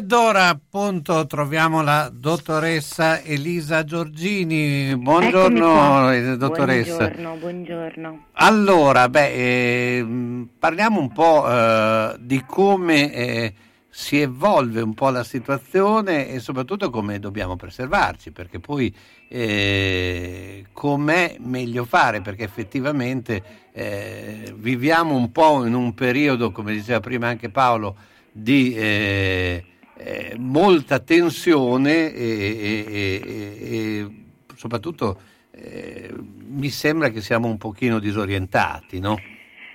Ed 0.00 0.12
ora 0.12 0.48
appunto 0.48 1.26
troviamo 1.26 1.82
la 1.82 2.10
dottoressa 2.10 3.20
Elisa 3.20 3.84
Giorgini. 3.84 4.96
Buongiorno 4.96 6.10
eh, 6.10 6.36
dottoressa. 6.38 6.96
Buongiorno, 6.96 7.36
buongiorno. 7.36 8.24
Allora, 8.32 9.10
beh, 9.10 9.98
ehm, 9.98 10.48
parliamo 10.58 11.00
un 11.00 11.12
po' 11.12 11.46
eh, 11.46 12.16
di 12.18 12.42
come 12.46 13.12
eh, 13.12 13.54
si 13.90 14.18
evolve 14.22 14.80
un 14.80 14.94
po' 14.94 15.10
la 15.10 15.22
situazione 15.22 16.28
e 16.30 16.38
soprattutto 16.38 16.88
come 16.88 17.18
dobbiamo 17.18 17.56
preservarci, 17.56 18.30
perché 18.30 18.58
poi 18.58 18.92
eh, 19.28 20.64
com'è 20.72 21.36
meglio 21.40 21.84
fare, 21.84 22.22
perché 22.22 22.44
effettivamente 22.44 23.42
eh, 23.70 24.54
viviamo 24.56 25.14
un 25.14 25.30
po' 25.30 25.62
in 25.66 25.74
un 25.74 25.92
periodo, 25.92 26.52
come 26.52 26.72
diceva 26.72 27.00
prima 27.00 27.28
anche 27.28 27.50
Paolo, 27.50 27.96
di 28.32 28.74
eh, 28.74 29.64
eh, 30.02 30.34
molta 30.38 30.98
tensione 31.00 32.12
e, 32.12 32.24
e- 32.24 32.86
e- 32.88 33.22
e- 33.60 34.10
soprattutto 34.54 35.20
eh, 35.52 36.10
mi 36.48 36.68
sembra 36.68 37.10
che 37.10 37.20
siamo 37.20 37.48
un 37.48 37.58
pochino 37.58 37.98
disorientati, 37.98 38.98
no? 38.98 39.18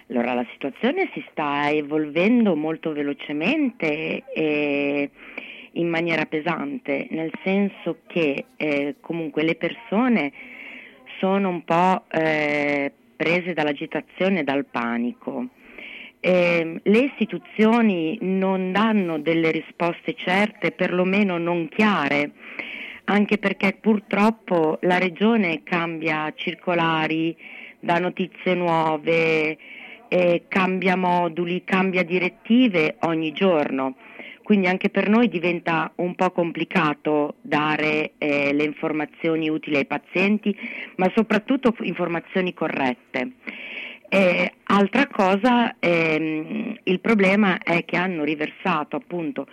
Allora, 0.09 0.33
la 0.33 0.45
situazione 0.51 1.09
si 1.13 1.23
sta 1.31 1.69
evolvendo 1.69 2.55
molto 2.55 2.91
velocemente 2.91 4.23
e 4.33 5.09
in 5.71 5.87
maniera 5.89 6.25
pesante, 6.25 7.07
nel 7.09 7.31
senso 7.43 7.99
che 8.07 8.45
eh, 8.55 8.95
comunque 9.01 9.43
le 9.43 9.55
persone 9.55 10.31
sono 11.19 11.49
un 11.49 11.63
po' 11.63 12.03
eh, 12.09 12.91
prese 13.15 13.53
dall'agitazione 13.53 14.39
e 14.39 14.43
dal 14.43 14.65
panico. 14.65 15.49
Eh, 16.27 16.79
le 16.81 16.97
istituzioni 16.97 18.17
non 18.21 18.71
danno 18.71 19.19
delle 19.19 19.51
risposte 19.51 20.15
certe, 20.15 20.71
perlomeno 20.71 21.37
non 21.37 21.69
chiare, 21.69 22.31
anche 23.03 23.37
perché 23.37 23.77
purtroppo 23.79 24.79
la 24.81 24.97
regione 24.97 25.61
cambia 25.61 26.33
circolari, 26.35 27.37
dà 27.79 27.99
notizie 27.99 28.55
nuove, 28.55 29.55
eh, 30.07 30.45
cambia 30.47 30.97
moduli, 30.97 31.63
cambia 31.63 32.01
direttive 32.01 32.95
ogni 33.01 33.31
giorno. 33.31 33.95
Quindi 34.41 34.65
anche 34.65 34.89
per 34.89 35.07
noi 35.07 35.27
diventa 35.27 35.91
un 35.97 36.15
po' 36.15 36.31
complicato 36.31 37.35
dare 37.41 38.13
eh, 38.17 38.51
le 38.51 38.63
informazioni 38.63 39.47
utili 39.47 39.75
ai 39.75 39.85
pazienti, 39.85 40.57
ma 40.95 41.11
soprattutto 41.13 41.75
informazioni 41.81 42.51
corrette. 42.55 43.33
Eh, 44.15 44.49
altra 44.67 45.07
cosa, 45.07 45.75
ehm, 45.77 46.79
il 46.83 47.01
problema 47.01 47.57
è 47.57 47.83
che 47.83 47.97
hanno 47.97 48.23
riversato 48.23 48.95
appunto 48.95 49.45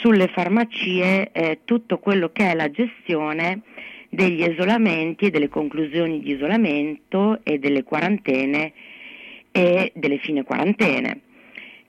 sulle 0.00 0.26
farmacie 0.26 1.30
eh, 1.30 1.60
tutto 1.64 1.98
quello 2.00 2.30
che 2.32 2.50
è 2.50 2.54
la 2.56 2.72
gestione 2.72 3.60
degli 4.08 4.42
isolamenti 4.42 5.26
e 5.26 5.30
delle 5.30 5.48
conclusioni 5.48 6.18
di 6.18 6.32
isolamento 6.32 7.38
e 7.44 7.60
delle 7.60 7.84
quarantene 7.84 8.72
e 9.52 9.92
delle 9.94 10.18
fine 10.18 10.42
quarantene, 10.42 11.20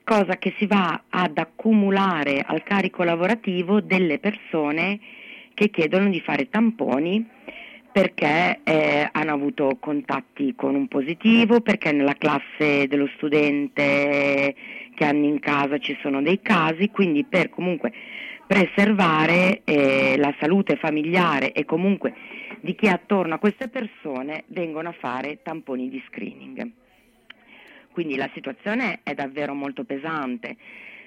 cosa 0.04 0.36
che 0.36 0.54
si 0.58 0.66
va 0.66 1.06
ad 1.08 1.36
accumulare 1.38 2.40
al 2.46 2.62
carico 2.62 3.02
lavorativo 3.02 3.80
delle 3.80 4.20
persone 4.20 5.00
che 5.54 5.70
chiedono 5.70 6.08
di 6.08 6.20
fare 6.20 6.48
tamponi 6.48 7.34
perché 7.96 8.60
eh, 8.62 9.08
hanno 9.10 9.32
avuto 9.32 9.78
contatti 9.80 10.54
con 10.54 10.74
un 10.74 10.86
positivo, 10.86 11.62
perché 11.62 11.92
nella 11.92 12.12
classe 12.12 12.86
dello 12.88 13.08
studente 13.16 14.54
che 14.94 15.02
hanno 15.02 15.24
in 15.24 15.40
casa 15.40 15.78
ci 15.78 15.96
sono 16.02 16.20
dei 16.20 16.42
casi, 16.42 16.90
quindi 16.90 17.24
per 17.24 17.48
comunque 17.48 17.90
preservare 18.46 19.62
eh, 19.64 20.16
la 20.18 20.34
salute 20.38 20.76
familiare 20.76 21.52
e 21.52 21.64
comunque 21.64 22.12
di 22.60 22.74
chi 22.74 22.84
è 22.84 22.90
attorno 22.90 23.36
a 23.36 23.38
queste 23.38 23.68
persone 23.68 24.44
vengono 24.48 24.90
a 24.90 24.94
fare 25.00 25.40
tamponi 25.40 25.88
di 25.88 26.02
screening. 26.08 26.70
Quindi 27.92 28.16
la 28.16 28.28
situazione 28.34 29.00
è 29.04 29.14
davvero 29.14 29.54
molto 29.54 29.84
pesante. 29.84 30.54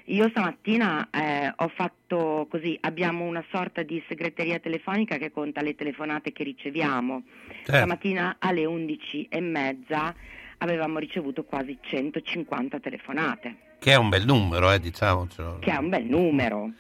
Io 0.10 0.28
stamattina 0.30 1.08
eh, 1.12 1.54
ho 1.56 1.68
fatto 1.68 2.48
così, 2.50 2.76
abbiamo 2.82 3.26
una 3.26 3.44
sorta 3.52 3.84
di 3.84 4.04
segreteria 4.08 4.58
telefonica 4.58 5.18
che 5.18 5.32
conta 5.32 5.62
le 5.62 5.76
telefonate 5.76 6.32
che 6.32 6.44
riceviamo. 6.44 7.22
Certo. 7.48 7.74
Stamattina 7.76 8.38
alle 8.40 8.66
11 8.66 9.28
e 9.30 9.40
mezza 9.40 10.16
avevamo 10.58 10.98
ricevuto 10.98 11.44
quasi 11.44 11.78
150 11.80 12.80
telefonate, 12.80 13.56
Che 13.78 13.92
è 13.92 13.96
un 13.96 14.10
bel 14.10 14.26
numero, 14.26 14.72
eh, 14.72 14.80
diciamocelo. 14.80 15.60
che 15.60 15.72
è 15.72 15.78
un 15.78 15.90
bel 15.90 16.06
numero. 16.06 16.72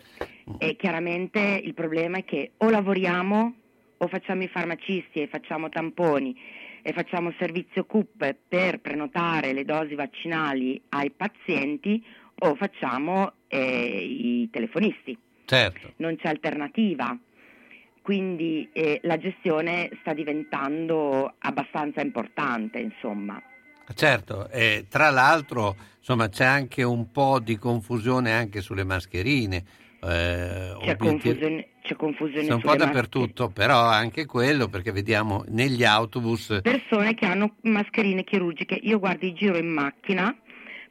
E 0.57 0.76
chiaramente 0.76 1.61
il 1.64 1.76
problema 1.76 2.18
è 2.18 2.26
che 2.26 2.53
o 2.57 2.69
lavoriamo 2.72 3.53
o 3.97 4.07
facciamo 4.07 4.41
i 4.41 4.47
farmacisti 4.47 5.22
e 5.22 5.27
facciamo 5.27 5.69
tamponi 5.69 6.35
e 6.81 6.93
facciamo 6.93 7.31
servizio 7.38 7.85
CUP 7.85 8.35
per 8.47 8.80
prenotare 8.80 9.53
le 9.53 9.65
dosi 9.65 9.93
vaccinali 9.93 10.81
ai 10.89 11.11
pazienti 11.11 12.03
o 12.40 12.56
facciamo 12.56 13.34
eh, 13.48 14.03
i 14.03 14.49
telefonisti. 14.52 15.18
Certo. 15.45 15.94
Non 15.98 16.16
c'è 16.18 16.28
alternativa. 16.30 17.18
Quindi 18.02 18.68
eh, 18.74 18.99
la 19.03 19.18
gestione 19.18 19.90
sta 20.02 20.14
diventando 20.14 21.36
abbastanza 21.40 22.02
importante, 22.02 22.80
insomma. 22.80 23.41
Certo, 23.94 24.49
e 24.49 24.86
tra 24.90 25.10
l'altro 25.10 25.76
insomma, 25.98 26.30
c'è 26.30 26.45
anche 26.45 26.84
un 26.84 27.11
po' 27.11 27.40
di 27.40 27.57
confusione 27.57 28.32
anche 28.32 28.61
sulle 28.61 28.84
mascherine. 28.84 29.64
eh, 30.02 30.76
C'è 30.80 30.95
confusione, 30.95 31.68
c'è 31.82 31.95
confusione 31.95 32.48
C'è 32.48 32.53
un 32.53 32.61
po' 32.61 32.76
dappertutto, 32.76 33.49
però 33.49 33.82
anche 33.82 34.26
quello 34.26 34.70
perché 34.70 34.91
vediamo 34.91 35.44
negli 35.49 35.84
autobus 35.84 36.60
persone 36.64 37.14
che 37.16 37.26
hanno 37.26 37.56
mascherine 37.64 38.24
chirurgiche. 38.24 38.76
Io 38.76 38.98
guardo 38.99 39.26
i 39.26 39.34
giro 39.34 39.57
in 39.57 39.68
macchina, 39.68 40.36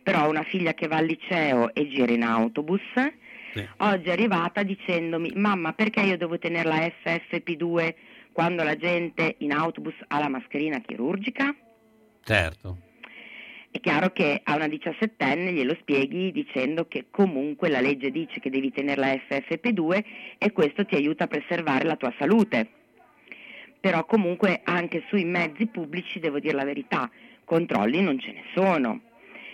però 0.09 0.25
ho 0.25 0.31
una 0.31 0.43
figlia 0.45 0.73
che 0.73 0.87
va 0.87 0.97
al 0.97 1.05
liceo 1.05 1.75
e 1.75 1.87
gira 1.87 2.11
in 2.11 2.23
autobus. 2.23 2.81
Oggi 3.77 4.09
è 4.09 4.13
arrivata 4.13 4.63
dicendomi: 4.63 5.33
Mamma, 5.35 5.75
perché 5.75 6.01
io 6.01 6.17
devo 6.17 6.39
tenere 6.39 6.67
la 6.67 6.91
FFP2 7.05 7.95
quando 8.33 8.63
la 8.63 8.75
gente 8.77 9.35
in 9.41 9.53
autobus 9.53 9.93
ha 10.07 10.19
la 10.19 10.29
mascherina 10.29 10.81
chirurgica? 10.81 11.55
certo. 12.23 12.79
È 13.71 13.81
chiaro 13.81 14.11
che 14.11 14.41
a 14.43 14.55
una 14.55 14.67
17enne 14.67 15.53
glielo 15.53 15.77
spieghi 15.81 16.33
dicendo 16.33 16.87
che 16.87 17.09
comunque 17.11 17.69
la 17.69 17.83
legge 17.83 18.11
dice 18.11 18.41
che 18.41 18.49
devi 18.49 18.73
tenere 18.73 18.99
la 18.99 19.13
FFP2 19.13 20.05
e 20.39 20.53
questo 20.53 20.87
ti 20.87 20.95
aiuta 20.95 21.25
a 21.25 21.27
preservare 21.27 21.85
la 21.85 21.97
tua 21.97 22.15
salute. 22.19 22.67
Però 23.79 24.07
comunque 24.07 24.63
anche 24.65 25.05
sui 25.09 25.27
mezzi 25.27 25.67
pubblici 25.67 26.19
devo 26.19 26.39
dire 26.39 26.55
la 26.55 26.65
verità, 26.65 27.11
controlli 27.45 28.01
non 28.01 28.19
ce 28.19 28.33
ne 28.33 28.45
sono. 28.55 29.03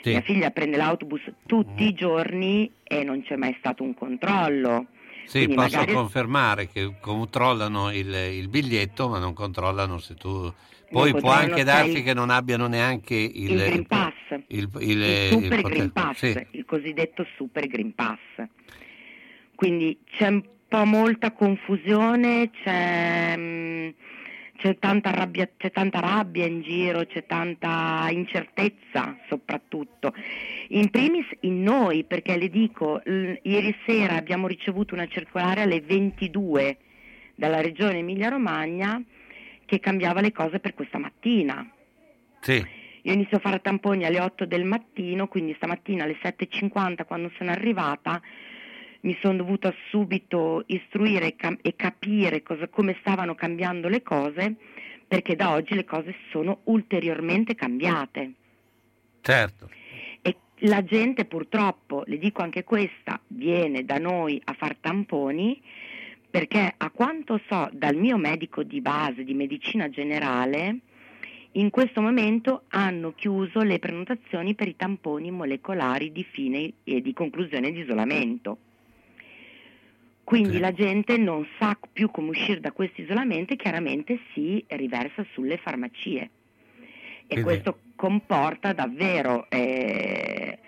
Sì. 0.05 0.11
Mia 0.11 0.21
figlia 0.21 0.51
prende 0.51 0.77
l'autobus 0.77 1.23
tutti 1.47 1.85
i 1.85 1.95
giorni 1.95 2.71
e 2.83 3.05
non 3.05 3.23
c'è 3.23 3.37
mai 3.37 3.57
stato 3.59 3.83
un 3.83 3.95
controllo. 3.95 4.89
Sì, 5.25 5.39
Quindi 5.39 5.55
posso 5.55 5.77
magari- 5.79 5.93
confermare 5.95 6.69
che 6.69 6.97
controllano 7.01 7.91
il, 7.91 8.13
il 8.15 8.49
biglietto, 8.49 9.09
ma 9.09 9.19
non 9.19 9.33
controllano 9.33 9.97
se 9.99 10.15
tu. 10.15 10.53
Poi 10.91 11.15
può 11.15 11.31
anche 11.31 11.65
darsi 11.65 11.97
il- 11.97 12.03
che 12.05 12.13
non 12.13 12.29
abbiano 12.29 12.67
neanche 12.67 13.15
il, 13.15 13.53
il 13.53 13.57
Green 13.57 13.87
Pass, 13.87 14.13
il, 14.49 14.69
Super 15.31 15.63
Green 15.63 15.91
Pass, 15.93 16.19
sì. 16.19 16.47
il 16.51 16.65
cosiddetto 16.67 17.27
Super 17.37 17.67
Green 17.67 17.95
Pass. 17.95 18.19
Quindi 19.55 19.99
c'è 20.17 20.29
un 20.29 20.43
po' 20.69 20.85
molta 20.85 21.33
confusione, 21.33 22.51
c'è, 22.63 23.35
mm, 23.39 23.89
c'è 24.65 24.79
tanta, 24.79 25.11
rabbia, 25.11 25.47
c'è 25.59 25.71
tanta 25.71 26.01
rabbia 26.01 26.47
in 26.47 26.63
giro, 26.63 27.05
c'è 27.05 27.27
tanta 27.27 28.09
incertezza 28.09 29.19
soprattutto. 29.29 30.15
In 30.69 30.89
primis 30.89 31.27
in 31.41 31.63
noi, 31.63 32.05
perché 32.05 32.39
le 32.39 32.49
dico, 32.49 32.99
l- 33.05 33.35
ieri 33.43 33.77
sera 33.85 34.15
abbiamo 34.15 34.47
ricevuto 34.47 34.95
una 34.95 35.07
circolare 35.07 35.61
alle 35.61 35.83
22 35.83 36.79
dalla 37.35 37.61
regione 37.61 37.99
Emilia-Romagna 37.99 39.03
che 39.67 39.81
cambiava 39.81 40.23
le 40.23 40.33
cose 40.33 40.61
per 40.61 40.73
questa 40.73 40.97
mattina. 40.97 41.71
Sì. 42.41 42.65
Io 43.03 43.13
inizio 43.13 43.37
a 43.37 43.41
fare 43.41 43.61
tamponi 43.61 44.07
alle 44.07 44.21
8 44.21 44.47
del 44.47 44.65
mattino, 44.65 45.29
quindi 45.29 45.53
stamattina 45.57 46.05
alle 46.05 46.17
7.50 46.23 47.05
quando 47.05 47.31
sono 47.37 47.51
arrivata 47.51 48.19
mi 49.05 49.17
sono 49.21 49.37
dovuta 49.37 49.73
subito 49.91 50.65
istruire 50.67 51.35
e, 51.37 51.77
capire 51.77 52.43
cosa- 52.43 52.69
come 52.69 52.97
stavano 53.01 53.35
cambiando 53.35 53.89
le 53.89 54.03
cose 54.03 54.57
perché 55.07 55.37
da 55.37 55.53
oggi 55.53 55.75
le 55.75 55.85
cose 55.85 56.15
sono 56.31 56.61
ulteriormente 56.65 57.55
cambiate. 57.55 58.33
Certo. 59.21 59.71
E 60.23 60.37
la 60.61 60.83
gente 60.83 61.27
purtroppo, 61.27 62.03
le 62.07 62.19
dico 62.19 62.43
anche 62.43 62.65
questa, 62.65 63.21
viene 63.29 63.85
da 63.85 63.99
noi 63.99 64.41
a 64.45 64.55
far 64.55 64.77
tamponi 64.77 65.61
perché 66.31 66.75
a 66.77 66.91
quanto 66.91 67.41
so 67.47 67.69
dal 67.73 67.95
mio 67.95 68.17
medico 68.17 68.63
di 68.63 68.81
base 68.81 69.23
di 69.23 69.35
medicina 69.35 69.89
generale, 69.89 70.79
in 71.53 71.71
questo 71.71 72.01
momento 72.01 72.63
hanno 72.69 73.13
chiuso 73.15 73.61
le 73.61 73.79
prenotazioni 73.79 74.55
per 74.55 74.67
i 74.67 74.75
tamponi 74.75 75.31
molecolari 75.31 76.11
di 76.11 76.25
fine 76.25 76.73
e 76.83 77.01
di 77.01 77.13
conclusione 77.13 77.71
di 77.71 77.81
isolamento. 77.81 78.59
Quindi 80.25 80.59
la 80.59 80.73
gente 80.73 81.17
non 81.19 81.47
sa 81.59 81.79
più 81.93 82.11
come 82.11 82.31
uscire 82.31 82.59
da 82.59 82.73
questo 82.73 83.03
isolamento 83.03 83.53
e 83.53 83.57
chiaramente 83.57 84.19
si 84.33 84.65
riversa 84.69 85.25
sulle 85.33 85.59
farmacie. 85.59 86.31
E 87.27 87.27
Quindi- 87.27 87.43
questo 87.43 87.79
comporta 87.95 88.73
davvero 88.73 89.47
eh, 89.51 90.59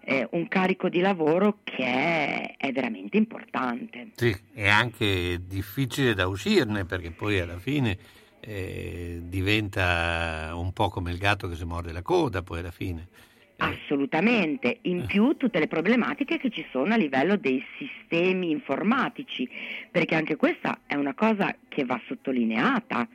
eh, 0.00 0.28
un 0.32 0.48
carico 0.48 0.88
di 0.88 1.00
lavoro 1.00 1.58
che 1.64 1.84
è, 1.84 2.54
è 2.56 2.72
veramente 2.72 3.16
importante. 3.16 4.10
Sì, 4.14 4.34
è 4.52 4.68
anche 4.68 5.40
difficile 5.46 6.14
da 6.14 6.26
uscirne 6.26 6.84
perché 6.84 7.10
poi 7.10 7.40
alla 7.40 7.58
fine 7.58 7.96
eh, 8.40 9.20
diventa 9.22 10.50
un 10.54 10.72
po' 10.72 10.88
come 10.88 11.10
il 11.10 11.18
gatto 11.18 11.48
che 11.48 11.56
si 11.56 11.64
morde 11.64 11.92
la 11.92 12.02
coda, 12.02 12.42
poi 12.42 12.58
alla 12.58 12.70
fine. 12.70 13.08
Assolutamente, 13.56 14.78
in 14.82 15.06
più 15.06 15.36
tutte 15.36 15.60
le 15.60 15.68
problematiche 15.68 16.38
che 16.38 16.50
ci 16.50 16.66
sono 16.70 16.92
a 16.92 16.96
livello 16.96 17.36
dei 17.36 17.64
sistemi 17.78 18.50
informatici, 18.50 19.48
perché 19.90 20.16
anche 20.16 20.36
questa 20.36 20.80
è 20.86 20.96
una 20.96 21.14
cosa 21.14 21.54
che 21.68 21.84
va 21.84 22.00
sottolineata. 22.06 23.06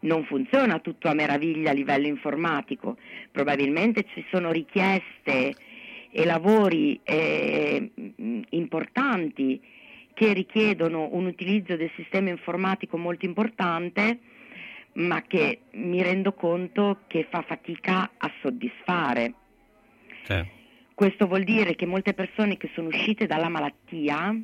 Non 0.00 0.24
funziona 0.24 0.80
tutto 0.80 1.08
a 1.08 1.14
meraviglia 1.14 1.70
a 1.70 1.74
livello 1.74 2.06
informatico, 2.06 2.96
probabilmente 3.30 4.04
ci 4.12 4.24
sono 4.30 4.50
richieste 4.50 5.54
e 6.10 6.24
lavori 6.24 6.98
eh, 7.04 7.90
importanti 8.50 9.60
che 10.12 10.32
richiedono 10.32 11.10
un 11.12 11.26
utilizzo 11.26 11.76
del 11.76 11.90
sistema 11.94 12.30
informatico 12.30 12.96
molto 12.96 13.26
importante, 13.26 14.18
ma 14.94 15.22
che 15.22 15.60
mi 15.72 16.02
rendo 16.02 16.32
conto 16.32 17.02
che 17.06 17.28
fa 17.30 17.42
fatica 17.42 18.10
a 18.16 18.30
soddisfare. 18.40 19.34
Questo 20.94 21.26
vuol 21.26 21.44
dire 21.44 21.74
che 21.74 21.86
molte 21.86 22.12
persone 22.12 22.56
che 22.56 22.70
sono 22.74 22.88
uscite 22.88 23.26
dalla 23.26 23.48
malattia, 23.48 24.36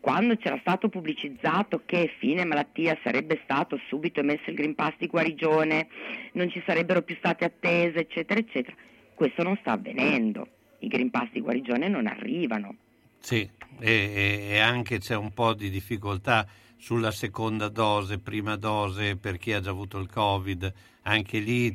quando 0.00 0.36
c'era 0.36 0.58
stato 0.60 0.90
pubblicizzato 0.90 1.82
che 1.86 2.14
fine 2.18 2.44
malattia 2.44 2.98
sarebbe 3.02 3.40
stato 3.44 3.80
subito 3.88 4.20
emesso 4.20 4.50
il 4.50 4.56
Green 4.56 4.74
Pass 4.74 4.92
di 4.98 5.06
guarigione, 5.06 5.88
non 6.32 6.50
ci 6.50 6.62
sarebbero 6.66 7.00
più 7.00 7.16
state 7.16 7.46
attese, 7.46 8.00
eccetera, 8.00 8.38
eccetera, 8.38 8.76
questo 9.14 9.42
non 9.42 9.56
sta 9.62 9.72
avvenendo. 9.72 10.46
I 10.80 10.88
Green 10.88 11.08
Pass 11.08 11.30
di 11.32 11.40
guarigione 11.40 11.88
non 11.88 12.06
arrivano. 12.06 12.76
Sì, 13.18 13.48
e, 13.80 13.90
e- 13.90 14.46
e 14.50 14.58
anche 14.58 14.98
c'è 14.98 15.16
un 15.16 15.32
po' 15.32 15.54
di 15.54 15.70
difficoltà 15.70 16.46
sulla 16.84 17.12
seconda 17.12 17.70
dose, 17.70 18.18
prima 18.18 18.56
dose 18.56 19.16
per 19.16 19.38
chi 19.38 19.54
ha 19.54 19.60
già 19.60 19.70
avuto 19.70 19.98
il 19.98 20.10
Covid, 20.10 20.70
anche 21.04 21.38
lì 21.38 21.72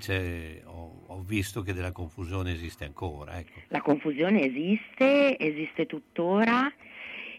ho, 0.65 1.01
ho 1.07 1.23
visto 1.23 1.63
che 1.63 1.73
della 1.73 1.91
confusione 1.91 2.51
esiste 2.51 2.85
ancora. 2.85 3.39
Ecco. 3.39 3.59
La 3.69 3.81
confusione 3.81 4.43
esiste, 4.43 5.35
esiste 5.39 5.87
tuttora 5.87 6.71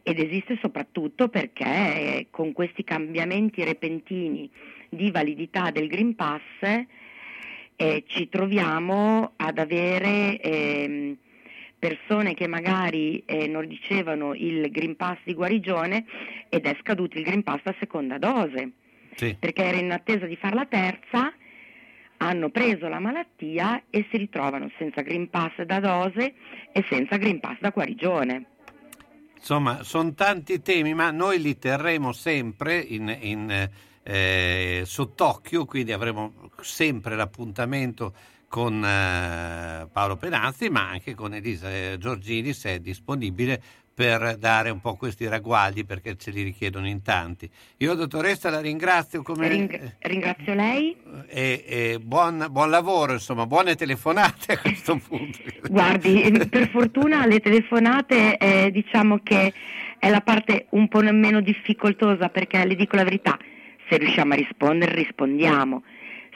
ed 0.03 0.19
esiste 0.19 0.59
soprattutto 0.61 1.29
perché 1.29 1.65
eh, 1.65 2.27
con 2.31 2.51
questi 2.53 2.83
cambiamenti 2.83 3.63
repentini 3.63 4.51
di 4.89 5.13
validità 5.13 5.71
del 5.71 5.87
Green 5.87 6.17
Pass 6.17 6.41
eh, 6.61 8.05
ci 8.05 8.29
troviamo 8.29 9.35
ad 9.37 9.59
avere 9.59 10.41
ehm, 10.41 11.17
persone 11.81 12.35
che 12.35 12.47
magari 12.47 13.25
eh, 13.27 13.49
non 13.49 13.63
ricevano 13.63 14.35
il 14.35 14.71
Green 14.71 14.95
Pass 14.95 15.19
di 15.25 15.35
guarigione 15.35 16.05
ed 16.49 16.67
è 16.67 16.77
scaduto 16.81 17.19
il 17.19 17.25
Green 17.25 17.43
Pass 17.43 17.63
a 17.65 17.75
seconda 17.81 18.19
dose. 18.19 18.73
Sì. 19.21 19.37
perché 19.39 19.65
era 19.65 19.77
in 19.77 19.93
attesa 19.93 20.27
di 20.27 20.37
fare 20.37 20.55
la 20.55 20.67
terza, 20.67 21.33
hanno 22.19 22.51
preso 22.51 22.89
la 22.89 23.01
malattia 23.01 23.83
e 23.91 24.07
si 24.11 24.17
ritrovano 24.17 24.71
senza 24.79 25.03
Green 25.03 25.29
Pass 25.29 25.61
da 25.63 25.81
dose 25.81 26.35
e 26.73 26.85
senza 26.89 27.17
Green 27.17 27.41
Pass 27.41 27.59
da 27.61 27.71
guarigione. 27.71 28.47
Insomma, 29.37 29.83
sono 29.83 30.13
tanti 30.13 30.61
temi, 30.61 30.93
ma 30.95 31.11
noi 31.11 31.41
li 31.41 31.59
terremo 31.59 32.13
sempre 32.13 32.79
in, 32.79 33.15
in, 33.21 33.69
eh, 34.03 34.83
sott'occhio, 34.85 35.65
quindi 35.65 35.93
avremo 35.93 36.51
sempre 36.61 37.17
l'appuntamento 37.17 38.15
con 38.51 38.85
eh, 38.85 39.87
Paolo 39.93 40.17
Penazzi, 40.17 40.71
ma 40.71 40.89
anche 40.89 41.15
con 41.15 41.33
Elisa 41.33 41.71
eh, 41.71 41.97
Giorgini 42.01 42.53
se 42.53 42.75
è 42.75 42.79
disponibile 42.81 43.63
per 43.95 44.39
dare 44.39 44.71
un 44.71 44.81
po' 44.81 44.97
questi 44.97 45.29
ragguagli 45.29 45.85
perché 45.85 46.17
ce 46.17 46.33
li 46.33 46.43
richiedono 46.43 46.89
in 46.89 47.01
tanti. 47.01 47.49
Io 47.77 47.95
dottoressa 47.95 48.51
la 48.51 48.61
ringrazio 48.61 49.23
come... 49.23 49.47
Ring- 49.47 49.97
ringrazio 50.01 50.55
lei. 50.55 50.97
E, 51.29 51.65
e 51.65 51.99
buon, 52.01 52.49
buon, 52.51 52.71
lavoro, 52.71 53.13
insomma, 53.13 53.47
buone 53.47 53.77
telefonate 53.77 54.55
a 54.55 54.59
questo 54.59 54.97
punto. 54.97 55.39
Guardi, 55.69 56.33
per 56.51 56.71
fortuna 56.71 57.27
le 57.27 57.39
telefonate 57.39 58.37
eh, 58.37 58.73
diciamo 58.73 59.21
che 59.23 59.53
è 59.97 60.11
la 60.11 60.23
parte 60.23 60.67
un 60.71 60.89
po' 60.89 61.03
meno 61.03 61.41
difficoltosa 61.41 62.31
perché 62.31 62.65
le 62.65 62.75
dico 62.75 62.97
la 62.97 63.05
verità, 63.05 63.39
se 63.89 63.97
riusciamo 63.97 64.33
a 64.33 64.37
rispondere 64.37 64.93
rispondiamo 64.93 65.85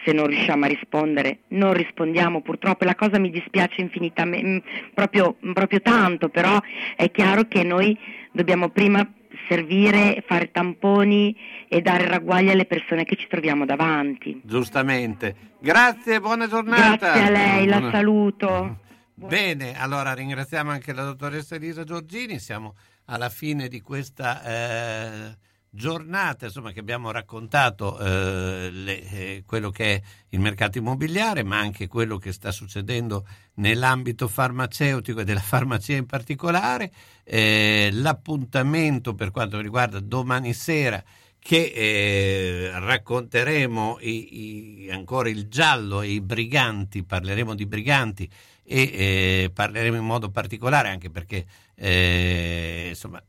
se 0.04 0.12
non 0.12 0.26
riusciamo 0.26 0.64
a 0.64 0.68
rispondere, 0.68 1.40
non 1.48 1.72
rispondiamo 1.72 2.42
purtroppo, 2.42 2.84
la 2.84 2.94
cosa 2.94 3.18
mi 3.18 3.30
dispiace 3.30 3.80
infinitamente, 3.80 4.68
proprio, 4.92 5.36
proprio 5.52 5.80
tanto, 5.80 6.28
però 6.28 6.60
è 6.96 7.10
chiaro 7.10 7.48
che 7.48 7.62
noi 7.62 7.98
dobbiamo 8.32 8.68
prima 8.68 9.08
servire, 9.48 10.22
fare 10.26 10.50
tamponi 10.50 11.36
e 11.68 11.80
dare 11.80 12.06
ragguagli 12.06 12.50
alle 12.50 12.66
persone 12.66 13.04
che 13.04 13.16
ci 13.16 13.26
troviamo 13.28 13.64
davanti. 13.64 14.40
Giustamente. 14.44 15.52
Grazie, 15.58 16.20
buona 16.20 16.46
giornata. 16.46 17.12
Grazie 17.12 17.22
a 17.22 17.30
lei, 17.30 17.66
buona... 17.66 17.80
la 17.80 17.90
saluto. 17.90 18.78
Bene, 19.14 19.78
allora 19.78 20.12
ringraziamo 20.12 20.70
anche 20.70 20.92
la 20.92 21.04
dottoressa 21.04 21.54
Elisa 21.54 21.84
Giorgini, 21.84 22.38
siamo 22.38 22.74
alla 23.06 23.28
fine 23.28 23.68
di 23.68 23.80
questa... 23.80 24.42
Eh 24.42 25.52
giornata 25.74 26.46
insomma, 26.46 26.70
che 26.70 26.80
abbiamo 26.80 27.10
raccontato 27.10 27.98
eh, 27.98 28.70
le, 28.70 29.10
eh, 29.10 29.42
quello 29.44 29.70
che 29.70 29.94
è 29.96 30.02
il 30.30 30.40
mercato 30.40 30.78
immobiliare, 30.78 31.42
ma 31.42 31.58
anche 31.58 31.88
quello 31.88 32.16
che 32.16 32.32
sta 32.32 32.52
succedendo 32.52 33.26
nell'ambito 33.54 34.28
farmaceutico 34.28 35.20
e 35.20 35.24
della 35.24 35.40
farmacia 35.42 35.94
in 35.94 36.06
particolare. 36.06 36.92
Eh, 37.24 37.90
l'appuntamento 37.92 39.14
per 39.14 39.30
quanto 39.30 39.60
riguarda 39.60 39.98
domani 39.98 40.52
sera 40.52 41.02
che 41.38 41.72
eh, 41.74 42.70
racconteremo 42.72 43.98
i, 44.00 44.84
i, 44.84 44.90
ancora 44.90 45.28
il 45.28 45.48
giallo 45.48 46.00
e 46.00 46.08
i 46.08 46.20
briganti, 46.22 47.04
parleremo 47.04 47.54
di 47.54 47.66
briganti 47.66 48.30
e 48.66 48.80
eh, 48.80 49.50
parleremo 49.52 49.96
in 49.96 50.06
modo 50.06 50.30
particolare 50.30 50.88
anche 50.88 51.10
perché 51.10 51.44
eh, 51.74 52.86
insomma, 52.88 53.22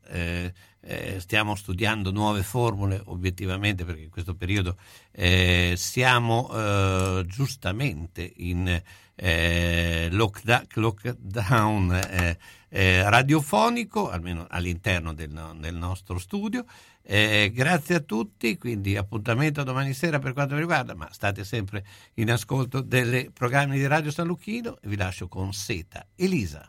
eh, 0.86 1.14
eh, 1.16 1.20
stiamo 1.20 1.54
studiando 1.54 2.10
nuove 2.10 2.42
formule 2.42 3.02
obiettivamente 3.06 3.84
perché 3.84 4.02
in 4.02 4.10
questo 4.10 4.34
periodo 4.34 4.76
eh, 5.10 5.74
siamo 5.76 6.50
eh, 6.52 7.24
giustamente 7.26 8.32
in 8.36 8.82
eh, 9.14 10.08
lockda- 10.10 10.64
lockdown 10.74 11.92
eh, 11.92 12.38
eh, 12.68 13.08
radiofonico, 13.08 14.10
almeno 14.10 14.46
all'interno 14.48 15.12
del, 15.12 15.56
del 15.58 15.74
nostro 15.74 16.18
studio. 16.18 16.64
grazie 17.02 17.94
a 17.94 18.00
tutti, 18.00 18.58
quindi 18.58 18.96
appuntamento 18.96 19.62
domani 19.62 19.94
sera 19.94 20.18
per 20.18 20.32
quanto 20.32 20.54
mi 20.54 20.60
riguarda, 20.60 20.94
ma 20.94 21.08
state 21.12 21.44
sempre 21.44 21.84
in 22.14 22.30
ascolto 22.30 22.80
dei 22.80 23.30
programmi 23.30 23.78
di 23.78 23.86
Radio 23.86 24.10
San 24.10 24.26
Lucchino 24.26 24.78
e 24.80 24.88
vi 24.88 24.96
lascio 24.96 25.28
con 25.28 25.52
Seta. 25.52 26.06
Elisa. 26.16 26.68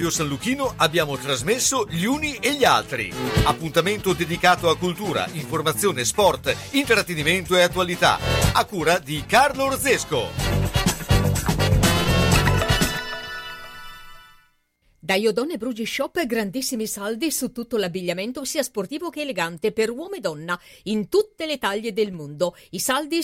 Radio 0.00 0.16
San 0.16 0.28
Lucchino 0.28 0.72
abbiamo 0.78 1.18
trasmesso 1.18 1.86
Gli 1.86 2.04
Uni 2.04 2.36
e 2.36 2.54
gli 2.54 2.64
Altri. 2.64 3.12
Appuntamento 3.44 4.14
dedicato 4.14 4.70
a 4.70 4.78
cultura, 4.78 5.28
informazione, 5.32 6.06
sport, 6.06 6.56
intrattenimento 6.70 7.54
e 7.54 7.60
attualità. 7.60 8.18
A 8.54 8.64
cura 8.64 8.98
di 8.98 9.22
Carlo 9.26 9.64
Orzesco. 9.64 10.60
Da 15.02 15.16
Iodone 15.16 15.56
Brugi 15.56 15.84
Shop 15.86 16.24
grandissimi 16.24 16.86
saldi 16.86 17.32
su 17.32 17.50
tutto 17.50 17.76
l'abbigliamento 17.76 18.44
sia 18.44 18.62
sportivo 18.62 19.10
che 19.10 19.22
elegante 19.22 19.72
per 19.72 19.90
uomo 19.90 20.14
e 20.14 20.20
donna 20.20 20.56
in 20.84 21.08
tutte 21.08 21.46
le 21.46 21.58
taglie 21.58 21.92
del 21.92 22.12
mondo. 22.12 22.54
I 22.70 22.78
saldi 22.78 23.18